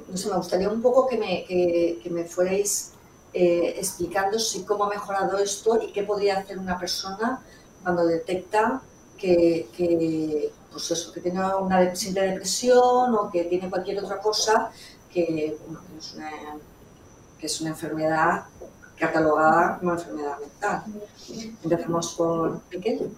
no 0.08 0.18
sé, 0.18 0.30
me 0.30 0.38
gustaría 0.38 0.70
un 0.70 0.82
poco 0.82 1.08
que 1.08 1.18
me, 1.18 1.46
que, 1.46 2.10
me 2.10 2.26
fuerais 2.26 2.94
explicando 3.34 4.40
si 4.40 4.64
cómo 4.64 4.86
ha 4.86 4.90
mejorado 4.90 5.38
esto 5.38 5.80
y 5.82 5.92
qué 5.92 6.04
podría 6.04 6.40
hacer 6.40 6.58
una 6.58 6.80
persona 6.80 7.42
cuando 7.84 8.06
detecta 8.06 8.82
que, 9.18 9.68
que 9.76 10.52
pues 10.72 10.92
eso, 10.92 11.12
que 11.12 11.22
tiene 11.22 11.44
una 11.56 11.96
simple 11.96 12.22
depresión 12.22 13.16
o 13.16 13.32
que 13.32 13.46
tiene 13.46 13.70
cualquier 13.70 14.04
otra 14.04 14.20
cosa 14.20 14.72
que, 15.12 15.58
es, 15.98 16.14
una, 16.14 16.32
que 17.40 17.46
es 17.48 17.62
una 17.62 17.72
enfermedad 17.72 18.46
catalogada 18.98 19.80
como 19.80 19.94
enfermedad 19.94 20.40
mental. 20.40 20.84
Empezamos 21.64 22.14
por 22.16 22.62
Miquel. 22.72 23.12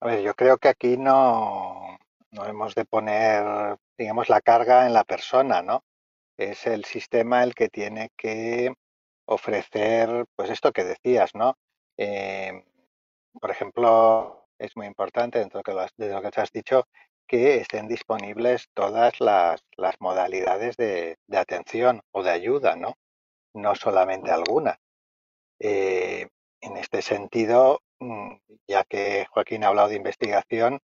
A 0.00 0.06
ver, 0.06 0.22
yo 0.22 0.34
creo 0.34 0.58
que 0.58 0.68
aquí 0.68 0.96
no, 0.96 1.91
no 2.32 2.46
hemos 2.46 2.74
de 2.74 2.84
poner, 2.84 3.78
digamos, 3.96 4.28
la 4.28 4.40
carga 4.40 4.86
en 4.86 4.94
la 4.94 5.04
persona, 5.04 5.62
¿no? 5.62 5.84
Es 6.36 6.66
el 6.66 6.84
sistema 6.84 7.44
el 7.44 7.54
que 7.54 7.68
tiene 7.68 8.10
que 8.16 8.74
ofrecer, 9.26 10.26
pues 10.34 10.50
esto 10.50 10.72
que 10.72 10.84
decías, 10.84 11.34
¿no? 11.34 11.56
Eh, 11.98 12.64
por 13.40 13.50
ejemplo, 13.50 14.46
es 14.58 14.76
muy 14.76 14.86
importante 14.86 15.38
dentro 15.38 15.62
de 15.62 16.12
lo 16.12 16.22
que 16.22 16.30
te 16.30 16.40
has 16.40 16.52
dicho 16.52 16.86
que 17.26 17.56
estén 17.56 17.88
disponibles 17.88 18.68
todas 18.74 19.20
las, 19.20 19.62
modalidades 20.00 20.76
de, 20.76 21.16
atención 21.34 22.02
o 22.12 22.22
de 22.22 22.30
ayuda, 22.30 22.76
¿no? 22.76 22.94
No 23.54 23.74
solamente 23.74 24.30
algunas. 24.30 24.78
Eh, 25.60 26.28
en 26.60 26.76
este 26.76 27.02
sentido, 27.02 27.82
mm, 28.00 28.34
ya 28.68 28.84
que 28.84 29.26
Joaquín 29.30 29.64
ha 29.64 29.68
hablado 29.68 29.88
de 29.88 29.96
investigación, 29.96 30.80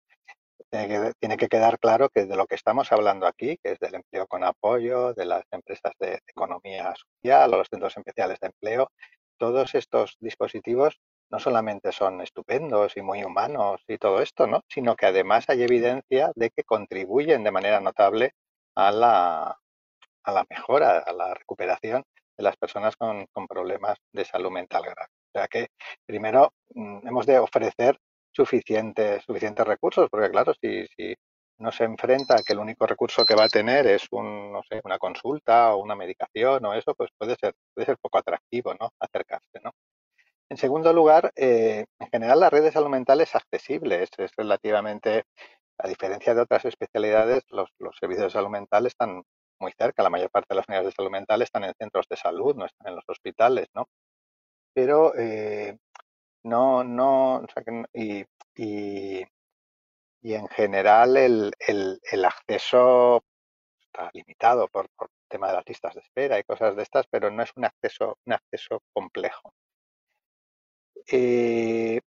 tiene 0.71 1.37
que, 1.37 1.49
quedar 1.49 1.79
claro 1.79 2.09
que 2.09 2.27
de 2.27 2.37
lo 2.37 2.47
que 2.47 2.55
estamos 2.55 2.93
hablando 2.93 3.27
aquí, 3.27 3.59
que 3.63 3.73
es 3.73 3.79
del 3.79 3.97
empleo 3.97 4.27
con 4.27 4.45
apoyo, 4.45 5.15
de 5.15 5.25
las 5.25 5.45
empresas 5.51 5.93
de 5.99 6.21
economía 6.27 6.95
social 6.95 7.53
o 7.55 7.59
los 7.59 7.69
centros 7.69 7.97
especiales 7.97 8.39
de 8.41 8.49
empleo, 8.49 8.91
todos 9.39 9.75
estos 9.75 10.17
dispositivos 10.21 11.01
no 11.31 11.39
solamente 11.39 11.93
son 11.93 12.21
estupendos 12.21 12.97
y 12.97 13.03
muy 13.03 13.23
humanos 13.23 13.83
y 13.87 13.99
todo 13.99 14.21
esto, 14.21 14.47
¿no? 14.47 14.63
sino 14.69 14.97
que 14.97 15.07
además 15.07 15.45
hay 15.49 15.63
evidencia 15.63 16.33
de 16.35 16.51
que 16.51 16.65
contribuyen 16.65 17.45
de 17.45 17.51
manera 17.51 17.81
notable 17.81 18.33
a 18.75 18.91
la, 18.91 19.59
a 20.25 20.33
la 20.33 20.47
mejora, 20.49 20.99
a 20.99 21.13
la 21.13 21.35
recuperación 21.35 22.05
de 22.37 22.45
las 22.45 22.57
personas 22.57 22.97
con, 22.97 23.27
problemas 23.49 23.99
de 24.13 24.25
salud 24.25 24.51
mental 24.51 24.83
grave. 24.83 25.11
O 25.29 25.39
sea 25.39 25.49
que 25.49 25.69
primero 26.07 26.53
mm, 26.75 27.07
hemos 27.07 27.27
de 27.27 27.39
ofrecer 27.39 27.99
suficientes, 28.39 29.25
suficientes 29.25 29.67
recursos, 29.67 30.09
porque 30.09 30.31
claro, 30.31 30.55
si, 30.61 30.87
si 30.97 31.15
no 31.59 31.73
se 31.73 31.85
enfrenta 31.85 32.37
a 32.37 32.43
que 32.43 32.53
el 32.53 32.61
único 32.61 32.87
recurso 32.87 33.25
que 33.27 33.35
va 33.35 33.45
a 33.45 33.49
tener 33.49 33.87
es 33.89 34.07
un, 34.13 34.53
no 34.53 34.63
sé, 34.63 34.81
una 34.85 34.99
consulta 34.99 35.75
o 35.75 35.83
una 35.83 35.97
medicación 35.97 36.65
o 36.65 36.75
eso, 36.75 36.95
pues 36.95 37.11
puede 37.19 37.35
ser, 37.35 37.55
puede 37.75 37.87
ser 37.87 37.99
poco 38.01 38.19
atractivo, 38.19 38.75
¿no? 38.75 38.91
Acercarse, 39.01 39.59
¿no? 39.65 39.73
En 40.51 40.57
segundo 40.57 40.93
lugar, 40.93 41.33
eh, 41.37 41.85
en 41.99 42.09
general 42.11 42.41
la 42.41 42.51
red 42.51 42.63
de 42.63 42.73
salud 42.73 42.89
mental 42.89 43.21
es 43.21 43.35
accesible, 43.35 44.05
es, 44.05 44.11
relativamente, 44.37 45.25
a 45.79 45.89
diferencia 45.89 46.35
de 46.35 46.43
otras 46.43 46.65
especialidades, 46.65 47.43
los, 47.51 47.71
servicios 48.01 48.27
de 48.27 48.39
salud 48.39 48.51
mental 48.51 48.87
están 48.87 49.23
muy 49.61 49.73
cerca, 49.77 50.05
la 50.05 50.11
mayor 50.11 50.31
parte 50.31 50.49
de 50.51 50.57
las 50.57 50.69
unidades 50.69 50.89
de 50.91 50.97
salud 50.97 51.11
mental 51.11 51.43
están 51.43 51.65
en 51.65 51.75
centros 51.79 52.07
de 52.09 52.17
salud, 52.17 52.55
no 52.55 52.67
están 52.67 52.89
en 52.89 52.97
los 52.97 53.05
hospitales, 53.09 53.67
¿no? 53.75 53.89
Pero 54.75 55.13
eh, 55.19 55.77
no, 56.49 56.85
no, 56.85 57.45
y, 57.93 58.25
y, 58.57 59.25
en 60.23 60.49
general 60.49 61.17
el, 61.17 61.53
acceso 62.25 63.23
está 63.81 64.11
limitado 64.13 64.69
por, 64.69 64.89
por 64.97 65.09
el 65.09 65.29
tema 65.29 65.49
de 65.49 65.55
las 65.55 65.69
listas 65.69 65.95
de 65.95 66.01
espera 66.01 66.39
y 66.39 66.45
cosas 66.45 66.77
de 66.77 66.83
estas, 66.83 67.07
pero 67.11 67.31
no 67.31 67.43
es 67.43 67.51
un 67.57 67.65
acceso, 67.65 68.19
un 68.27 68.33
acceso 68.35 68.83
complejo. 68.93 69.53
Eh, 71.11 72.01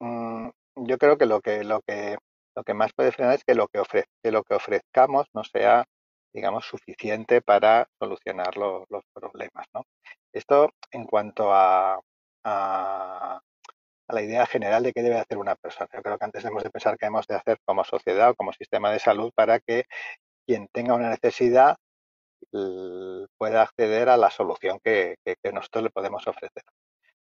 mm, 0.00 0.48
yo 0.76 0.98
creo 0.98 1.18
que 1.18 1.26
lo 1.26 1.40
que 1.40 1.64
lo 1.64 1.80
que 1.82 2.16
lo 2.56 2.64
que 2.64 2.74
más 2.74 2.92
puede 2.94 3.12
frenar 3.12 3.34
es 3.34 3.44
que 3.44 3.54
lo 3.54 3.68
que, 3.68 3.82
lo 4.24 4.42
que 4.42 4.54
ofrezcamos 4.54 5.26
no 5.34 5.44
sea, 5.44 5.84
digamos, 6.32 6.64
suficiente 6.64 7.42
para 7.42 7.86
solucionar 7.98 8.56
los 8.56 8.86
problemas. 9.12 9.66
¿no? 9.74 9.82
Esto 10.32 10.70
en 10.90 11.04
cuanto 11.04 11.52
a, 11.52 12.00
la 14.08 14.22
idea 14.22 14.46
general 14.46 14.82
de 14.82 14.92
qué 14.92 15.02
debe 15.02 15.18
hacer 15.18 15.38
una 15.38 15.56
persona. 15.56 15.88
Yo 15.92 16.02
creo 16.02 16.18
que 16.18 16.24
antes 16.24 16.42
debemos 16.42 16.62
de 16.62 16.70
pensar 16.70 16.96
qué 16.98 17.06
hemos 17.06 17.26
de 17.26 17.36
hacer 17.36 17.58
como 17.64 17.84
sociedad 17.84 18.30
o 18.30 18.34
como 18.34 18.52
sistema 18.52 18.90
de 18.92 18.98
salud 18.98 19.32
para 19.34 19.58
que 19.60 19.84
quien 20.46 20.68
tenga 20.72 20.94
una 20.94 21.10
necesidad 21.10 21.76
pueda 23.38 23.62
acceder 23.62 24.08
a 24.08 24.16
la 24.16 24.30
solución 24.30 24.78
que 24.82 25.16
nosotros 25.52 25.84
le 25.84 25.90
podemos 25.90 26.26
ofrecer. 26.26 26.62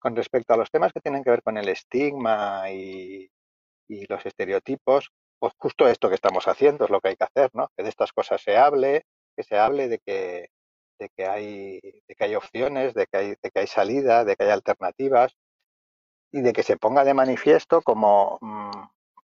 Con 0.02 0.16
respecto 0.16 0.54
a 0.54 0.58
los 0.58 0.72
temas 0.72 0.92
que 0.92 1.00
tienen 1.00 1.24
que 1.24 1.30
ver 1.30 1.44
con 1.44 1.58
el 1.58 1.70
estigma 1.70 2.72
y, 2.72 3.30
los 3.88 4.26
estereotipos, 4.26 5.12
pues 5.38 5.54
justo 5.58 5.88
esto 5.88 6.10
que 6.10 6.16
estamos 6.16 6.48
haciendo 6.48 6.86
es 6.86 6.92
lo 6.92 7.02
que 7.02 7.10
hay 7.10 7.16
que 7.16 7.26
hacer, 7.26 7.52
¿no? 7.54 7.70
Que 7.76 7.84
de 7.84 7.90
estas 7.90 8.14
cosas 8.14 8.42
se 8.42 8.58
hable, 8.58 9.04
que 9.36 9.44
se 9.44 9.58
hable 9.58 9.90
de 9.90 10.00
que, 10.00 10.48
de 10.98 11.10
que, 11.16 11.26
hay, 11.28 11.80
de 12.08 12.16
que 12.16 12.24
hay 12.24 12.36
opciones, 12.36 12.94
de 12.96 13.06
que 13.06 13.18
hay, 13.18 13.30
de 13.42 13.52
que 13.52 13.60
hay 13.60 13.68
salida, 13.68 14.24
de 14.26 14.36
que 14.36 14.46
hay 14.46 14.50
alternativas 14.50 15.36
y 16.32 16.42
de 16.42 16.54
que 16.54 16.64
se 16.64 16.78
ponga 16.78 17.04
de 17.04 17.14
manifiesto, 17.14 17.82
como 17.82 18.38
mm, 18.42 18.72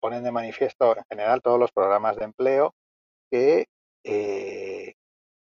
ponen 0.00 0.24
de 0.24 0.32
manifiesto 0.32 0.96
en 0.96 1.04
general 1.08 1.42
todos 1.42 1.58
los 1.58 1.72
programas 1.72 2.16
de 2.16 2.24
empleo, 2.24 2.74
que 3.30 3.66
eh, 4.04 4.94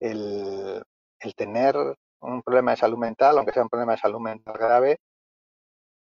el, 0.01 0.83
el, 1.21 1.35
tener 1.35 1.77
un 2.21 2.43
problema 2.43 2.73
de 2.73 2.77
salud 2.79 2.99
mental, 2.99 3.39
aunque 3.39 3.53
sea 3.53 3.63
un 3.63 3.69
problema 3.69 3.93
de 3.93 3.99
salud 3.99 4.21
mental 4.21 4.57
grave, 4.59 4.99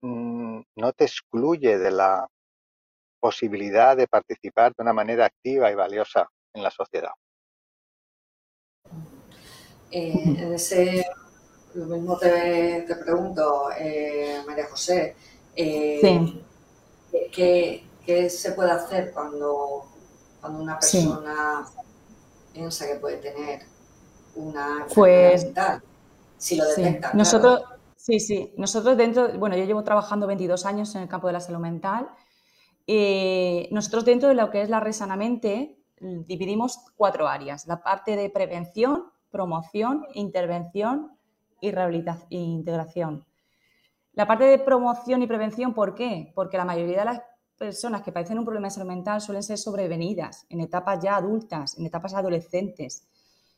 Mm, 0.01 0.61
no 0.77 0.93
te 0.93 1.05
excluye 1.05 1.77
de 1.77 1.91
la 1.91 2.29
posibilidad 3.21 3.97
de 3.97 4.07
participar 4.07 4.73
de 4.77 4.83
una 4.83 4.93
manera 4.93 5.27
activa 5.27 5.73
y 5.73 5.75
valiosa 5.75 6.29
en 6.55 6.63
la 6.63 6.71
sociedad. 6.71 7.11
Eh, 9.91 10.13
en 10.25 10.53
ese, 10.55 11.05
lo 11.79 11.97
mismo 11.97 12.17
te, 12.19 12.85
pregunto, 13.05 13.71
eh, 13.79 14.43
María 14.47 14.67
José, 14.69 15.15
eh, 15.55 16.43
¿qué, 17.33 18.31
se 18.31 18.53
puede 18.53 18.71
hacer 18.71 19.13
cuando, 19.13 19.85
cuando 20.41 20.63
una 20.63 20.79
persona 20.79 21.67
piensa 22.53 22.87
que 22.87 22.97
puede 22.97 23.19
tener 23.19 23.63
una 24.35 24.83
enfermedad 24.83 24.89
pues, 24.95 25.45
mental? 25.45 25.83
Si 26.37 26.57
lo 26.57 26.65
detecta. 26.67 27.13
Nosotros, 27.15 27.63
Sí, 28.09 28.21
sí. 28.21 28.55
Nosotros 28.57 28.97
dentro, 28.97 29.29
bueno, 29.39 29.55
yo 29.57 29.65
llevo 29.65 29.85
trabajando 29.85 30.27
22 30.27 30.65
años 30.65 30.95
en 30.95 31.03
el 31.03 31.09
campo 31.09 31.27
de 31.27 31.35
la 31.35 31.41
salud 31.41 31.59
mental. 31.59 32.09
Eh, 32.87 33.69
nosotros 33.71 34.07
dentro 34.07 34.31
de 34.31 34.35
lo 34.35 34.51
que 34.51 34.63
es 34.63 34.71
la 34.71 34.81
red 34.81 34.93
sanamente 34.93 35.77
dividimos 36.01 36.79
cuatro 36.97 37.29
áreas. 37.29 37.67
La 37.67 37.83
parte 37.83 38.17
de 38.17 38.31
prevención, 38.31 39.11
promoción, 39.31 40.07
intervención 40.15 41.18
y 41.61 41.71
rehabilitación 41.71 42.27
e 42.31 42.37
integración. 42.37 43.25
La 44.13 44.27
parte 44.27 44.45
de 44.45 44.59
promoción 44.59 45.23
y 45.23 45.27
prevención, 45.27 45.75
¿por 45.75 45.95
qué? 45.95 46.33
Porque 46.35 46.57
la 46.57 46.65
mayoría 46.65 47.01
de 47.01 47.05
las 47.05 47.23
personas 47.57 48.03
que 48.03 48.13
padecen 48.13 48.39
un 48.39 48.45
problema 48.45 48.69
de 48.69 48.75
salud 48.75 48.89
mental 48.89 49.21
suelen 49.21 49.43
ser 49.43 49.59
sobrevenidas 49.59 50.47
en 50.49 50.61
etapas 50.61 51.01
ya 51.03 51.17
adultas, 51.17 51.79
en 51.79 51.87
etapas 51.87 52.15
adolescentes. 52.15 53.07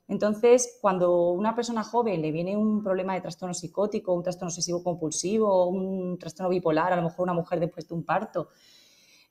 Entonces, 0.09 0.79
cuando 0.81 1.31
una 1.31 1.55
persona 1.55 1.85
joven 1.85 2.21
le 2.21 2.33
viene 2.33 2.57
un 2.57 2.83
problema 2.83 3.15
de 3.15 3.21
trastorno 3.21 3.55
psicótico, 3.55 4.13
un 4.13 4.25
trastorno 4.25 4.49
obsesivo 4.49 4.83
compulsivo, 4.83 5.67
un 5.69 6.19
trastorno 6.19 6.51
bipolar, 6.51 6.93
a 6.93 6.97
lo 6.97 7.03
mejor 7.03 7.25
una 7.25 7.33
mujer 7.33 7.61
después 7.61 7.87
de 7.87 7.95
un 7.95 8.05
parto, 8.05 8.49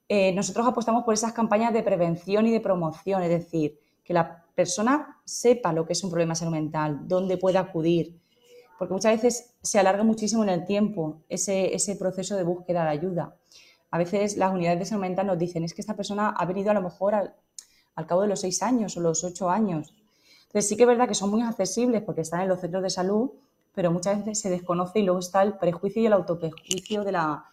eh, 0.08 0.32
nosotros 0.34 0.66
apostamos 0.66 1.04
por 1.04 1.14
esas 1.14 1.34
campañas 1.34 1.74
de 1.74 1.84
prevención 1.84 2.48
y 2.48 2.52
de 2.52 2.62
promoción, 2.62 3.22
es 3.24 3.30
decir, 3.30 3.78
que 4.04 4.14
la 4.14 4.46
persona 4.56 5.22
sepa 5.26 5.74
lo 5.74 5.86
que 5.86 5.94
es 5.94 6.04
un 6.04 6.10
problema 6.10 6.34
salud 6.34 6.54
mental, 6.54 7.02
dónde 7.08 7.38
puede 7.38 7.58
acudir, 7.58 8.20
porque 8.80 8.94
muchas 8.94 9.12
veces 9.12 9.54
se 9.62 9.78
alarga 9.78 10.04
muchísimo 10.04 10.42
en 10.42 10.50
el 10.50 10.66
tiempo 10.66 11.22
ese, 11.30 11.96
proceso 12.00 12.36
de 12.36 12.44
búsqueda 12.44 12.84
de 12.86 12.90
ayuda. 12.90 13.36
A 13.92 14.00
veces 14.00 14.38
las 14.38 14.52
unidades 14.52 14.80
de 14.80 14.86
salud 14.86 15.02
mental 15.02 15.28
nos 15.28 15.38
dicen, 15.38 15.64
es 15.64 15.76
que 15.76 15.82
esta 15.82 15.96
persona 15.96 16.30
ha 16.30 16.46
venido 16.46 16.72
a 16.72 16.74
lo 16.74 16.82
mejor 16.82 17.14
al, 17.14 17.36
al 17.94 18.08
cabo 18.08 18.22
de 18.22 18.30
los 18.30 18.40
seis 18.40 18.64
años 18.64 18.98
o 18.98 19.02
los 19.02 19.24
ocho 19.24 19.50
años 19.50 19.94
entonces 20.50 20.68
sí 20.68 20.78
que 20.78 20.84
es 20.84 20.88
verdad 20.88 21.08
que 21.08 21.14
son 21.14 21.30
muy 21.30 21.44
accesibles 21.44 22.02
porque 22.02 22.22
están 22.22 22.42
en 22.42 22.50
los 22.50 22.60
centros 22.60 22.82
de 22.82 22.90
salud, 22.90 23.30
pero 23.76 23.92
muchas 23.92 24.18
veces 24.18 24.40
se 24.40 24.50
desconoce 24.50 24.98
y 25.00 25.04
luego 25.04 25.20
está 25.20 25.44
el 25.44 25.54
prejuicio 25.60 26.02
y 26.02 26.08
el 26.08 26.14
autoprejuicio 26.14 27.04
de 27.04 27.12
la, 27.12 27.46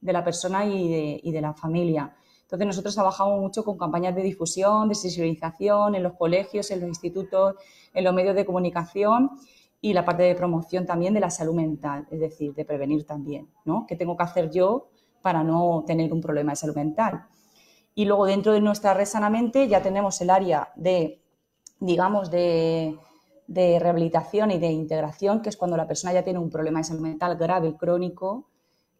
de 0.00 0.12
la 0.12 0.22
persona 0.22 0.64
y 0.64 0.88
de, 0.88 1.20
y 1.20 1.32
de, 1.32 1.40
la 1.40 1.52
familia. 1.52 2.14
Entonces 2.42 2.64
nosotros 2.64 2.94
trabajamos 2.94 3.40
mucho 3.40 3.64
con 3.64 3.76
campañas 3.76 4.14
de 4.14 4.22
difusión, 4.22 4.88
de 4.88 4.94
sensibilización 4.94 5.96
en 5.96 6.04
los 6.04 6.12
colegios, 6.12 6.70
en 6.70 6.78
los 6.78 6.88
institutos, 6.88 7.56
en 7.92 8.04
los 8.04 8.14
medios 8.14 8.36
de 8.36 8.46
comunicación 8.46 9.32
y 9.84 9.92
la 9.92 10.02
parte 10.02 10.22
de 10.22 10.34
promoción 10.34 10.86
también 10.86 11.12
de 11.12 11.20
la 11.20 11.28
salud 11.28 11.52
mental, 11.52 12.06
es 12.10 12.18
decir, 12.18 12.54
de 12.54 12.64
prevenir 12.64 13.04
también, 13.04 13.50
¿no? 13.66 13.84
¿Qué 13.86 13.96
tengo 13.96 14.16
que 14.16 14.22
hacer 14.22 14.50
yo 14.50 14.88
para 15.20 15.44
no 15.44 15.84
tener 15.86 16.10
un 16.10 16.22
problema 16.22 16.52
de 16.52 16.56
salud 16.56 16.74
mental? 16.74 17.26
Y 17.94 18.06
luego 18.06 18.24
dentro 18.24 18.54
de 18.54 18.62
nuestra 18.62 18.94
red 18.94 19.04
Sanamente 19.04 19.68
ya 19.68 19.82
tenemos 19.82 20.18
el 20.22 20.30
área 20.30 20.72
de, 20.74 21.20
digamos, 21.80 22.30
de, 22.30 22.98
rehabilitación 23.46 24.52
y 24.52 24.58
de 24.58 24.68
integración, 24.68 25.42
que 25.42 25.50
es 25.50 25.56
cuando 25.58 25.76
la 25.76 25.86
persona 25.86 26.14
ya 26.14 26.24
tiene 26.24 26.38
un 26.38 26.48
problema 26.48 26.78
de 26.78 26.84
salud 26.84 27.02
mental 27.02 27.36
grave, 27.36 27.76
crónico, 27.76 28.48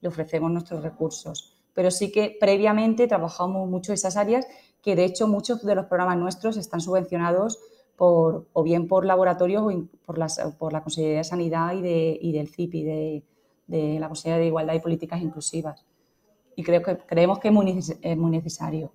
le 0.03 0.09
ofrecemos 0.09 0.51
nuestros 0.51 0.82
recursos. 0.82 1.57
Pero 1.72 1.91
sí 1.91 2.12
que 2.12 2.37
previamente 2.39 3.09
trabajamos 3.09 3.70
mucho 3.70 3.95
esas 3.95 4.18
áreas, 4.18 4.47
que 4.82 4.97
de 4.97 5.07
hecho 5.07 5.28
muchos 5.28 5.64
de 5.64 5.76
los 5.76 5.87
programas 5.87 6.18
nuestros 6.18 6.59
están 6.59 6.82
subvencionados 6.82 7.59
por, 7.97 8.47
o 8.53 8.62
bien 8.62 8.88
por 8.88 9.05
laboratorios 9.05 9.62
o 9.62 9.86
por, 10.05 10.18
las, 10.18 10.40
por 10.59 10.72
la 10.72 10.82
Consejería 10.82 11.18
de 11.18 11.24
Sanidad 11.24 11.72
y, 11.74 11.82
de, 11.82 12.18
y 12.20 12.32
del 12.32 12.49
CIP 12.49 12.74
y 12.74 12.84
de, 12.84 13.22
de, 13.66 14.01
la 14.01 14.09
Consejería 14.09 14.38
de 14.38 14.47
Igualdad 14.47 14.74
y 14.74 14.80
Políticas 14.80 15.20
Inclusivas. 15.20 15.84
Y 16.57 16.62
creo 16.62 16.82
que, 16.82 16.99
creemos 16.99 17.38
que 17.38 17.49
es 17.49 17.55
muy, 17.55 17.78
es 18.03 18.16
muy 18.16 18.30
necesario. 18.30 18.90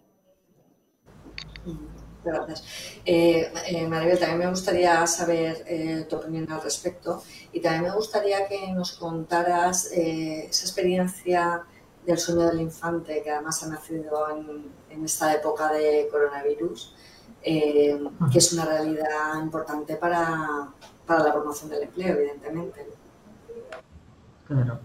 Gracias. 2.23 2.63
Eh, 3.05 3.51
eh, 3.67 3.87
Maribel, 3.87 4.19
también 4.19 4.39
me 4.39 4.49
gustaría 4.49 5.07
saber 5.07 5.63
eh, 5.67 6.05
tu 6.09 6.17
opinión 6.17 6.51
al 6.51 6.61
respecto 6.61 7.23
y 7.53 7.61
también 7.61 7.83
me 7.83 7.95
gustaría 7.95 8.45
que 8.47 8.71
nos 8.73 8.93
contaras 8.93 9.91
eh, 9.93 10.47
esa 10.49 10.65
experiencia 10.65 11.63
del 12.05 12.17
sueño 12.17 12.47
del 12.47 12.61
infante, 12.61 13.21
que 13.23 13.31
además 13.31 13.63
ha 13.63 13.67
nacido 13.67 14.29
en, 14.31 14.71
en 14.89 15.05
esta 15.05 15.33
época 15.33 15.71
de 15.71 16.07
coronavirus, 16.11 16.93
eh, 17.43 17.99
que 18.31 18.37
es 18.37 18.53
una 18.53 18.65
realidad 18.65 19.41
importante 19.41 19.95
para, 19.95 20.67
para, 21.05 21.23
la 21.23 21.33
promoción 21.33 21.69
del 21.69 21.83
empleo, 21.83 22.17
evidentemente. 22.17 22.87
Claro. 24.47 24.79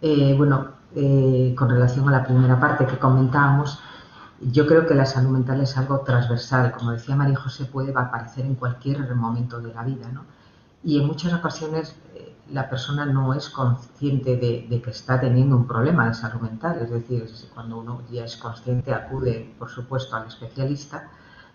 Eh, 0.00 0.34
bueno, 0.36 0.68
eh, 0.94 1.54
con 1.56 1.70
relación 1.70 2.08
a 2.08 2.12
la 2.12 2.24
primera 2.24 2.60
parte 2.60 2.86
que 2.86 2.98
comentábamos, 2.98 3.78
yo 4.40 4.66
creo 4.66 4.86
que 4.86 4.94
la 4.94 5.06
salud 5.06 5.30
mental 5.30 5.60
es 5.60 5.76
algo 5.76 6.00
transversal. 6.00 6.72
Como 6.72 6.92
decía 6.92 7.16
María 7.16 7.36
José, 7.36 7.64
puede 7.64 7.92
aparecer 7.96 8.44
en 8.44 8.56
cualquier 8.56 9.14
momento 9.14 9.60
de 9.60 9.72
la 9.72 9.84
vida, 9.84 10.08
¿no? 10.12 10.24
Y 10.84 11.00
en 11.00 11.06
muchas 11.06 11.32
ocasiones 11.32 11.94
eh, 12.14 12.34
la 12.50 12.68
persona 12.68 13.06
no 13.06 13.32
es 13.34 13.48
consciente 13.48 14.36
de, 14.36 14.66
de, 14.68 14.82
que 14.82 14.90
está 14.90 15.20
teniendo 15.20 15.56
un 15.56 15.66
problema 15.66 16.08
de 16.08 16.14
salud 16.14 16.40
mental. 16.40 16.80
Es 16.82 16.90
decir, 16.90 17.30
cuando 17.54 17.78
uno 17.78 18.02
ya 18.10 18.24
es 18.24 18.36
consciente, 18.36 18.92
acude, 18.92 19.54
por 19.58 19.70
supuesto, 19.70 20.16
al 20.16 20.26
especialista, 20.26 21.08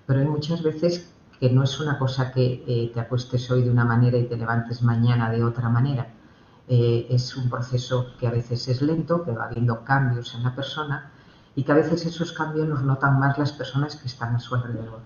pero 0.08 0.22
hay 0.22 0.26
muchas 0.26 0.64
veces 0.64 1.12
que 1.40 1.52
no 1.52 1.64
es 1.64 1.80
una 1.80 2.00
cosa 2.00 2.32
que 2.32 2.64
eh, 2.66 2.92
te 2.94 3.00
acuestes 3.00 3.52
hoy 3.52 3.62
de 3.62 3.70
una 3.70 3.86
manera 3.86 4.18
y 4.18 4.24
te 4.24 4.38
levantes 4.38 4.82
mañana 4.82 5.30
de 5.30 5.44
otra 5.44 5.70
manera. 5.70 6.08
Eh, 6.68 7.08
es 7.10 7.36
un 7.36 7.50
proceso 7.50 8.08
que 8.20 8.26
a 8.26 8.32
veces 8.32 8.68
es 8.70 8.82
lento, 8.82 9.24
que 9.24 9.32
va 9.32 9.46
habiendo 9.46 9.84
cambios 9.84 10.34
en 10.34 10.44
la 10.44 10.56
persona 10.56 11.12
y 11.56 11.64
que 11.64 11.72
a 11.72 11.76
veces 11.76 12.06
esos 12.06 12.32
cambios 12.32 12.68
los 12.68 12.82
notan 12.84 13.20
más 13.20 13.38
las 13.38 13.52
personas 13.52 13.98
que 13.98 14.08
están 14.08 14.36
a 14.36 14.40
su 14.40 14.56
alrededor. 14.56 15.00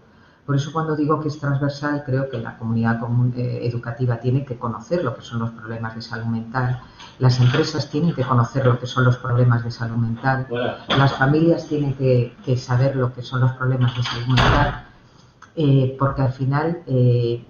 Por 0.45 0.55
eso 0.55 0.71
cuando 0.71 0.95
digo 0.95 1.19
que 1.19 1.27
es 1.27 1.39
transversal, 1.39 2.03
creo 2.05 2.29
que 2.29 2.39
la 2.39 2.57
comunidad 2.57 2.99
eh, 3.35 3.59
educativa 3.63 4.19
tiene 4.19 4.45
que 4.45 4.57
conocer 4.57 5.03
lo 5.03 5.15
que 5.15 5.21
son 5.21 5.39
los 5.39 5.51
problemas 5.51 5.95
de 5.95 6.01
salud 6.01 6.25
mental, 6.25 6.79
las 7.19 7.39
empresas 7.39 7.89
tienen 7.89 8.13
que 8.13 8.23
conocer 8.23 8.65
lo 8.65 8.79
que 8.79 8.87
son 8.87 9.05
los 9.05 9.17
problemas 9.17 9.63
de 9.63 9.71
salud 9.71 9.97
mental, 9.97 10.47
las 10.87 11.13
familias 11.13 11.67
tienen 11.67 11.93
que, 11.93 12.35
que 12.43 12.57
saber 12.57 12.95
lo 12.95 13.13
que 13.13 13.21
son 13.21 13.41
los 13.41 13.51
problemas 13.51 13.95
de 13.95 14.03
salud 14.03 14.27
mental, 14.27 14.90
eh, 15.55 15.95
porque 15.99 16.21
al 16.21 16.31
final 16.31 16.81
eh, 16.87 17.45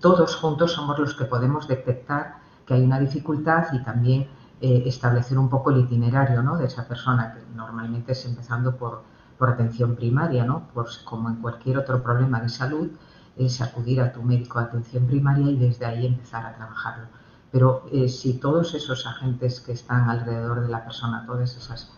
todos 0.00 0.36
juntos 0.36 0.72
somos 0.72 0.98
los 0.98 1.14
que 1.14 1.24
podemos 1.24 1.66
detectar 1.66 2.36
que 2.66 2.74
hay 2.74 2.82
una 2.84 3.00
dificultad 3.00 3.72
y 3.72 3.82
también 3.82 4.28
eh, 4.60 4.84
establecer 4.86 5.36
un 5.36 5.48
poco 5.48 5.70
el 5.70 5.80
itinerario 5.80 6.42
¿no? 6.42 6.56
de 6.56 6.66
esa 6.66 6.86
persona, 6.86 7.34
que 7.34 7.40
normalmente 7.56 8.12
es 8.12 8.24
empezando 8.24 8.76
por, 8.76 9.02
por 9.36 9.50
atención 9.50 9.96
primaria, 9.96 10.44
¿no? 10.44 10.68
pues 10.72 10.98
como 10.98 11.28
en 11.28 11.36
cualquier 11.36 11.78
otro 11.78 12.02
problema 12.02 12.40
de 12.40 12.48
salud, 12.48 12.88
es 13.36 13.60
acudir 13.60 14.00
a 14.00 14.12
tu 14.12 14.22
médico 14.22 14.60
de 14.60 14.66
atención 14.66 15.06
primaria 15.06 15.50
y 15.50 15.56
desde 15.56 15.86
ahí 15.86 16.06
empezar 16.06 16.46
a 16.46 16.54
trabajarlo. 16.54 17.06
Pero 17.50 17.84
si 18.08 18.34
todos 18.34 18.74
esos 18.74 19.06
agentes 19.06 19.60
que 19.60 19.72
están 19.72 20.08
alrededor 20.08 20.60
de 20.62 20.68
la 20.68 20.84
persona, 20.84 21.24
todas 21.26 21.54
esas 21.54 21.92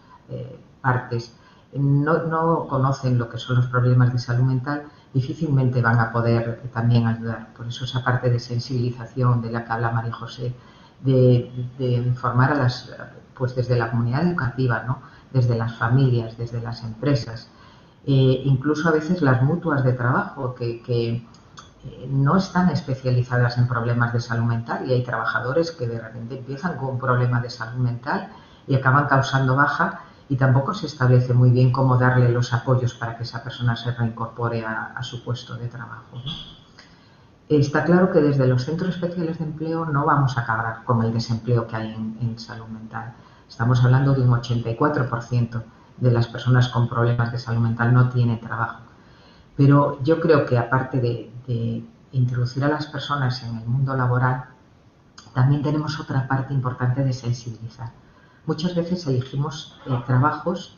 partes, 0.80 1.36
no, 1.74 2.24
no, 2.24 2.66
conocen 2.68 3.18
lo 3.18 3.28
que 3.28 3.38
son 3.38 3.56
los 3.56 3.66
problemas 3.66 4.12
de 4.12 4.18
salud 4.18 4.44
mental, 4.44 4.84
difícilmente 5.14 5.80
van 5.80 6.00
a 6.00 6.12
poder 6.12 6.60
también 6.74 7.06
ayudar. 7.06 7.54
Por 7.56 7.66
eso 7.68 7.84
esa 7.84 8.04
parte 8.04 8.28
de 8.28 8.40
sensibilización 8.40 9.40
de 9.40 9.50
la 9.50 9.64
que 9.64 9.72
habla 9.72 9.92
María 9.92 10.12
José, 10.12 10.52
de, 11.00 11.50
informar 11.78 12.52
a 12.52 12.56
las, 12.56 12.90
pues 13.34 13.54
desde 13.54 13.76
la 13.76 13.90
comunidad 13.90 14.26
educativa, 14.26 14.82
¿no? 14.86 14.98
desde 15.32 15.56
las 15.56 15.76
familias, 15.76 16.36
desde 16.36 16.60
las 16.60 16.82
empresas, 16.82 17.48
eh, 18.06 18.42
incluso 18.44 18.88
a 18.88 18.92
veces 18.92 19.22
las 19.22 19.42
mutuas 19.42 19.84
de 19.84 19.92
trabajo 19.92 20.54
que, 20.54 20.82
que 20.82 21.10
eh, 21.84 22.08
no 22.08 22.36
están 22.36 22.70
especializadas 22.70 23.58
en 23.58 23.68
problemas 23.68 24.12
de 24.12 24.20
salud 24.20 24.44
mental 24.44 24.88
y 24.88 24.92
hay 24.92 25.02
trabajadores 25.02 25.72
que 25.72 25.86
de 25.86 26.00
repente 26.00 26.38
empiezan 26.38 26.76
con 26.76 26.90
un 26.90 26.98
problema 26.98 27.40
de 27.40 27.50
salud 27.50 27.78
mental 27.78 28.30
y 28.66 28.74
acaban 28.74 29.06
causando 29.06 29.56
baja 29.56 30.03
y 30.28 30.36
tampoco 30.36 30.72
se 30.74 30.86
establece 30.86 31.34
muy 31.34 31.50
bien 31.50 31.70
cómo 31.70 31.98
darle 31.98 32.30
los 32.30 32.52
apoyos 32.52 32.94
para 32.94 33.16
que 33.16 33.24
esa 33.24 33.42
persona 33.42 33.76
se 33.76 33.92
reincorpore 33.92 34.64
a, 34.64 35.02
su 35.02 35.22
puesto 35.22 35.54
de 35.56 35.68
trabajo. 35.68 36.22
Está 37.48 37.84
claro 37.84 38.10
que 38.10 38.20
desde 38.20 38.46
los 38.46 38.64
centros 38.64 38.94
especiales 38.94 39.38
de 39.38 39.44
empleo 39.44 39.84
no 39.84 40.06
vamos 40.06 40.38
a 40.38 40.42
acabar 40.42 40.82
con 40.84 41.02
el 41.02 41.12
desempleo 41.12 41.66
que 41.66 41.76
hay 41.76 41.92
en, 41.92 42.38
salud 42.38 42.66
mental. 42.66 43.12
Estamos 43.46 43.84
hablando 43.84 44.14
de 44.14 44.22
un 44.22 44.30
84% 44.30 45.62
de 45.98 46.10
las 46.10 46.26
personas 46.26 46.68
con 46.68 46.88
problemas 46.88 47.30
de 47.30 47.38
salud 47.38 47.60
mental 47.60 47.92
no 47.92 48.08
tienen 48.08 48.40
trabajo. 48.40 48.80
Pero 49.56 50.02
yo 50.02 50.20
creo 50.20 50.46
que 50.46 50.58
aparte 50.58 51.00
de 51.00 51.84
introducir 52.12 52.64
a 52.64 52.68
las 52.68 52.86
personas 52.86 53.42
en 53.42 53.58
el 53.58 53.66
mundo 53.66 53.94
laboral, 53.94 54.46
también 55.34 55.62
tenemos 55.62 56.00
otra 56.00 56.26
parte 56.26 56.54
importante 56.54 57.04
de 57.04 57.12
sensibilizar 57.12 57.90
muchas 58.46 58.74
veces 58.74 59.06
elegimos 59.06 59.78
eh, 59.86 60.02
trabajos 60.06 60.76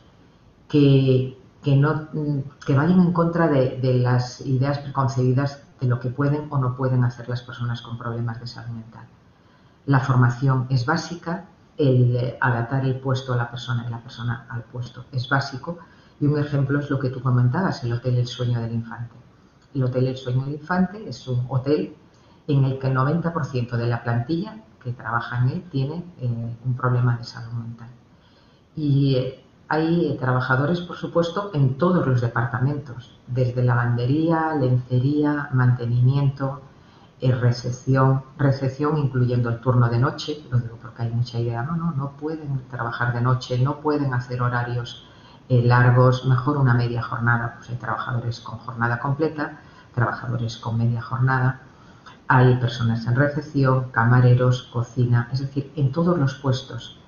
que, 0.67 1.37
que, 1.63 1.75
no, 1.75 2.07
que, 2.65 2.75
vayan 2.75 2.99
en 2.99 3.13
contra 3.13 3.47
de, 3.47 3.77
de, 3.77 3.95
las 3.95 4.41
ideas 4.41 4.79
preconcebidas 4.79 5.63
de 5.79 5.87
lo 5.87 5.99
que 5.99 6.09
pueden 6.09 6.47
o 6.49 6.57
no 6.57 6.75
pueden 6.75 7.03
hacer 7.03 7.29
las 7.29 7.41
personas 7.41 7.81
con 7.81 7.97
problemas 7.97 8.39
de 8.39 8.47
salud 8.47 8.75
mental. 8.75 9.07
La 9.85 9.99
formación 9.99 10.67
es 10.69 10.85
básica, 10.85 11.45
el 11.77 12.15
eh, 12.15 12.37
adaptar 12.41 12.85
el 12.85 12.99
puesto 12.99 13.33
a 13.33 13.37
la 13.37 13.49
persona 13.49 13.85
y 13.87 13.91
la 13.91 13.99
persona 13.99 14.45
al 14.49 14.63
puesto 14.63 15.05
es 15.11 15.29
básico. 15.29 15.77
Y 16.19 16.25
un 16.25 16.39
ejemplo 16.39 16.79
es 16.79 16.89
lo 16.89 16.99
que 16.99 17.09
tú 17.09 17.21
comentabas, 17.21 17.83
el 17.83 17.93
Hotel 17.93 18.17
El 18.17 18.27
Sueño 18.27 18.59
del 18.59 18.73
Infante. 18.73 19.15
El 19.75 19.83
Hotel 19.83 20.07
El 20.07 20.17
Sueño 20.17 20.45
del 20.45 20.55
Infante 20.55 21.07
es 21.07 21.27
un 21.27 21.45
hotel 21.47 21.95
en 22.47 22.63
el 22.65 22.79
que 22.79 22.87
el 22.87 22.95
90% 22.95 23.77
de 23.77 23.87
la 23.87 24.03
plantilla 24.03 24.57
que 24.87 24.93
trabaja 24.93 25.39
en 25.39 25.49
él 25.49 25.63
tiene 25.69 25.95
eh, 26.21 26.57
un 26.65 26.73
problema 26.75 27.17
de 27.17 27.25
salud 27.25 27.51
mental. 27.51 27.89
Y 28.73 29.15
eh, 29.15 29.43
hay 29.67 30.15
trabajadores, 30.17 30.79
por 30.79 30.95
supuesto, 30.95 31.51
en 31.53 31.77
todos 31.77 32.07
los 32.07 32.21
departamentos, 32.21 33.19
desde 33.27 33.65
lavandería, 33.65 34.53
lencería, 34.53 35.49
mantenimiento, 35.51 36.61
eh, 37.19 37.33
recepción, 37.33 38.23
recepción 38.37 38.97
incluyendo 38.97 39.49
el 39.49 39.59
turno 39.59 39.89
de 39.89 39.99
noche, 39.99 40.41
lo 40.49 40.59
digo 40.59 40.77
porque 40.81 41.01
hay 41.01 41.11
mucha 41.11 41.37
idea, 41.37 41.63
no, 41.63 41.75
no, 41.75 41.91
no 41.91 42.11
pueden 42.11 42.61
trabajar 42.69 43.13
de 43.13 43.19
noche, 43.19 43.59
no 43.59 43.81
pueden 43.81 44.13
hacer 44.13 44.41
horarios 44.41 45.05
eh, 45.49 45.63
largos, 45.63 46.25
mejor 46.25 46.55
una 46.55 46.73
media 46.73 47.03
jornada, 47.03 47.55
pues 47.57 47.71
hay 47.71 47.75
trabajadores 47.75 48.39
con 48.39 48.59
jornada 48.59 48.99
completa, 48.99 49.59
trabajadores 49.93 50.57
con 50.57 50.77
media 50.77 51.01
jornada, 51.01 51.59
hay 52.27 52.55
personas 52.57 53.05
en 53.07 53.15
recepción, 53.15 53.89
camareros, 53.91 54.63
cocina, 54.63 55.29
es 55.31 55.39
decir, 55.39 55.71
en 55.75 55.91
todos 55.91 56.17
los 56.17 56.35
puestos 56.35 56.99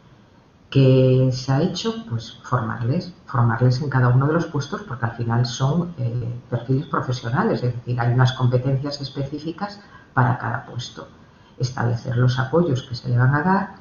que 0.69 1.31
se 1.33 1.51
ha 1.51 1.61
hecho, 1.61 2.05
pues 2.07 2.37
formarles, 2.43 3.13
formarles 3.25 3.81
en 3.81 3.89
cada 3.89 4.09
uno 4.09 4.27
de 4.27 4.33
los 4.33 4.45
puestos 4.45 4.81
porque 4.83 5.05
al 5.05 5.15
final 5.15 5.45
son 5.45 5.93
eh, 5.97 6.41
perfiles 6.49 6.85
profesionales, 6.85 7.63
es 7.63 7.73
decir, 7.73 7.99
hay 7.99 8.13
unas 8.13 8.33
competencias 8.33 9.01
específicas 9.01 9.81
para 10.13 10.37
cada 10.37 10.65
puesto, 10.65 11.07
establecer 11.57 12.17
los 12.17 12.37
apoyos 12.37 12.83
que 12.83 12.95
se 12.95 13.09
le 13.09 13.17
van 13.17 13.33
a 13.33 13.41
dar 13.41 13.75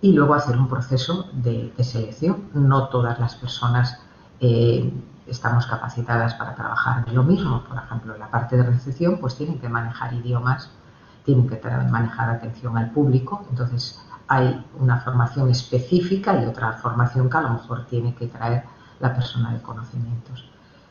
y 0.00 0.12
luego 0.12 0.34
hacer 0.34 0.56
un 0.56 0.68
proceso 0.68 1.28
de, 1.32 1.72
selección. 1.80 2.44
No 2.54 2.88
todas 2.88 3.18
las 3.18 3.34
personas 3.34 3.98
eh, 4.40 4.92
estamos 5.26 5.66
capacitadas 5.66 6.34
para 6.34 6.54
trabajar 6.54 7.10
lo 7.12 7.24
mismo. 7.24 7.64
Por 7.64 7.76
ejemplo, 7.76 8.14
en 8.14 8.20
la 8.20 8.30
parte 8.30 8.56
de 8.56 8.62
recepción, 8.62 9.18
pues 9.20 9.36
tienen 9.36 9.58
que 9.58 9.68
manejar 9.68 10.14
idiomas, 10.14 10.70
tienen 11.24 11.48
que 11.48 11.60
manejar 11.90 12.30
atención 12.30 12.76
al 12.76 12.90
público. 12.90 13.46
Entonces, 13.50 14.00
hay 14.28 14.64
una 14.78 15.00
formación 15.00 15.50
específica 15.50 16.40
y 16.42 16.46
otra 16.46 16.72
formación 16.74 17.30
que 17.30 17.36
a 17.38 17.42
lo 17.42 17.50
mejor 17.50 17.86
tiene 17.86 18.14
que 18.14 18.26
traer 18.26 18.64
la 19.00 19.14
persona 19.14 19.52
de 19.52 19.62
conocimientos. 19.62 20.48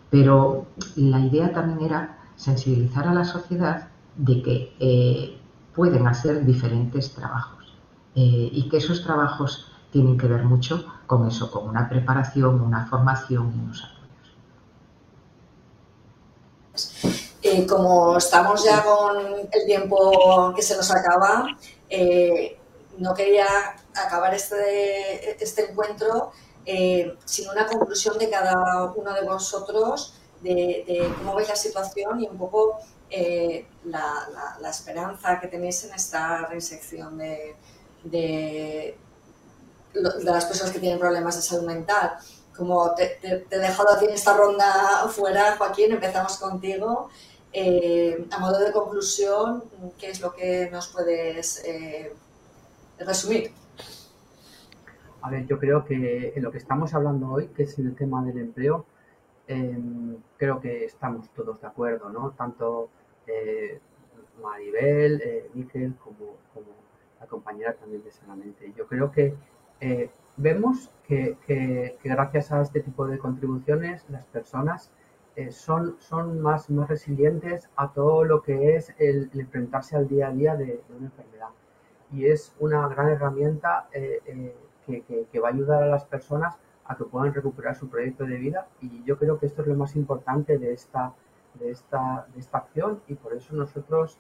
Pero 0.10 0.68
la 0.96 1.20
idea 1.20 1.54
también 1.54 1.82
era 1.82 2.18
sensibilizar 2.36 3.08
a 3.08 3.14
la 3.14 3.26
sociedad 3.26 3.88
de 4.16 4.42
que 4.42 4.76
eh, 4.80 5.40
pueden 5.76 6.08
hacer 6.08 6.46
diferentes 6.46 7.14
trabajos 7.14 7.76
eh, 8.16 8.50
y 8.52 8.68
que 8.70 8.78
esos 8.78 9.04
trabajos 9.04 9.72
tienen 9.92 10.18
que 10.18 10.28
ver 10.28 10.44
mucho 10.44 10.86
con 11.06 11.28
eso, 11.28 11.52
con 11.52 11.68
una 11.68 11.88
preparación, 11.88 12.62
una 12.62 12.86
formación 12.88 13.54
y 13.56 13.60
unos 13.60 13.84
apoyos. 13.84 13.98
Eh, 17.58 17.66
como 17.66 18.18
estamos 18.18 18.64
ya 18.64 18.84
con 18.84 19.18
el 19.52 19.66
tiempo 19.66 20.54
que 20.56 20.62
se 20.62 20.76
nos 20.76 20.92
acaba, 20.92 21.48
eh, 21.90 22.56
no 23.00 23.16
quería 23.16 23.48
acabar 23.96 24.32
este, 24.36 25.44
este 25.44 25.72
encuentro 25.72 26.32
eh, 26.68 27.18
sin 27.26 27.50
una 27.50 27.66
conclusión 27.66 28.20
de 28.20 28.30
cada 28.30 28.84
uno 28.96 29.12
de 29.12 29.22
vosotros 29.22 30.14
de, 30.42 31.12
cómo 31.18 31.34
veis 31.34 31.50
la 31.50 31.56
situación 31.56 32.22
y 32.22 32.28
un 32.28 32.38
poco 32.38 32.78
la, 33.86 34.70
esperanza 34.70 35.40
que 35.40 35.48
tenéis 35.48 35.84
en 35.86 35.96
esta 35.96 36.46
reinsección 36.46 37.18
de, 37.18 37.56
de, 38.04 38.98
las 39.94 40.46
personas 40.46 40.72
que 40.72 40.80
tienen 40.80 41.00
problemas 41.00 41.36
de 41.38 41.42
salud 41.42 41.66
mental. 41.66 42.18
Como 42.56 42.94
te, 42.94 43.20
he 43.24 43.58
dejado 43.58 43.96
a 43.96 44.04
en 44.04 44.12
esta 44.12 44.34
ronda 44.34 45.08
fuera, 45.10 45.56
Joaquín, 45.58 45.94
empezamos 45.94 46.38
contigo. 46.38 47.10
Eh, 47.54 48.28
a 48.32 48.40
modo 48.40 48.60
de 48.60 48.72
conclusión, 48.72 49.64
¿qué 49.98 50.10
es 50.10 50.22
lo 50.22 50.34
que 50.34 50.70
nos 50.72 50.90
puedes 50.90 51.64
eh, 51.66 52.14
resumir? 53.00 53.52
A 55.22 55.30
ver, 55.30 55.46
yo 55.48 55.58
creo 55.58 55.86
que 55.86 56.34
en 56.36 56.44
lo 56.44 56.52
que 56.52 56.58
estamos 56.58 56.94
hablando 56.94 57.32
hoy, 57.32 57.48
que 57.48 57.64
es 57.64 57.80
el 57.80 57.96
tema 57.96 58.24
del 58.24 58.38
empleo, 58.38 58.86
em, 59.48 60.18
creo 60.38 60.60
que 60.60 60.86
estamos 60.86 61.30
todos 61.30 61.62
de 61.62 61.68
acuerdo, 61.68 62.10
¿no? 62.10 62.32
Tanto 62.32 62.90
eh, 63.26 63.80
Maribel, 64.42 65.22
eh, 65.24 65.50
como, 66.04 66.36
como, 66.54 66.68
la 67.20 67.26
compañera 67.26 67.74
también 67.74 68.04
de 68.04 68.12
Sanamente. 68.12 68.72
Yo 68.78 68.86
creo 68.88 69.12
que 69.12 69.34
vemos 70.38 70.92
que, 71.08 71.38
que, 71.48 71.98
gracias 72.04 72.52
a 72.52 72.62
este 72.62 72.82
tipo 72.82 73.08
de 73.08 73.18
contribuciones 73.18 74.06
las 74.10 74.26
personas 74.26 74.92
eh, 75.38 75.52
son, 75.52 75.98
son 76.00 76.42
más, 76.42 76.68
más 76.72 76.90
resilientes 76.90 77.70
a 77.76 77.94
todo 77.94 78.24
lo 78.24 78.42
que 78.42 78.76
es 78.76 78.96
el, 78.98 79.30
enfrentarse 79.36 79.96
al 79.96 80.08
día 80.08 80.30
a 80.30 80.32
día 80.32 80.56
de, 80.56 80.82
una 80.90 81.06
enfermedad. 81.06 81.50
Y 82.12 82.26
es 82.26 82.56
una 82.60 82.88
gran 82.88 83.10
herramienta 83.10 83.88
eh, 83.94 84.20
eh, 84.26 84.56
que, 84.84 85.28
que, 85.32 85.40
va 85.40 85.50
a 85.50 85.52
ayudar 85.52 85.84
a 85.84 85.86
las 85.86 86.06
personas 86.06 86.58
a 86.86 86.98
que 86.98 87.04
puedan 87.04 87.36
recuperar 87.36 87.76
su 87.76 87.88
proyecto 87.88 88.26
de 88.26 88.36
vida. 88.38 88.68
Y 88.82 89.04
yo 89.04 89.20
creo 89.20 89.38
que 89.38 89.46
esto 89.46 89.62
es 89.62 89.68
lo 89.68 89.76
más 89.76 89.96
importante 89.96 90.58
de 90.58 90.74
esta, 90.74 91.14
de 91.54 91.70
esta, 91.70 92.26
de 92.34 92.40
esta 92.40 92.58
acción 92.58 93.02
y 93.08 93.14
por 93.14 93.34
eso 93.34 93.54
nosotros 93.56 94.18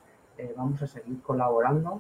vamos 0.56 0.84
a 0.84 0.88
seguir 0.88 1.20
colaborando 1.24 2.00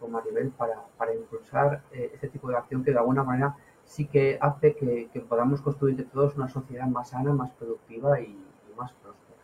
con 0.00 0.10
Maribel 0.10 0.50
para, 0.50 0.82
para 0.98 1.14
impulsar 1.14 1.82
este 1.92 2.28
tipo 2.28 2.48
de 2.48 2.56
acción 2.56 2.82
que 2.82 2.90
de 2.90 2.98
alguna 2.98 3.22
manera 3.22 3.56
sí 3.86 4.06
que 4.06 4.38
hace 4.40 4.74
que, 4.76 5.08
podamos 5.28 5.60
construir 5.60 5.96
de 5.96 6.04
todos 6.04 6.34
una 6.34 6.48
sociedad 6.48 6.86
más 6.86 7.10
sana, 7.10 7.32
más 7.32 7.50
productiva 7.52 8.20
y, 8.20 8.36
más 8.76 8.92
próspera. 8.92 9.40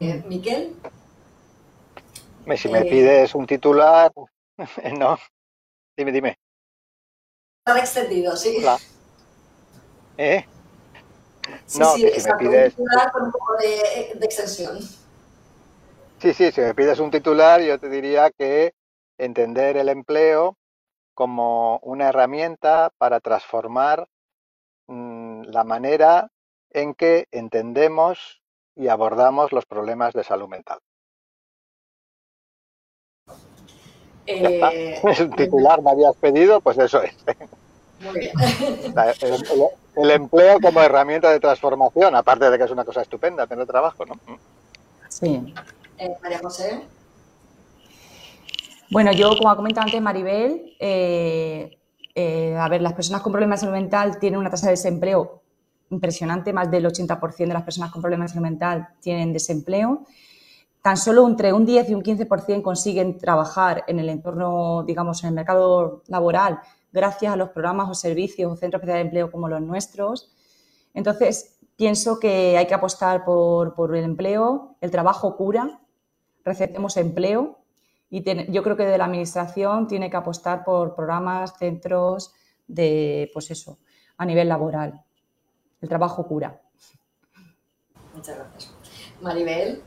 Eh, 0.00 0.24
Miquel. 0.26 0.74
Si 2.56 2.68
me 2.68 2.80
eh, 2.80 2.90
pides 2.90 3.34
un 3.34 3.46
titular, 3.46 4.10
no. 4.98 5.18
Dime, 5.96 6.10
dime. 6.10 6.38
Está 7.64 7.78
extendido, 7.78 8.34
sí. 8.34 8.64
¿Eh? 10.16 10.46
Sí, 11.66 11.78
no, 11.78 11.94
sí, 11.94 12.08
si 12.16 12.28
me 12.28 12.36
pides... 12.36 12.78
un 12.78 12.84
titular 12.86 13.12
con 13.12 13.22
un 13.24 13.32
poco 13.32 13.56
de, 13.58 14.18
de 14.18 14.24
extensión. 14.24 14.78
Sí, 16.18 16.32
sí, 16.32 16.50
si 16.50 16.60
me 16.62 16.74
pides 16.74 16.98
un 16.98 17.10
titular, 17.10 17.60
yo 17.60 17.78
te 17.78 17.88
diría 17.90 18.30
que 18.30 18.74
entender 19.18 19.76
el 19.76 19.88
empleo 19.88 20.56
como 21.14 21.78
una 21.78 22.08
herramienta 22.08 22.90
para 22.98 23.20
transformar 23.20 24.08
mm, 24.86 25.42
la 25.44 25.64
manera 25.64 26.30
en 26.70 26.94
que 26.94 27.26
entendemos 27.30 28.42
y 28.74 28.88
abordamos 28.88 29.52
los 29.52 29.66
problemas 29.66 30.14
de 30.14 30.24
salud 30.24 30.48
mental. 30.48 30.78
Eh, 34.26 35.00
el 35.18 35.34
titular 35.34 35.82
me 35.82 35.90
habías 35.90 36.16
pedido, 36.16 36.60
pues 36.60 36.78
eso 36.78 37.02
es. 37.02 37.14
Muy 38.00 38.18
bien. 38.18 38.32
El, 39.94 40.10
empleo 40.10 40.58
como 40.58 40.80
herramienta 40.80 41.30
de 41.30 41.38
transformación, 41.38 42.16
aparte 42.16 42.48
de 42.48 42.56
que 42.56 42.64
es 42.64 42.70
una 42.70 42.84
cosa 42.84 43.02
estupenda 43.02 43.46
tener 43.46 43.66
trabajo, 43.66 44.06
¿no? 44.06 44.14
Sí. 45.10 45.54
Eh, 45.98 46.16
María 46.22 46.38
José. 46.38 46.80
Bueno, 48.92 49.10
yo, 49.10 49.34
como 49.38 49.48
ha 49.48 49.56
comentado 49.56 49.86
antes 49.86 50.02
Maribel, 50.02 50.76
eh, 50.78 51.78
eh, 52.14 52.54
a 52.58 52.68
ver, 52.68 52.82
las 52.82 52.92
personas 52.92 53.22
con 53.22 53.32
problemas 53.32 53.58
de 53.58 53.66
salud 53.66 53.80
mental 53.80 54.18
tienen 54.18 54.38
una 54.38 54.50
tasa 54.50 54.66
de 54.66 54.72
desempleo 54.72 55.40
impresionante, 55.88 56.52
más 56.52 56.70
del 56.70 56.84
80% 56.84 57.48
de 57.48 57.54
las 57.54 57.62
personas 57.62 57.90
con 57.90 58.02
problemas 58.02 58.30
de 58.30 58.34
salud 58.34 58.50
mental 58.50 58.88
tienen 59.00 59.32
desempleo. 59.32 60.02
Tan 60.82 60.98
solo 60.98 61.26
entre 61.26 61.54
un 61.54 61.64
10 61.64 61.88
y 61.88 61.94
un 61.94 62.02
15% 62.02 62.60
consiguen 62.60 63.16
trabajar 63.16 63.82
en 63.86 63.98
el 63.98 64.10
entorno, 64.10 64.84
digamos, 64.86 65.22
en 65.22 65.28
el 65.28 65.34
mercado 65.36 66.02
laboral 66.08 66.60
gracias 66.92 67.32
a 67.32 67.36
los 67.36 67.48
programas 67.48 67.88
o 67.88 67.94
servicios 67.94 68.52
o 68.52 68.56
centros 68.56 68.80
especiales 68.80 69.04
de 69.04 69.06
empleo 69.06 69.32
como 69.32 69.48
los 69.48 69.62
nuestros. 69.62 70.34
Entonces, 70.92 71.56
pienso 71.76 72.20
que 72.20 72.58
hay 72.58 72.66
que 72.66 72.74
apostar 72.74 73.24
por, 73.24 73.72
por 73.72 73.96
el 73.96 74.04
empleo, 74.04 74.76
el 74.82 74.90
trabajo 74.90 75.34
cura, 75.34 75.80
recetemos 76.44 76.98
empleo 76.98 77.61
y 78.14 78.52
yo 78.52 78.62
creo 78.62 78.76
que 78.76 78.84
de 78.84 78.98
la 78.98 79.06
administración 79.06 79.86
tiene 79.86 80.10
que 80.10 80.18
apostar 80.18 80.64
por 80.64 80.94
programas, 80.94 81.56
centros 81.56 82.34
de, 82.68 83.30
pues 83.32 83.50
eso, 83.50 83.78
a 84.18 84.26
nivel 84.26 84.50
laboral. 84.50 85.00
El 85.80 85.88
trabajo 85.88 86.26
cura. 86.26 86.60
Muchas 88.14 88.36
gracias. 88.36 88.74
Maribel. 89.22 89.82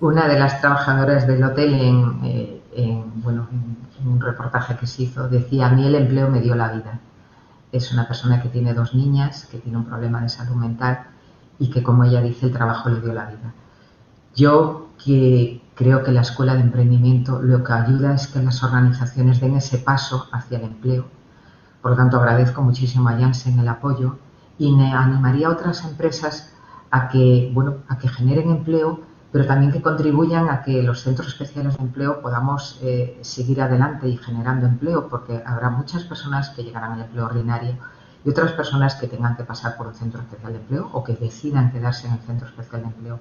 Una 0.00 0.28
de 0.28 0.38
las 0.38 0.60
trabajadoras 0.60 1.26
del 1.26 1.42
hotel 1.42 1.72
en, 1.72 2.20
eh, 2.22 3.02
bueno, 3.14 3.48
en 3.50 4.06
un 4.06 4.20
reportaje 4.20 4.76
que 4.76 4.86
se 4.86 5.04
hizo 5.04 5.26
decía, 5.26 5.68
a 5.68 5.70
mí 5.70 5.86
el 5.86 5.94
empleo 5.94 6.28
me 6.28 6.42
dio 6.42 6.54
la 6.54 6.70
vida. 6.70 7.00
Es 7.72 7.90
una 7.94 8.06
persona 8.06 8.42
que 8.42 8.50
tiene 8.50 8.74
dos 8.74 8.94
niñas, 8.94 9.46
que 9.46 9.56
tiene 9.56 9.78
un 9.78 9.86
problema 9.86 10.20
de 10.20 10.28
salud 10.28 10.56
mental 10.56 11.06
y 11.58 11.70
que, 11.70 11.82
como 11.82 12.04
ella 12.04 12.20
dice, 12.20 12.44
el 12.44 12.52
trabajo 12.52 12.90
le 12.90 13.00
dio 13.00 13.14
la 13.14 13.24
vida. 13.24 13.54
Yo 14.34 14.90
que 15.02 15.63
creo 15.74 16.02
que 16.02 16.12
la 16.12 16.20
escuela 16.20 16.54
de 16.54 16.60
emprendimiento 16.60 17.40
lo 17.42 17.64
que 17.64 17.72
ayuda 17.72 18.14
es 18.14 18.28
que 18.28 18.42
las 18.42 18.62
organizaciones 18.62 19.40
den 19.40 19.56
ese 19.56 19.78
paso 19.78 20.28
hacia 20.32 20.58
el 20.58 20.64
empleo. 20.64 21.06
Por 21.82 21.92
lo 21.92 21.96
tanto, 21.96 22.18
agradezco 22.18 22.62
muchísimo 22.62 23.08
a 23.08 23.18
Janssen 23.18 23.58
el 23.58 23.68
apoyo 23.68 24.16
y 24.58 24.72
me 24.72 24.92
animaría 24.92 25.48
a 25.48 25.50
otras 25.50 25.84
empresas 25.84 26.52
a 26.90 27.08
que, 27.08 27.50
bueno, 27.52 27.78
a 27.88 27.98
que 27.98 28.08
generen 28.08 28.50
empleo, 28.50 29.00
pero 29.32 29.46
también 29.46 29.72
que 29.72 29.82
contribuyan 29.82 30.48
a 30.48 30.62
que 30.62 30.82
los 30.82 31.02
centros 31.02 31.28
especiales 31.28 31.76
de 31.76 31.82
empleo 31.82 32.22
podamos 32.22 32.78
eh, 32.82 33.18
seguir 33.22 33.60
adelante 33.60 34.08
y 34.08 34.16
generando 34.16 34.66
empleo, 34.66 35.08
porque 35.08 35.42
habrá 35.44 35.70
muchas 35.70 36.04
personas 36.04 36.50
que 36.50 36.62
llegarán 36.62 36.92
al 36.92 37.00
empleo 37.00 37.26
ordinario 37.26 37.76
y 38.24 38.30
otras 38.30 38.52
personas 38.52 38.94
que 38.94 39.08
tengan 39.08 39.36
que 39.36 39.42
pasar 39.42 39.76
por 39.76 39.88
un 39.88 39.94
centro 39.94 40.20
especial 40.20 40.52
de 40.52 40.60
empleo 40.60 40.88
o 40.92 41.02
que 41.02 41.14
decidan 41.14 41.72
quedarse 41.72 42.06
en 42.06 42.14
el 42.14 42.20
centro 42.20 42.46
especial 42.46 42.82
de 42.82 42.88
empleo. 42.88 43.18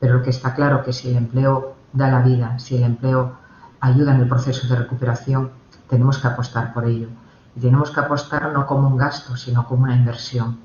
Pero 0.00 0.14
lo 0.14 0.22
que 0.22 0.30
está 0.30 0.54
claro 0.54 0.82
que 0.82 0.94
si 0.94 1.10
el 1.10 1.16
empleo 1.16 1.76
da 1.92 2.08
la 2.08 2.20
vida, 2.20 2.58
si 2.58 2.76
el 2.76 2.84
empleo 2.84 3.32
ayuda 3.80 4.14
en 4.14 4.20
el 4.20 4.28
proceso 4.28 4.68
de 4.68 4.76
recuperación, 4.76 5.50
tenemos 5.88 6.18
que 6.18 6.28
apostar 6.28 6.72
por 6.72 6.84
ello. 6.84 7.08
Y 7.56 7.60
tenemos 7.60 7.90
que 7.90 8.00
apostar 8.00 8.52
no 8.52 8.66
como 8.66 8.88
un 8.88 8.96
gasto, 8.96 9.36
sino 9.36 9.66
como 9.66 9.84
una 9.84 9.96
inversión. 9.96 10.58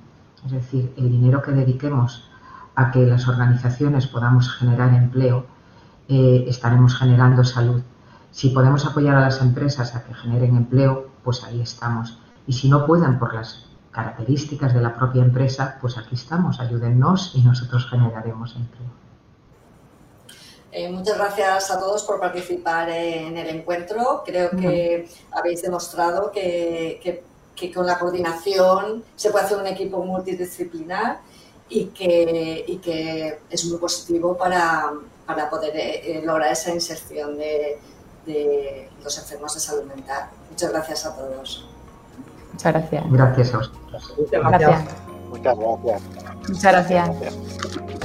Es 0.45 0.51
decir, 0.51 0.93
el 0.97 1.09
dinero 1.09 1.41
que 1.41 1.51
dediquemos 1.51 2.30
a 2.76 2.91
que 2.91 3.05
las 3.05 3.28
organizaciones 3.28 4.07
podamos 4.07 4.51
generar 4.51 4.93
empleo, 4.93 5.45
eh, 6.07 6.45
estaremos 6.47 6.95
generando 6.95 7.43
salud. 7.43 7.82
Si 8.32 8.49
podemos 8.49 8.86
apoyar 8.86 9.15
a 9.15 9.21
las 9.21 9.41
empresas 9.41 9.95
a 9.95 10.03
que 10.03 10.13
generen 10.13 10.55
empleo, 10.55 11.07
pues 11.23 11.43
ahí 11.43 11.61
estamos. 11.61 12.19
Y 12.45 12.53
si 12.53 12.69
no 12.69 12.86
pueden 12.86 13.17
por 13.17 13.34
las 13.34 13.65
características 13.91 14.73
de 14.73 14.82
la 14.82 14.93
propia 14.93 15.23
empresa, 15.23 15.78
pues 15.82 15.97
aquí 15.97 16.15
estamos, 16.15 16.59
ayúdennos 16.59 17.32
y 17.34 17.41
nosotros 17.41 17.88
generaremos 17.89 18.55
empleo. 18.55 19.05
Eh, 20.78 20.89
muchas 20.89 21.17
gracias 21.17 21.71
a 21.71 21.80
todos 21.80 22.03
por 22.03 22.19
participar 22.19 22.89
en 22.89 23.38
el 23.38 23.47
encuentro. 23.47 24.23
Creo 24.26 24.49
que 24.49 25.07
habéis 25.32 25.61
demostrado 25.61 26.34
que, 26.34 27.23
con 27.73 27.86
la 27.86 27.97
coordinación 27.97 29.01
se 29.15 29.30
puede 29.30 29.45
hacer 29.45 29.57
un 29.57 29.67
equipo 29.67 30.03
multidisciplinar 30.03 31.21
y 31.69 31.86
que, 31.86 32.78
que 32.84 33.39
es 33.49 33.65
muy 33.67 33.78
positivo 33.78 34.36
para, 34.38 34.91
poder 35.49 35.71
eh, 35.78 36.21
lograr 36.26 36.51
esa 36.51 36.71
inserción 36.71 37.38
de, 37.38 37.80
los 39.01 39.17
enfermos 39.17 39.53
de 39.53 39.61
salud 39.61 39.86
mental. 39.86 40.28
Muchas 40.49 40.71
gracias 40.73 41.05
a 41.05 41.15
todos. 41.15 41.69
Muchas 42.51 42.73
gracias. 42.73 43.11
Gracias 43.11 43.53
a 43.53 43.57
vosotros. 43.59 44.13
Muchas 44.17 44.41
gracias. 44.41 44.84
Muchas 45.30 45.57
gracias. 45.57 46.01
Muchas 46.49 46.71
gracias. 46.73 48.05